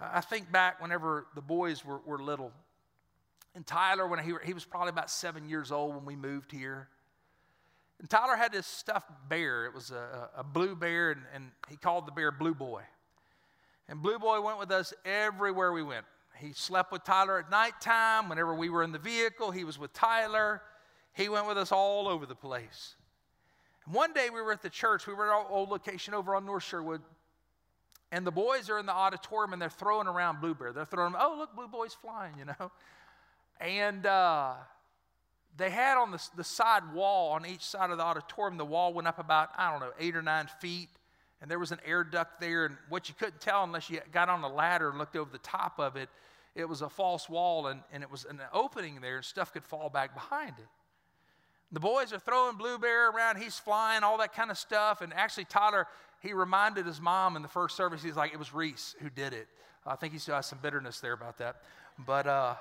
I 0.01 0.21
think 0.21 0.51
back 0.51 0.81
whenever 0.81 1.27
the 1.35 1.41
boys 1.41 1.85
were, 1.85 1.99
were 2.05 2.19
little, 2.19 2.53
and 3.55 3.67
Tyler, 3.67 4.07
when 4.07 4.21
he, 4.21 4.33
he 4.45 4.53
was 4.53 4.65
probably 4.65 4.91
about 4.91 5.11
seven 5.11 5.49
years 5.49 5.73
old 5.73 5.95
when 5.97 6.05
we 6.05 6.15
moved 6.15 6.53
here. 6.53 6.87
And 7.99 8.09
Tyler 8.09 8.37
had 8.37 8.53
this 8.53 8.69
stuffed 8.69 9.11
bear. 9.29 9.67
It 9.67 9.75
was 9.75 9.91
a, 9.91 10.31
a 10.37 10.45
blue 10.45 10.77
bear, 10.77 11.11
and, 11.11 11.23
and 11.35 11.51
he 11.69 11.77
called 11.77 12.07
the 12.07 12.13
bear 12.13 12.31
Blue 12.31 12.55
Boy. 12.55 12.83
And 13.89 14.01
Blue 14.01 14.19
Boy 14.19 14.41
went 14.41 14.61
with 14.61 14.71
us 14.71 14.95
everywhere 15.05 15.73
we 15.73 15.83
went. 15.83 16.05
He 16.41 16.53
slept 16.53 16.93
with 16.93 17.05
Tyler 17.05 17.39
at 17.39 17.51
nighttime. 17.51 18.29
Whenever 18.29 18.55
we 18.55 18.69
were 18.69 18.83
in 18.83 18.93
the 18.93 18.99
vehicle, 18.99 19.51
he 19.51 19.65
was 19.65 19.79
with 19.79 19.93
Tyler. 19.93 20.63
He 21.13 21.29
went 21.29 21.47
with 21.47 21.59
us 21.59 21.73
all 21.73 22.09
over 22.09 22.27
the 22.27 22.35
place. 22.35 22.95
And 23.85 23.95
one 23.95 24.13
day 24.13 24.29
we 24.31 24.41
were 24.41 24.53
at 24.53 24.63
the 24.63 24.71
church. 24.71 25.07
We 25.07 25.15
were 25.15 25.27
at 25.27 25.33
our 25.33 25.49
old 25.49 25.69
location 25.69 26.15
over 26.15 26.35
on 26.35 26.47
North 26.47 26.65
Sherwood. 26.65 27.03
And 28.11 28.27
the 28.27 28.31
boys 28.31 28.71
are 28.71 28.79
in 28.79 28.87
the 28.87 28.93
auditorium 28.93 29.53
and 29.53 29.61
they're 29.61 29.69
throwing 29.69 30.07
around 30.07 30.41
Blue 30.41 30.55
Bear. 30.55 30.73
They're 30.73 30.85
throwing, 30.85 31.15
oh, 31.19 31.37
look, 31.39 31.55
Blue 31.55 31.69
Boy's 31.69 31.95
flying, 31.95 32.35
you 32.39 32.47
know. 32.47 32.71
And 33.61 34.07
uh, 34.07 34.55
they 35.57 35.71
had 35.71 35.99
on 35.99 36.13
the, 36.13 36.23
the 36.37 36.45
side 36.45 36.95
wall 36.95 37.33
on 37.33 37.45
each 37.45 37.63
side 37.63 37.91
of 37.91 37.99
the 37.99 38.05
auditorium, 38.05 38.57
the 38.57 38.65
wall 38.65 38.95
went 38.95 39.09
up 39.09 39.19
about, 39.19 39.51
I 39.59 39.71
don't 39.71 39.81
know, 39.81 39.93
eight 39.99 40.17
or 40.17 40.23
nine 40.23 40.49
feet 40.61 40.89
and 41.41 41.51
there 41.51 41.59
was 41.59 41.73
an 41.73 41.81
air 41.85 42.05
duct 42.05 42.41
there. 42.41 42.67
And 42.67 42.77
what 42.89 43.09
you 43.09 43.15
couldn't 43.19 43.41
tell 43.41 43.65
unless 43.65 43.91
you 43.91 44.01
got 44.13 44.29
on 44.29 44.43
a 44.43 44.53
ladder 44.53 44.91
and 44.91 44.99
looked 44.99 45.17
over 45.17 45.31
the 45.31 45.39
top 45.39 45.79
of 45.79 45.97
it, 45.97 46.09
it 46.55 46.69
was 46.69 46.83
a 46.83 46.89
false 46.89 47.29
wall 47.29 47.69
and, 47.69 47.81
and 47.93 48.03
it 48.03 48.11
was 48.11 48.25
an 48.25 48.41
opening 48.53 49.01
there, 49.01 49.17
and 49.17 49.25
stuff 49.25 49.53
could 49.53 49.65
fall 49.65 49.89
back 49.89 50.15
behind 50.15 50.55
it. 50.59 50.67
The 51.71 51.81
boys 51.81 52.13
are 52.13 52.19
throwing 52.19 52.57
Blue 52.57 52.79
Bear 52.79 53.11
around, 53.11 53.37
he's 53.37 53.59
flying, 53.59 54.03
all 54.03 54.19
that 54.19 54.35
kind 54.35 54.51
of 54.51 54.57
stuff. 54.57 55.03
And 55.03 55.13
actually, 55.13 55.45
Tyler, 55.45 55.87
he 56.21 56.33
reminded 56.33 56.87
his 56.87 57.01
mom 57.01 57.37
in 57.37 57.43
the 57.43 57.49
first 57.49 57.77
service, 57.77 58.03
he's 58.03 58.17
like, 58.17 58.33
it 58.33 58.39
was 58.39 58.55
Reese 58.55 58.97
who 59.01 59.11
did 59.11 59.33
it. 59.33 59.49
I 59.87 59.97
think 59.97 60.13
he 60.13 60.19
still 60.19 60.35
has 60.35 60.47
some 60.47 60.59
bitterness 60.61 61.01
there 61.01 61.13
about 61.13 61.39
that. 61.39 61.63
But 62.07 62.27
uh, 62.27 62.55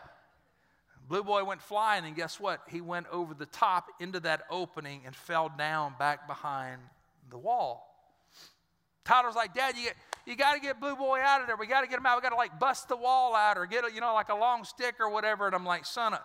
Blue 1.08 1.24
Boy 1.24 1.44
went 1.44 1.62
flying, 1.62 2.06
and 2.06 2.16
guess 2.16 2.40
what? 2.40 2.62
He 2.70 2.82
went 2.82 3.08
over 3.12 3.34
the 3.34 3.46
top 3.46 3.88
into 4.00 4.20
that 4.22 4.44
opening 4.50 5.04
and 5.06 5.16
fell 5.16 5.52
down 5.58 5.94
back 5.98 6.28
behind 6.28 6.82
the 7.30 7.38
wall. 7.38 7.87
Tyler's 9.08 9.36
like, 9.36 9.54
Dad, 9.54 9.76
you, 9.78 9.90
you 10.26 10.36
got 10.36 10.54
to 10.54 10.60
get 10.60 10.82
Blue 10.82 10.96
Boy 10.96 11.20
out 11.24 11.40
of 11.40 11.48
there. 11.48 11.56
We 11.56 11.66
got 11.66 11.82
to 11.82 11.88
get 11.88 11.98
him 11.98 12.06
out. 12.06 12.18
We 12.18 12.22
got 12.22 12.32
to 12.32 12.36
like 12.36 12.60
bust 12.60 12.90
the 12.90 12.98
wall 12.98 13.34
out 13.34 13.58
or 13.58 13.66
get, 13.66 13.86
a, 13.86 13.94
you 13.94 14.02
know, 14.02 14.14
like 14.14 14.30
a 14.30 14.36
long 14.36 14.66
stick 14.66 14.96
or 15.00 15.10
whatever. 15.10 15.48
And 15.48 15.56
I'm 15.56 15.66
like, 15.66 15.86
son, 15.86 16.18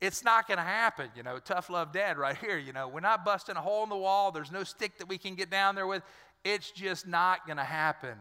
it's 0.00 0.22
not 0.22 0.46
going 0.46 0.58
to 0.58 0.64
happen. 0.64 1.08
You 1.16 1.24
know, 1.24 1.38
tough 1.38 1.68
love 1.68 1.92
dad 1.92 2.18
right 2.18 2.36
here. 2.36 2.58
You 2.58 2.72
know, 2.72 2.86
we're 2.86 3.00
not 3.00 3.24
busting 3.24 3.56
a 3.56 3.60
hole 3.60 3.82
in 3.82 3.88
the 3.88 3.96
wall. 3.96 4.30
There's 4.30 4.52
no 4.52 4.62
stick 4.62 4.98
that 4.98 5.08
we 5.08 5.18
can 5.18 5.34
get 5.34 5.50
down 5.50 5.74
there 5.74 5.86
with. 5.86 6.04
It's 6.44 6.70
just 6.70 7.06
not 7.06 7.44
going 7.44 7.58
to 7.58 7.64
happen. 7.64 8.14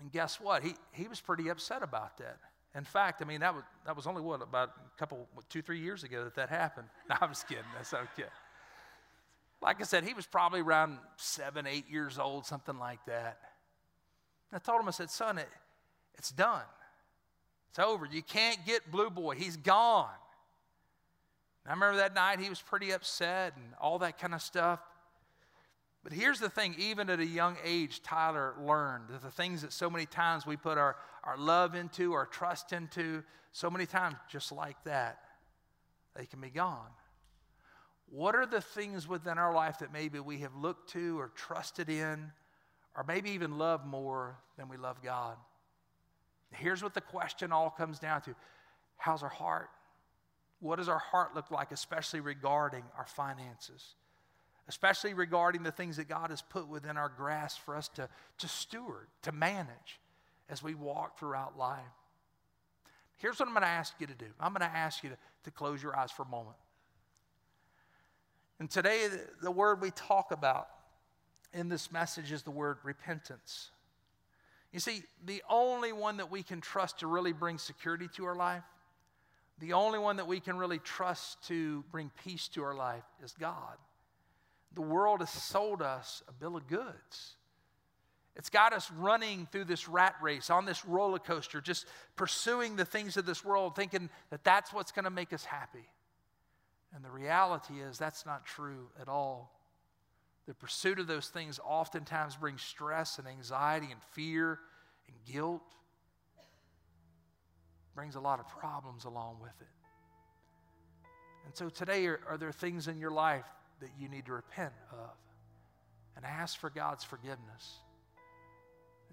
And 0.00 0.12
guess 0.12 0.38
what? 0.38 0.62
He, 0.62 0.74
he 0.92 1.08
was 1.08 1.20
pretty 1.20 1.48
upset 1.48 1.82
about 1.82 2.18
that. 2.18 2.36
In 2.74 2.84
fact, 2.84 3.22
I 3.22 3.24
mean, 3.24 3.40
that 3.40 3.54
was, 3.54 3.64
that 3.86 3.96
was 3.96 4.06
only 4.06 4.22
what, 4.22 4.42
about 4.42 4.70
a 4.94 4.98
couple, 4.98 5.28
two, 5.48 5.62
three 5.62 5.80
years 5.80 6.04
ago 6.04 6.24
that 6.24 6.34
that 6.34 6.48
happened. 6.48 6.88
No, 7.08 7.16
I'm 7.20 7.30
just 7.30 7.48
kidding. 7.48 7.64
That's 7.76 7.92
okay. 7.94 8.28
Like 9.62 9.80
I 9.80 9.84
said, 9.84 10.04
he 10.04 10.12
was 10.12 10.26
probably 10.26 10.60
around 10.60 10.98
seven, 11.16 11.66
eight 11.66 11.88
years 11.88 12.18
old, 12.18 12.44
something 12.44 12.78
like 12.78 13.04
that. 13.06 13.38
And 14.50 14.56
I 14.56 14.58
told 14.58 14.80
him, 14.80 14.88
I 14.88 14.90
said, 14.90 15.08
son, 15.08 15.38
it, 15.38 15.48
it's 16.18 16.30
done. 16.30 16.64
It's 17.70 17.78
over. 17.78 18.06
You 18.10 18.22
can't 18.22 18.58
get 18.66 18.90
Blue 18.90 19.08
Boy. 19.08 19.36
He's 19.36 19.56
gone. 19.56 20.10
And 21.64 21.70
I 21.70 21.74
remember 21.74 21.98
that 21.98 22.12
night 22.14 22.40
he 22.40 22.48
was 22.48 22.60
pretty 22.60 22.90
upset 22.90 23.54
and 23.56 23.64
all 23.80 24.00
that 24.00 24.18
kind 24.18 24.34
of 24.34 24.42
stuff. 24.42 24.80
But 26.02 26.12
here's 26.12 26.40
the 26.40 26.48
thing 26.48 26.74
even 26.78 27.08
at 27.08 27.20
a 27.20 27.26
young 27.26 27.56
age, 27.64 28.02
Tyler 28.02 28.54
learned 28.60 29.04
that 29.10 29.22
the 29.22 29.30
things 29.30 29.62
that 29.62 29.72
so 29.72 29.88
many 29.88 30.06
times 30.06 30.44
we 30.44 30.56
put 30.56 30.76
our, 30.76 30.96
our 31.22 31.38
love 31.38 31.76
into, 31.76 32.12
our 32.14 32.26
trust 32.26 32.72
into, 32.72 33.22
so 33.52 33.70
many 33.70 33.86
times, 33.86 34.16
just 34.28 34.50
like 34.50 34.82
that, 34.84 35.20
they 36.16 36.26
can 36.26 36.40
be 36.40 36.48
gone. 36.48 36.88
What 38.12 38.34
are 38.34 38.44
the 38.44 38.60
things 38.60 39.08
within 39.08 39.38
our 39.38 39.54
life 39.54 39.78
that 39.78 39.90
maybe 39.90 40.20
we 40.20 40.40
have 40.40 40.54
looked 40.54 40.90
to 40.90 41.18
or 41.18 41.28
trusted 41.34 41.88
in, 41.88 42.30
or 42.94 43.04
maybe 43.08 43.30
even 43.30 43.56
loved 43.56 43.86
more 43.86 44.36
than 44.58 44.68
we 44.68 44.76
love 44.76 45.02
God? 45.02 45.38
Here's 46.50 46.82
what 46.82 46.92
the 46.92 47.00
question 47.00 47.52
all 47.52 47.70
comes 47.70 47.98
down 47.98 48.20
to 48.22 48.34
How's 48.98 49.22
our 49.22 49.30
heart? 49.30 49.70
What 50.60 50.76
does 50.76 50.90
our 50.90 50.98
heart 50.98 51.34
look 51.34 51.50
like, 51.50 51.72
especially 51.72 52.20
regarding 52.20 52.84
our 52.98 53.06
finances? 53.06 53.94
Especially 54.68 55.14
regarding 55.14 55.62
the 55.62 55.72
things 55.72 55.96
that 55.96 56.06
God 56.06 56.28
has 56.28 56.42
put 56.42 56.68
within 56.68 56.98
our 56.98 57.08
grasp 57.08 57.62
for 57.64 57.74
us 57.74 57.88
to, 57.94 58.10
to 58.38 58.46
steward, 58.46 59.08
to 59.22 59.32
manage 59.32 60.00
as 60.50 60.62
we 60.62 60.74
walk 60.74 61.18
throughout 61.18 61.56
life. 61.56 61.80
Here's 63.16 63.40
what 63.40 63.48
I'm 63.48 63.54
going 63.54 63.62
to 63.62 63.68
ask 63.68 63.94
you 63.98 64.06
to 64.06 64.14
do 64.14 64.26
I'm 64.38 64.52
going 64.52 64.68
to 64.68 64.76
ask 64.76 65.02
you 65.02 65.08
to, 65.08 65.16
to 65.44 65.50
close 65.50 65.82
your 65.82 65.98
eyes 65.98 66.10
for 66.10 66.24
a 66.24 66.28
moment. 66.28 66.56
And 68.62 68.70
today, 68.70 69.08
the 69.42 69.50
word 69.50 69.80
we 69.80 69.90
talk 69.90 70.30
about 70.30 70.68
in 71.52 71.68
this 71.68 71.90
message 71.90 72.30
is 72.30 72.44
the 72.44 72.52
word 72.52 72.76
repentance. 72.84 73.72
You 74.72 74.78
see, 74.78 75.02
the 75.24 75.42
only 75.50 75.92
one 75.92 76.18
that 76.18 76.30
we 76.30 76.44
can 76.44 76.60
trust 76.60 77.00
to 77.00 77.08
really 77.08 77.32
bring 77.32 77.58
security 77.58 78.06
to 78.14 78.24
our 78.24 78.36
life, 78.36 78.62
the 79.58 79.72
only 79.72 79.98
one 79.98 80.18
that 80.18 80.28
we 80.28 80.38
can 80.38 80.58
really 80.58 80.78
trust 80.78 81.44
to 81.48 81.82
bring 81.90 82.12
peace 82.22 82.46
to 82.54 82.62
our 82.62 82.72
life 82.72 83.02
is 83.24 83.32
God. 83.32 83.78
The 84.76 84.82
world 84.82 85.18
has 85.18 85.30
sold 85.30 85.82
us 85.82 86.22
a 86.28 86.32
bill 86.32 86.54
of 86.54 86.68
goods. 86.68 87.34
It's 88.36 88.48
got 88.48 88.72
us 88.72 88.88
running 88.92 89.48
through 89.50 89.64
this 89.64 89.88
rat 89.88 90.14
race, 90.22 90.50
on 90.50 90.66
this 90.66 90.84
roller 90.84 91.18
coaster, 91.18 91.60
just 91.60 91.84
pursuing 92.14 92.76
the 92.76 92.84
things 92.84 93.16
of 93.16 93.26
this 93.26 93.44
world, 93.44 93.74
thinking 93.74 94.08
that 94.30 94.44
that's 94.44 94.72
what's 94.72 94.92
going 94.92 95.04
to 95.04 95.10
make 95.10 95.32
us 95.32 95.44
happy. 95.44 95.88
And 96.94 97.04
the 97.04 97.10
reality 97.10 97.80
is, 97.80 97.98
that's 97.98 98.26
not 98.26 98.44
true 98.44 98.88
at 99.00 99.08
all. 99.08 99.58
The 100.46 100.54
pursuit 100.54 100.98
of 100.98 101.06
those 101.06 101.28
things 101.28 101.60
oftentimes 101.64 102.36
brings 102.36 102.62
stress 102.62 103.18
and 103.18 103.26
anxiety 103.26 103.88
and 103.90 104.00
fear 104.12 104.58
and 105.06 105.16
guilt, 105.32 105.62
brings 107.94 108.16
a 108.16 108.20
lot 108.20 108.40
of 108.40 108.48
problems 108.48 109.04
along 109.04 109.38
with 109.40 109.54
it. 109.60 109.66
And 111.46 111.56
so 111.56 111.68
today, 111.68 112.06
are, 112.06 112.20
are 112.28 112.36
there 112.36 112.52
things 112.52 112.88
in 112.88 112.98
your 112.98 113.10
life 113.10 113.46
that 113.80 113.90
you 113.98 114.08
need 114.08 114.26
to 114.26 114.32
repent 114.32 114.72
of 114.92 115.10
and 116.16 116.24
ask 116.24 116.58
for 116.58 116.70
God's 116.70 117.04
forgiveness? 117.04 117.78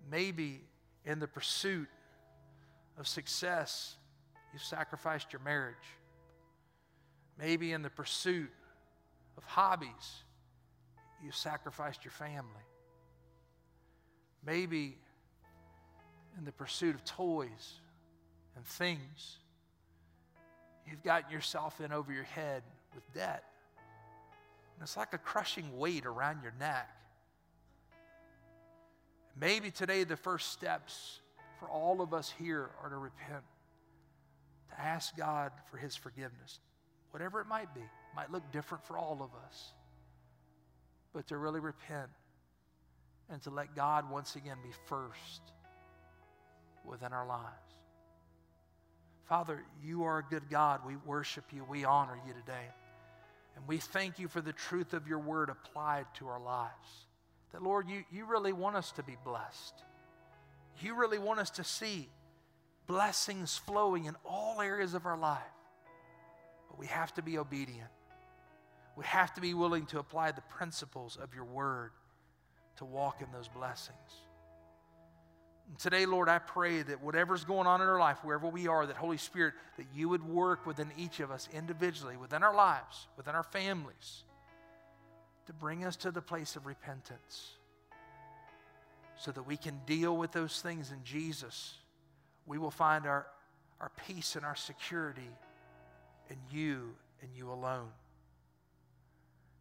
Maybe 0.09 0.61
in 1.05 1.19
the 1.19 1.27
pursuit 1.27 1.87
of 2.97 3.07
success, 3.07 3.95
you've 4.53 4.63
sacrificed 4.63 5.31
your 5.31 5.41
marriage. 5.41 5.75
Maybe 7.39 7.71
in 7.71 7.81
the 7.81 7.89
pursuit 7.89 8.49
of 9.37 9.43
hobbies, 9.45 10.23
you've 11.23 11.35
sacrificed 11.35 12.03
your 12.03 12.11
family. 12.11 12.43
Maybe 14.45 14.97
in 16.37 16.43
the 16.43 16.51
pursuit 16.51 16.95
of 16.95 17.05
toys 17.05 17.79
and 18.57 18.65
things, 18.65 19.37
you've 20.85 21.03
gotten 21.03 21.31
yourself 21.31 21.79
in 21.79 21.93
over 21.93 22.11
your 22.11 22.23
head 22.23 22.61
with 22.93 23.13
debt. 23.13 23.45
And 24.75 24.83
it's 24.83 24.97
like 24.97 25.13
a 25.13 25.17
crushing 25.17 25.77
weight 25.77 26.05
around 26.05 26.41
your 26.43 26.53
neck. 26.59 26.89
Maybe 29.39 29.71
today 29.71 30.03
the 30.03 30.17
first 30.17 30.51
steps 30.51 31.19
for 31.59 31.69
all 31.69 32.01
of 32.01 32.13
us 32.13 32.33
here 32.37 32.69
are 32.83 32.89
to 32.89 32.97
repent, 32.97 33.43
to 34.69 34.81
ask 34.81 35.15
God 35.15 35.51
for 35.71 35.77
His 35.77 35.95
forgiveness, 35.95 36.59
whatever 37.11 37.41
it 37.41 37.47
might 37.47 37.73
be. 37.73 37.83
Might 38.15 38.31
look 38.31 38.51
different 38.51 38.85
for 38.85 38.97
all 38.97 39.21
of 39.21 39.29
us, 39.45 39.73
but 41.13 41.27
to 41.27 41.37
really 41.37 41.59
repent 41.59 42.09
and 43.29 43.41
to 43.43 43.49
let 43.49 43.75
God 43.75 44.09
once 44.09 44.35
again 44.35 44.57
be 44.63 44.71
first 44.87 45.41
within 46.83 47.13
our 47.13 47.27
lives. 47.27 47.45
Father, 49.25 49.63
you 49.83 50.03
are 50.03 50.19
a 50.19 50.23
good 50.23 50.49
God. 50.49 50.81
We 50.85 50.95
worship 51.05 51.45
you. 51.53 51.63
We 51.63 51.85
honor 51.85 52.19
you 52.25 52.33
today. 52.33 52.73
And 53.55 53.67
we 53.67 53.77
thank 53.77 54.17
you 54.17 54.27
for 54.27 54.41
the 54.41 54.53
truth 54.53 54.93
of 54.93 55.07
your 55.07 55.19
word 55.19 55.49
applied 55.49 56.07
to 56.15 56.27
our 56.27 56.41
lives. 56.41 57.05
That, 57.51 57.61
Lord, 57.61 57.87
you, 57.89 58.03
you 58.11 58.25
really 58.25 58.53
want 58.53 58.75
us 58.75 58.91
to 58.93 59.03
be 59.03 59.17
blessed. 59.23 59.83
You 60.81 60.95
really 60.95 61.19
want 61.19 61.39
us 61.39 61.51
to 61.51 61.63
see 61.63 62.09
blessings 62.87 63.55
flowing 63.55 64.05
in 64.05 64.15
all 64.25 64.61
areas 64.61 64.95
of 64.95 65.05
our 65.05 65.17
life. 65.17 65.41
But 66.69 66.79
we 66.79 66.87
have 66.87 67.13
to 67.15 67.21
be 67.21 67.37
obedient. 67.37 67.89
We 68.95 69.05
have 69.05 69.33
to 69.35 69.41
be 69.41 69.53
willing 69.53 69.85
to 69.87 69.99
apply 69.99 70.31
the 70.31 70.41
principles 70.41 71.17
of 71.21 71.33
your 71.33 71.45
word 71.45 71.91
to 72.77 72.85
walk 72.85 73.21
in 73.21 73.31
those 73.31 73.47
blessings. 73.47 73.97
And 75.67 75.77
today, 75.77 76.05
Lord, 76.05 76.29
I 76.29 76.39
pray 76.39 76.81
that 76.81 77.01
whatever's 77.01 77.43
going 77.43 77.67
on 77.67 77.81
in 77.81 77.87
our 77.87 77.99
life, 77.99 78.17
wherever 78.23 78.47
we 78.47 78.67
are, 78.67 78.85
that 78.85 78.97
Holy 78.97 79.17
Spirit, 79.17 79.53
that 79.77 79.85
you 79.93 80.09
would 80.09 80.27
work 80.27 80.65
within 80.65 80.89
each 80.97 81.19
of 81.19 81.29
us 81.29 81.47
individually, 81.53 82.17
within 82.17 82.43
our 82.43 82.55
lives, 82.55 83.07
within 83.17 83.35
our 83.35 83.43
families, 83.43 84.23
to 85.45 85.53
bring 85.53 85.85
us 85.85 85.95
to 85.97 86.11
the 86.11 86.21
place 86.21 86.55
of 86.55 86.65
repentance 86.65 87.51
so 89.17 89.31
that 89.31 89.43
we 89.43 89.57
can 89.57 89.79
deal 89.85 90.15
with 90.15 90.31
those 90.31 90.61
things 90.61 90.91
in 90.91 91.03
Jesus. 91.03 91.75
We 92.45 92.57
will 92.57 92.71
find 92.71 93.05
our, 93.05 93.27
our 93.79 93.91
peace 94.07 94.35
and 94.35 94.45
our 94.45 94.55
security 94.55 95.29
in 96.29 96.37
you 96.51 96.95
and 97.21 97.31
you 97.35 97.51
alone. 97.51 97.89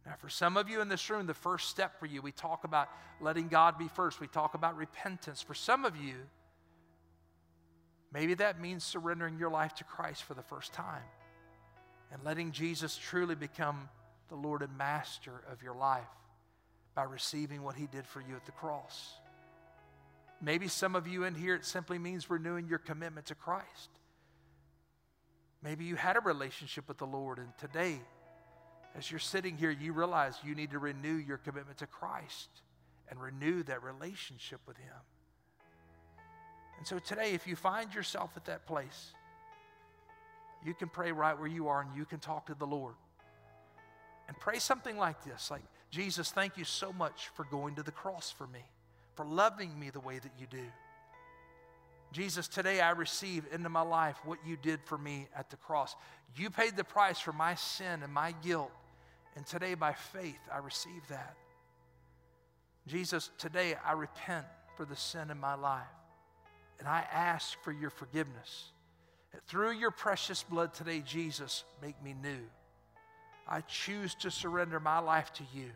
Now, 0.05 0.15
for 0.17 0.29
some 0.29 0.57
of 0.57 0.69
you 0.69 0.81
in 0.81 0.89
this 0.89 1.09
room, 1.09 1.27
the 1.27 1.33
first 1.33 1.69
step 1.69 1.99
for 1.99 2.05
you, 2.05 2.21
we 2.21 2.31
talk 2.31 2.63
about 2.63 2.89
letting 3.21 3.47
God 3.47 3.77
be 3.77 3.87
first. 3.87 4.19
We 4.19 4.27
talk 4.27 4.53
about 4.53 4.77
repentance. 4.77 5.41
For 5.41 5.53
some 5.53 5.85
of 5.85 5.95
you, 5.97 6.15
maybe 8.11 8.33
that 8.35 8.59
means 8.59 8.83
surrendering 8.83 9.37
your 9.37 9.49
life 9.49 9.75
to 9.75 9.83
Christ 9.83 10.23
for 10.23 10.33
the 10.33 10.41
first 10.41 10.73
time 10.73 11.03
and 12.11 12.23
letting 12.23 12.51
Jesus 12.51 12.97
truly 12.97 13.35
become 13.35 13.89
the 14.29 14.35
Lord 14.35 14.61
and 14.61 14.75
Master 14.77 15.43
of 15.51 15.61
your 15.61 15.75
life 15.75 16.07
by 16.95 17.03
receiving 17.03 17.61
what 17.61 17.75
He 17.75 17.87
did 17.87 18.07
for 18.07 18.21
you 18.21 18.35
at 18.35 18.45
the 18.45 18.51
cross. 18.51 19.13
Maybe 20.41 20.67
some 20.67 20.95
of 20.95 21.07
you 21.07 21.25
in 21.25 21.35
here, 21.35 21.55
it 21.55 21.65
simply 21.65 21.99
means 21.99 22.29
renewing 22.29 22.67
your 22.67 22.79
commitment 22.79 23.27
to 23.27 23.35
Christ. 23.35 23.89
Maybe 25.61 25.85
you 25.85 25.95
had 25.95 26.15
a 26.15 26.21
relationship 26.21 26.87
with 26.87 26.97
the 26.97 27.05
Lord, 27.05 27.37
and 27.37 27.49
today, 27.57 27.99
as 28.95 29.11
you're 29.11 29.19
sitting 29.19 29.57
here, 29.57 29.71
you 29.71 29.93
realize 29.93 30.35
you 30.43 30.55
need 30.55 30.71
to 30.71 30.79
renew 30.79 31.15
your 31.15 31.37
commitment 31.37 31.79
to 31.79 31.87
Christ 31.87 32.49
and 33.09 33.21
renew 33.21 33.63
that 33.63 33.83
relationship 33.83 34.61
with 34.65 34.77
Him. 34.77 34.95
And 36.77 36.87
so 36.87 36.97
today, 36.97 37.33
if 37.33 37.45
you 37.45 37.57
find 37.57 37.93
yourself 37.93 38.31
at 38.37 38.45
that 38.45 38.65
place, 38.65 39.13
you 40.65 40.73
can 40.73 40.87
pray 40.87 41.11
right 41.11 41.37
where 41.37 41.47
you 41.47 41.67
are 41.67 41.81
and 41.81 41.95
you 41.95 42.05
can 42.05 42.19
talk 42.19 42.45
to 42.47 42.53
the 42.53 42.65
Lord. 42.65 42.95
And 44.27 44.39
pray 44.39 44.59
something 44.59 44.97
like 44.97 45.23
this 45.25 45.51
like, 45.51 45.63
Jesus, 45.91 46.31
thank 46.31 46.57
you 46.57 46.63
so 46.63 46.93
much 46.93 47.29
for 47.33 47.45
going 47.45 47.75
to 47.75 47.83
the 47.83 47.91
cross 47.91 48.31
for 48.31 48.47
me, 48.47 48.63
for 49.15 49.25
loving 49.25 49.77
me 49.77 49.89
the 49.89 49.99
way 49.99 50.19
that 50.19 50.31
you 50.39 50.47
do. 50.47 50.63
Jesus, 52.11 52.47
today 52.47 52.81
I 52.81 52.91
receive 52.91 53.45
into 53.51 53.69
my 53.69 53.81
life 53.81 54.17
what 54.25 54.39
you 54.45 54.57
did 54.57 54.79
for 54.85 54.97
me 54.97 55.27
at 55.35 55.49
the 55.49 55.57
cross. 55.57 55.95
You 56.35 56.49
paid 56.49 56.75
the 56.75 56.83
price 56.83 57.19
for 57.19 57.33
my 57.33 57.55
sin 57.55 58.01
and 58.03 58.11
my 58.11 58.33
guilt. 58.43 58.71
And 59.35 59.45
today, 59.45 59.75
by 59.75 59.93
faith, 59.93 60.39
I 60.51 60.57
receive 60.57 61.07
that. 61.09 61.35
Jesus, 62.87 63.29
today 63.37 63.75
I 63.85 63.93
repent 63.93 64.45
for 64.75 64.85
the 64.85 64.95
sin 64.95 65.29
in 65.29 65.39
my 65.39 65.53
life. 65.53 65.83
And 66.79 66.87
I 66.87 67.05
ask 67.11 67.61
for 67.61 67.71
your 67.71 67.91
forgiveness. 67.91 68.71
Through 69.47 69.73
your 69.73 69.91
precious 69.91 70.41
blood 70.41 70.73
today, 70.73 71.03
Jesus, 71.05 71.63
make 71.81 72.01
me 72.03 72.15
new. 72.19 72.39
I 73.47 73.61
choose 73.61 74.15
to 74.15 74.31
surrender 74.31 74.79
my 74.79 74.99
life 74.99 75.31
to 75.33 75.43
you. 75.53 75.69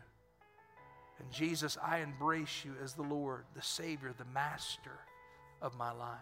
And 1.20 1.30
Jesus, 1.30 1.78
I 1.82 1.98
embrace 1.98 2.64
you 2.64 2.72
as 2.82 2.94
the 2.94 3.02
Lord, 3.02 3.44
the 3.54 3.62
Savior, 3.62 4.12
the 4.16 4.24
Master 4.34 4.98
of 5.64 5.74
my 5.74 5.90
life. 5.92 6.18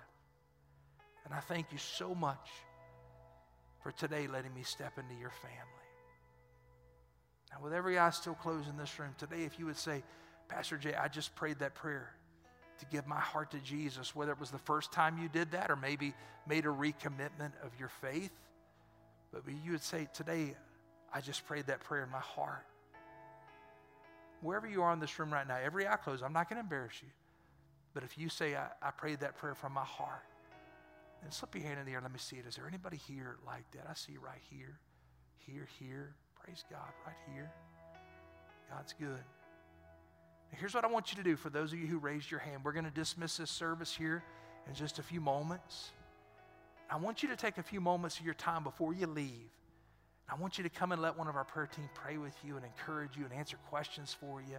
And 1.25 1.35
I 1.35 1.41
thank 1.41 1.73
you 1.73 1.79
so 1.79 2.15
much 2.15 2.49
for 3.83 3.91
today 3.91 4.29
letting 4.29 4.55
me 4.55 4.63
step 4.63 4.99
into 4.99 5.21
your 5.21 5.33
family. 5.43 5.83
Now, 7.51 7.59
with 7.63 7.75
every 7.75 7.99
eye 7.99 8.11
still 8.11 8.35
closed 8.35 8.69
in 8.69 8.77
this 8.77 8.99
room, 8.99 9.11
today, 9.19 9.43
if 9.43 9.59
you 9.59 9.67
would 9.67 9.77
say, 9.77 10.03
Pastor 10.49 10.79
Jay, 10.79 10.95
I 10.95 11.09
just 11.09 11.35
prayed 11.35 11.59
that 11.59 11.75
prayer 11.75 12.15
to 12.79 12.87
give 12.87 13.07
my 13.07 13.19
heart 13.19 13.51
to 13.51 13.59
Jesus, 13.59 14.15
whether 14.15 14.33
it 14.33 14.41
was 14.41 14.51
the 14.51 14.59
first 14.59 14.93
time 14.93 15.19
you 15.19 15.29
did 15.29 15.51
that 15.51 15.71
or 15.71 15.77
maybe 15.77 16.15
made 16.49 16.65
a 16.65 16.69
recommitment 16.69 17.53
of 17.65 17.73
your 17.79 17.89
faith, 18.01 18.33
but 19.33 19.43
you 19.65 19.73
would 19.73 19.83
say, 19.83 20.09
Today, 20.15 20.55
I 21.13 21.21
just 21.21 21.47
prayed 21.47 21.67
that 21.67 21.81
prayer 21.81 22.05
in 22.05 22.11
my 22.11 22.21
heart. 22.21 22.65
Wherever 24.41 24.69
you 24.69 24.83
are 24.83 24.93
in 24.93 25.01
this 25.01 25.19
room 25.19 25.33
right 25.33 25.47
now, 25.47 25.57
every 25.63 25.87
eye 25.87 25.97
closed, 25.97 26.23
I'm 26.23 26.33
not 26.33 26.49
going 26.49 26.57
to 26.57 26.63
embarrass 26.63 26.95
you. 27.03 27.09
But 27.95 28.05
if 28.05 28.17
you 28.17 28.29
say, 28.29 28.55
I, 28.55 28.69
I 28.81 28.91
prayed 28.91 29.21
that 29.21 29.37
prayer 29.37 29.55
from 29.55 29.73
my 29.73 29.85
heart, 29.85 30.25
then 31.23 31.31
slip 31.31 31.55
your 31.55 31.65
hand 31.65 31.79
in 31.79 31.87
the 31.87 31.93
air. 31.93 32.01
Let 32.03 32.13
me 32.13 32.19
see 32.19 32.37
it. 32.37 32.47
Is 32.47 32.57
there 32.57 32.67
anybody 32.67 32.97
here 32.97 33.37
like 33.47 33.71
that? 33.73 33.87
I 33.89 33.95
see 33.95 34.13
you 34.13 34.21
right 34.21 34.41
here, 34.51 34.79
here, 35.39 35.69
here. 35.79 36.15
Praise 36.43 36.65
God, 36.71 36.81
right 37.07 37.17
here. 37.33 37.51
God's 38.71 38.95
good. 38.99 39.23
Now, 40.51 40.59
here's 40.59 40.75
what 40.75 40.85
I 40.85 40.89
want 40.89 41.13
you 41.13 41.19
to 41.19 41.23
do 41.23 41.37
for 41.37 41.51
those 41.51 41.73
of 41.73 41.79
you 41.79 41.87
who 41.87 41.99
raised 41.99 42.31
your 42.31 42.41
hand. 42.41 42.63
We're 42.65 42.73
going 42.73 42.85
to 42.85 42.91
dismiss 42.91 43.37
this 43.37 43.51
service 43.51 43.95
here 43.95 44.25
in 44.69 44.75
just 44.75 44.99
a 44.99 45.03
few 45.03 45.21
moments. 45.21 45.91
I 46.91 46.97
want 46.97 47.23
you 47.23 47.29
to 47.29 47.37
take 47.37 47.59
a 47.59 47.63
few 47.63 47.81
moments 47.81 48.19
of 48.19 48.25
your 48.25 48.35
time 48.35 48.65
before 48.65 48.93
you 48.93 49.07
leave. 49.07 49.51
I 50.29 50.35
want 50.37 50.59
you 50.59 50.65
to 50.65 50.71
come 50.71 50.93
and 50.93 51.03
let 51.03 51.17
one 51.17 51.29
of 51.29 51.37
our 51.37 51.45
prayer 51.45 51.67
team 51.67 51.89
pray 51.95 52.17
with 52.17 52.35
you 52.43 52.57
and 52.57 52.65
encourage 52.65 53.17
you 53.17 53.25
and 53.25 53.33
answer 53.33 53.59
questions 53.69 54.17
for 54.19 54.41
you 54.41 54.57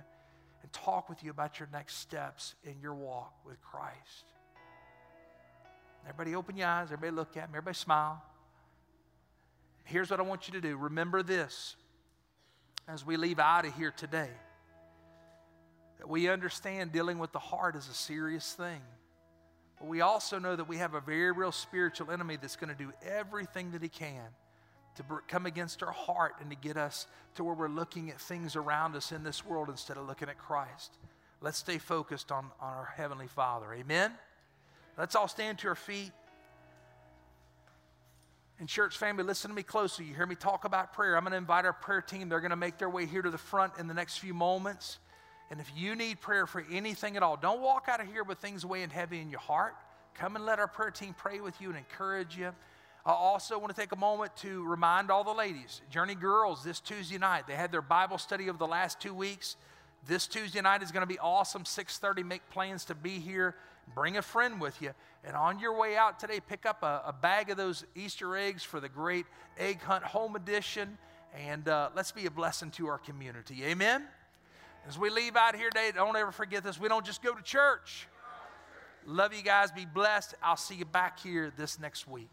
and 0.64 0.72
talk 0.72 1.10
with 1.10 1.24
you 1.24 1.30
about 1.30 1.60
your 1.60 1.70
next 1.72 1.98
steps 1.98 2.56
in 2.64 2.80
your 2.82 2.96
walk 2.96 3.34
with 3.46 3.62
Christ. 3.62 4.26
Everybody 6.08 6.36
open 6.36 6.58
your 6.58 6.68
eyes, 6.68 6.86
everybody 6.86 7.12
look 7.12 7.38
at 7.38 7.50
me, 7.50 7.58
everybody 7.58 7.76
smile. 7.76 8.22
Here's 9.84 10.10
what 10.10 10.20
I 10.20 10.24
want 10.24 10.48
you 10.48 10.54
to 10.54 10.62
do. 10.62 10.78
Remember 10.78 11.22
this 11.22 11.76
as 12.88 13.06
we 13.06 13.18
leave 13.18 13.40
out 13.40 13.66
of 13.66 13.76
here 13.76 13.92
today. 13.96 14.30
That 16.00 16.10
we 16.10 16.30
understand 16.30 16.92
dealing 16.92 17.20
with 17.20 17.32
the 17.32 17.40
heart 17.40 17.76
is 17.76 17.88
a 17.88 17.94
serious 17.94 18.54
thing. 18.54 18.82
But 19.80 19.88
we 19.88 20.02
also 20.02 20.40
know 20.40 20.56
that 20.56 20.68
we 20.68 20.78
have 20.78 20.94
a 20.94 21.02
very 21.02 21.32
real 21.32 21.52
spiritual 21.52 22.12
enemy 22.12 22.38
that's 22.42 22.56
going 22.56 22.70
to 22.70 22.76
do 22.76 22.92
everything 23.06 23.72
that 23.72 23.82
he 23.82 23.90
can 23.90 24.28
to 24.96 25.04
come 25.28 25.46
against 25.46 25.82
our 25.84 25.92
heart 25.92 26.36
and 26.40 26.50
to 26.50 26.56
get 26.56 26.78
us 26.78 27.08
to 27.36 27.44
where 27.44 27.56
we're 27.56 27.68
looking 27.68 28.10
at 28.10 28.20
things 28.20 28.56
around 28.56 28.96
us 28.96 29.12
in 29.12 29.24
this 29.24 29.46
world 29.46 29.70
instead 29.70 29.98
of 29.98 30.08
looking 30.08 30.30
at 30.30 30.38
Christ. 30.38 30.98
Let's 31.42 31.58
stay 31.58 31.78
focused 31.78 32.32
on, 32.32 32.46
on 32.62 32.74
our 32.74 32.94
Heavenly 32.96 33.28
Father. 33.28 33.74
Amen? 33.74 34.12
Let's 34.98 35.16
all 35.16 35.28
stand 35.28 35.60
to 35.60 35.70
our 35.70 35.76
feet. 35.76 36.12
And, 38.60 38.70
church 38.70 38.98
family, 38.98 39.24
listen 39.24 39.50
to 39.50 39.56
me 39.56 39.64
closely. 39.64 40.06
You 40.06 40.14
hear 40.14 40.28
me 40.28 40.36
talk 40.36 40.64
about 40.64 40.94
prayer. 40.94 41.18
I'm 41.18 41.24
going 41.24 41.32
to 41.32 41.38
invite 41.38 41.66
our 41.66 41.74
prayer 41.74 42.02
team. 42.02 42.30
They're 42.30 42.40
going 42.40 42.52
to 42.52 42.56
make 42.56 42.78
their 42.78 42.90
way 42.90 43.06
here 43.06 43.22
to 43.22 43.32
the 43.32 43.38
front 43.38 43.74
in 43.80 43.88
the 43.88 43.94
next 43.94 44.20
few 44.20 44.34
moments. 44.34 45.00
And 45.50 45.60
if 45.60 45.70
you 45.76 45.96
need 45.96 46.22
prayer 46.22 46.48
for 46.48 46.64
anything 46.72 47.18
at 47.18 47.24
all, 47.24 47.36
don't 47.36 47.62
walk 47.62 47.88
out 47.88 48.00
of 48.00 48.08
here 48.08 48.24
with 48.24 48.38
things 48.38 48.66
weighing 48.66 48.90
heavy 48.90 49.20
in 49.20 49.30
your 49.30 49.40
heart. 49.40 49.76
Come 50.16 50.36
and 50.36 50.46
let 50.46 50.60
our 50.60 50.68
prayer 50.68 50.92
team 50.92 51.16
pray 51.18 51.40
with 51.40 51.60
you 51.60 51.70
and 51.70 51.78
encourage 51.78 52.38
you. 52.38 52.54
I 53.06 53.12
also 53.12 53.60
want 53.60 53.76
to 53.76 53.80
take 53.80 53.92
a 53.92 53.98
moment 53.98 54.34
to 54.38 54.64
remind 54.64 55.12
all 55.12 55.26
the 55.26 55.34
ladies 55.34 55.82
Journey 55.90 56.16
Girls 56.16 56.64
this 56.64 56.80
Tuesday 56.80 57.18
night. 57.18 57.48
They 57.48 57.56
had 57.56 57.70
their 57.70 57.82
Bible 57.82 58.18
study 58.18 58.48
of 58.48 58.58
the 58.60 58.68
last 58.68 59.02
two 59.02 59.14
weeks. 59.14 59.58
This 60.08 60.26
Tuesday 60.26 60.62
night 60.62 60.82
is 60.82 60.92
going 60.92 61.02
to 61.02 61.14
be 61.14 61.20
awesome. 61.20 61.66
6:30. 61.66 62.24
Make 62.24 62.50
plans 62.50 62.86
to 62.86 62.96
be 62.96 63.20
here. 63.20 63.56
Bring 63.94 64.16
a 64.16 64.22
friend 64.22 64.62
with 64.62 64.82
you. 64.82 64.92
And 65.26 65.36
on 65.36 65.60
your 65.60 65.78
way 65.78 65.98
out 65.98 66.18
today, 66.18 66.40
pick 66.40 66.66
up 66.66 66.82
a, 66.82 67.02
a 67.08 67.14
bag 67.14 67.50
of 67.50 67.58
those 67.58 67.84
Easter 67.94 68.38
eggs 68.38 68.64
for 68.64 68.80
the 68.80 68.88
great 68.88 69.26
Egg 69.58 69.82
Hunt 69.82 70.06
Home 70.06 70.38
Edition. 70.38 70.98
And 71.48 71.68
uh, 71.68 71.90
let's 71.94 72.14
be 72.14 72.26
a 72.26 72.32
blessing 72.32 72.72
to 72.72 72.88
our 72.88 73.00
community. 73.00 73.66
Amen. 73.66 74.06
As 74.88 74.98
we 74.98 75.10
leave 75.10 75.36
out 75.36 75.58
here 75.58 75.70
today, 75.70 75.92
don't 75.94 76.16
ever 76.16 76.32
forget 76.32 76.64
this. 76.64 76.80
We 76.80 76.88
don't 76.88 77.06
just 77.06 77.22
go 77.22 77.34
to 77.34 77.42
church. 77.42 78.08
Love 79.06 79.34
you 79.34 79.44
guys. 79.44 79.72
Be 79.74 79.86
blessed. 79.86 80.36
I'll 80.42 80.56
see 80.56 80.76
you 80.76 80.86
back 80.86 81.20
here 81.20 81.52
this 81.58 81.80
next 81.80 82.08
week. 82.08 82.30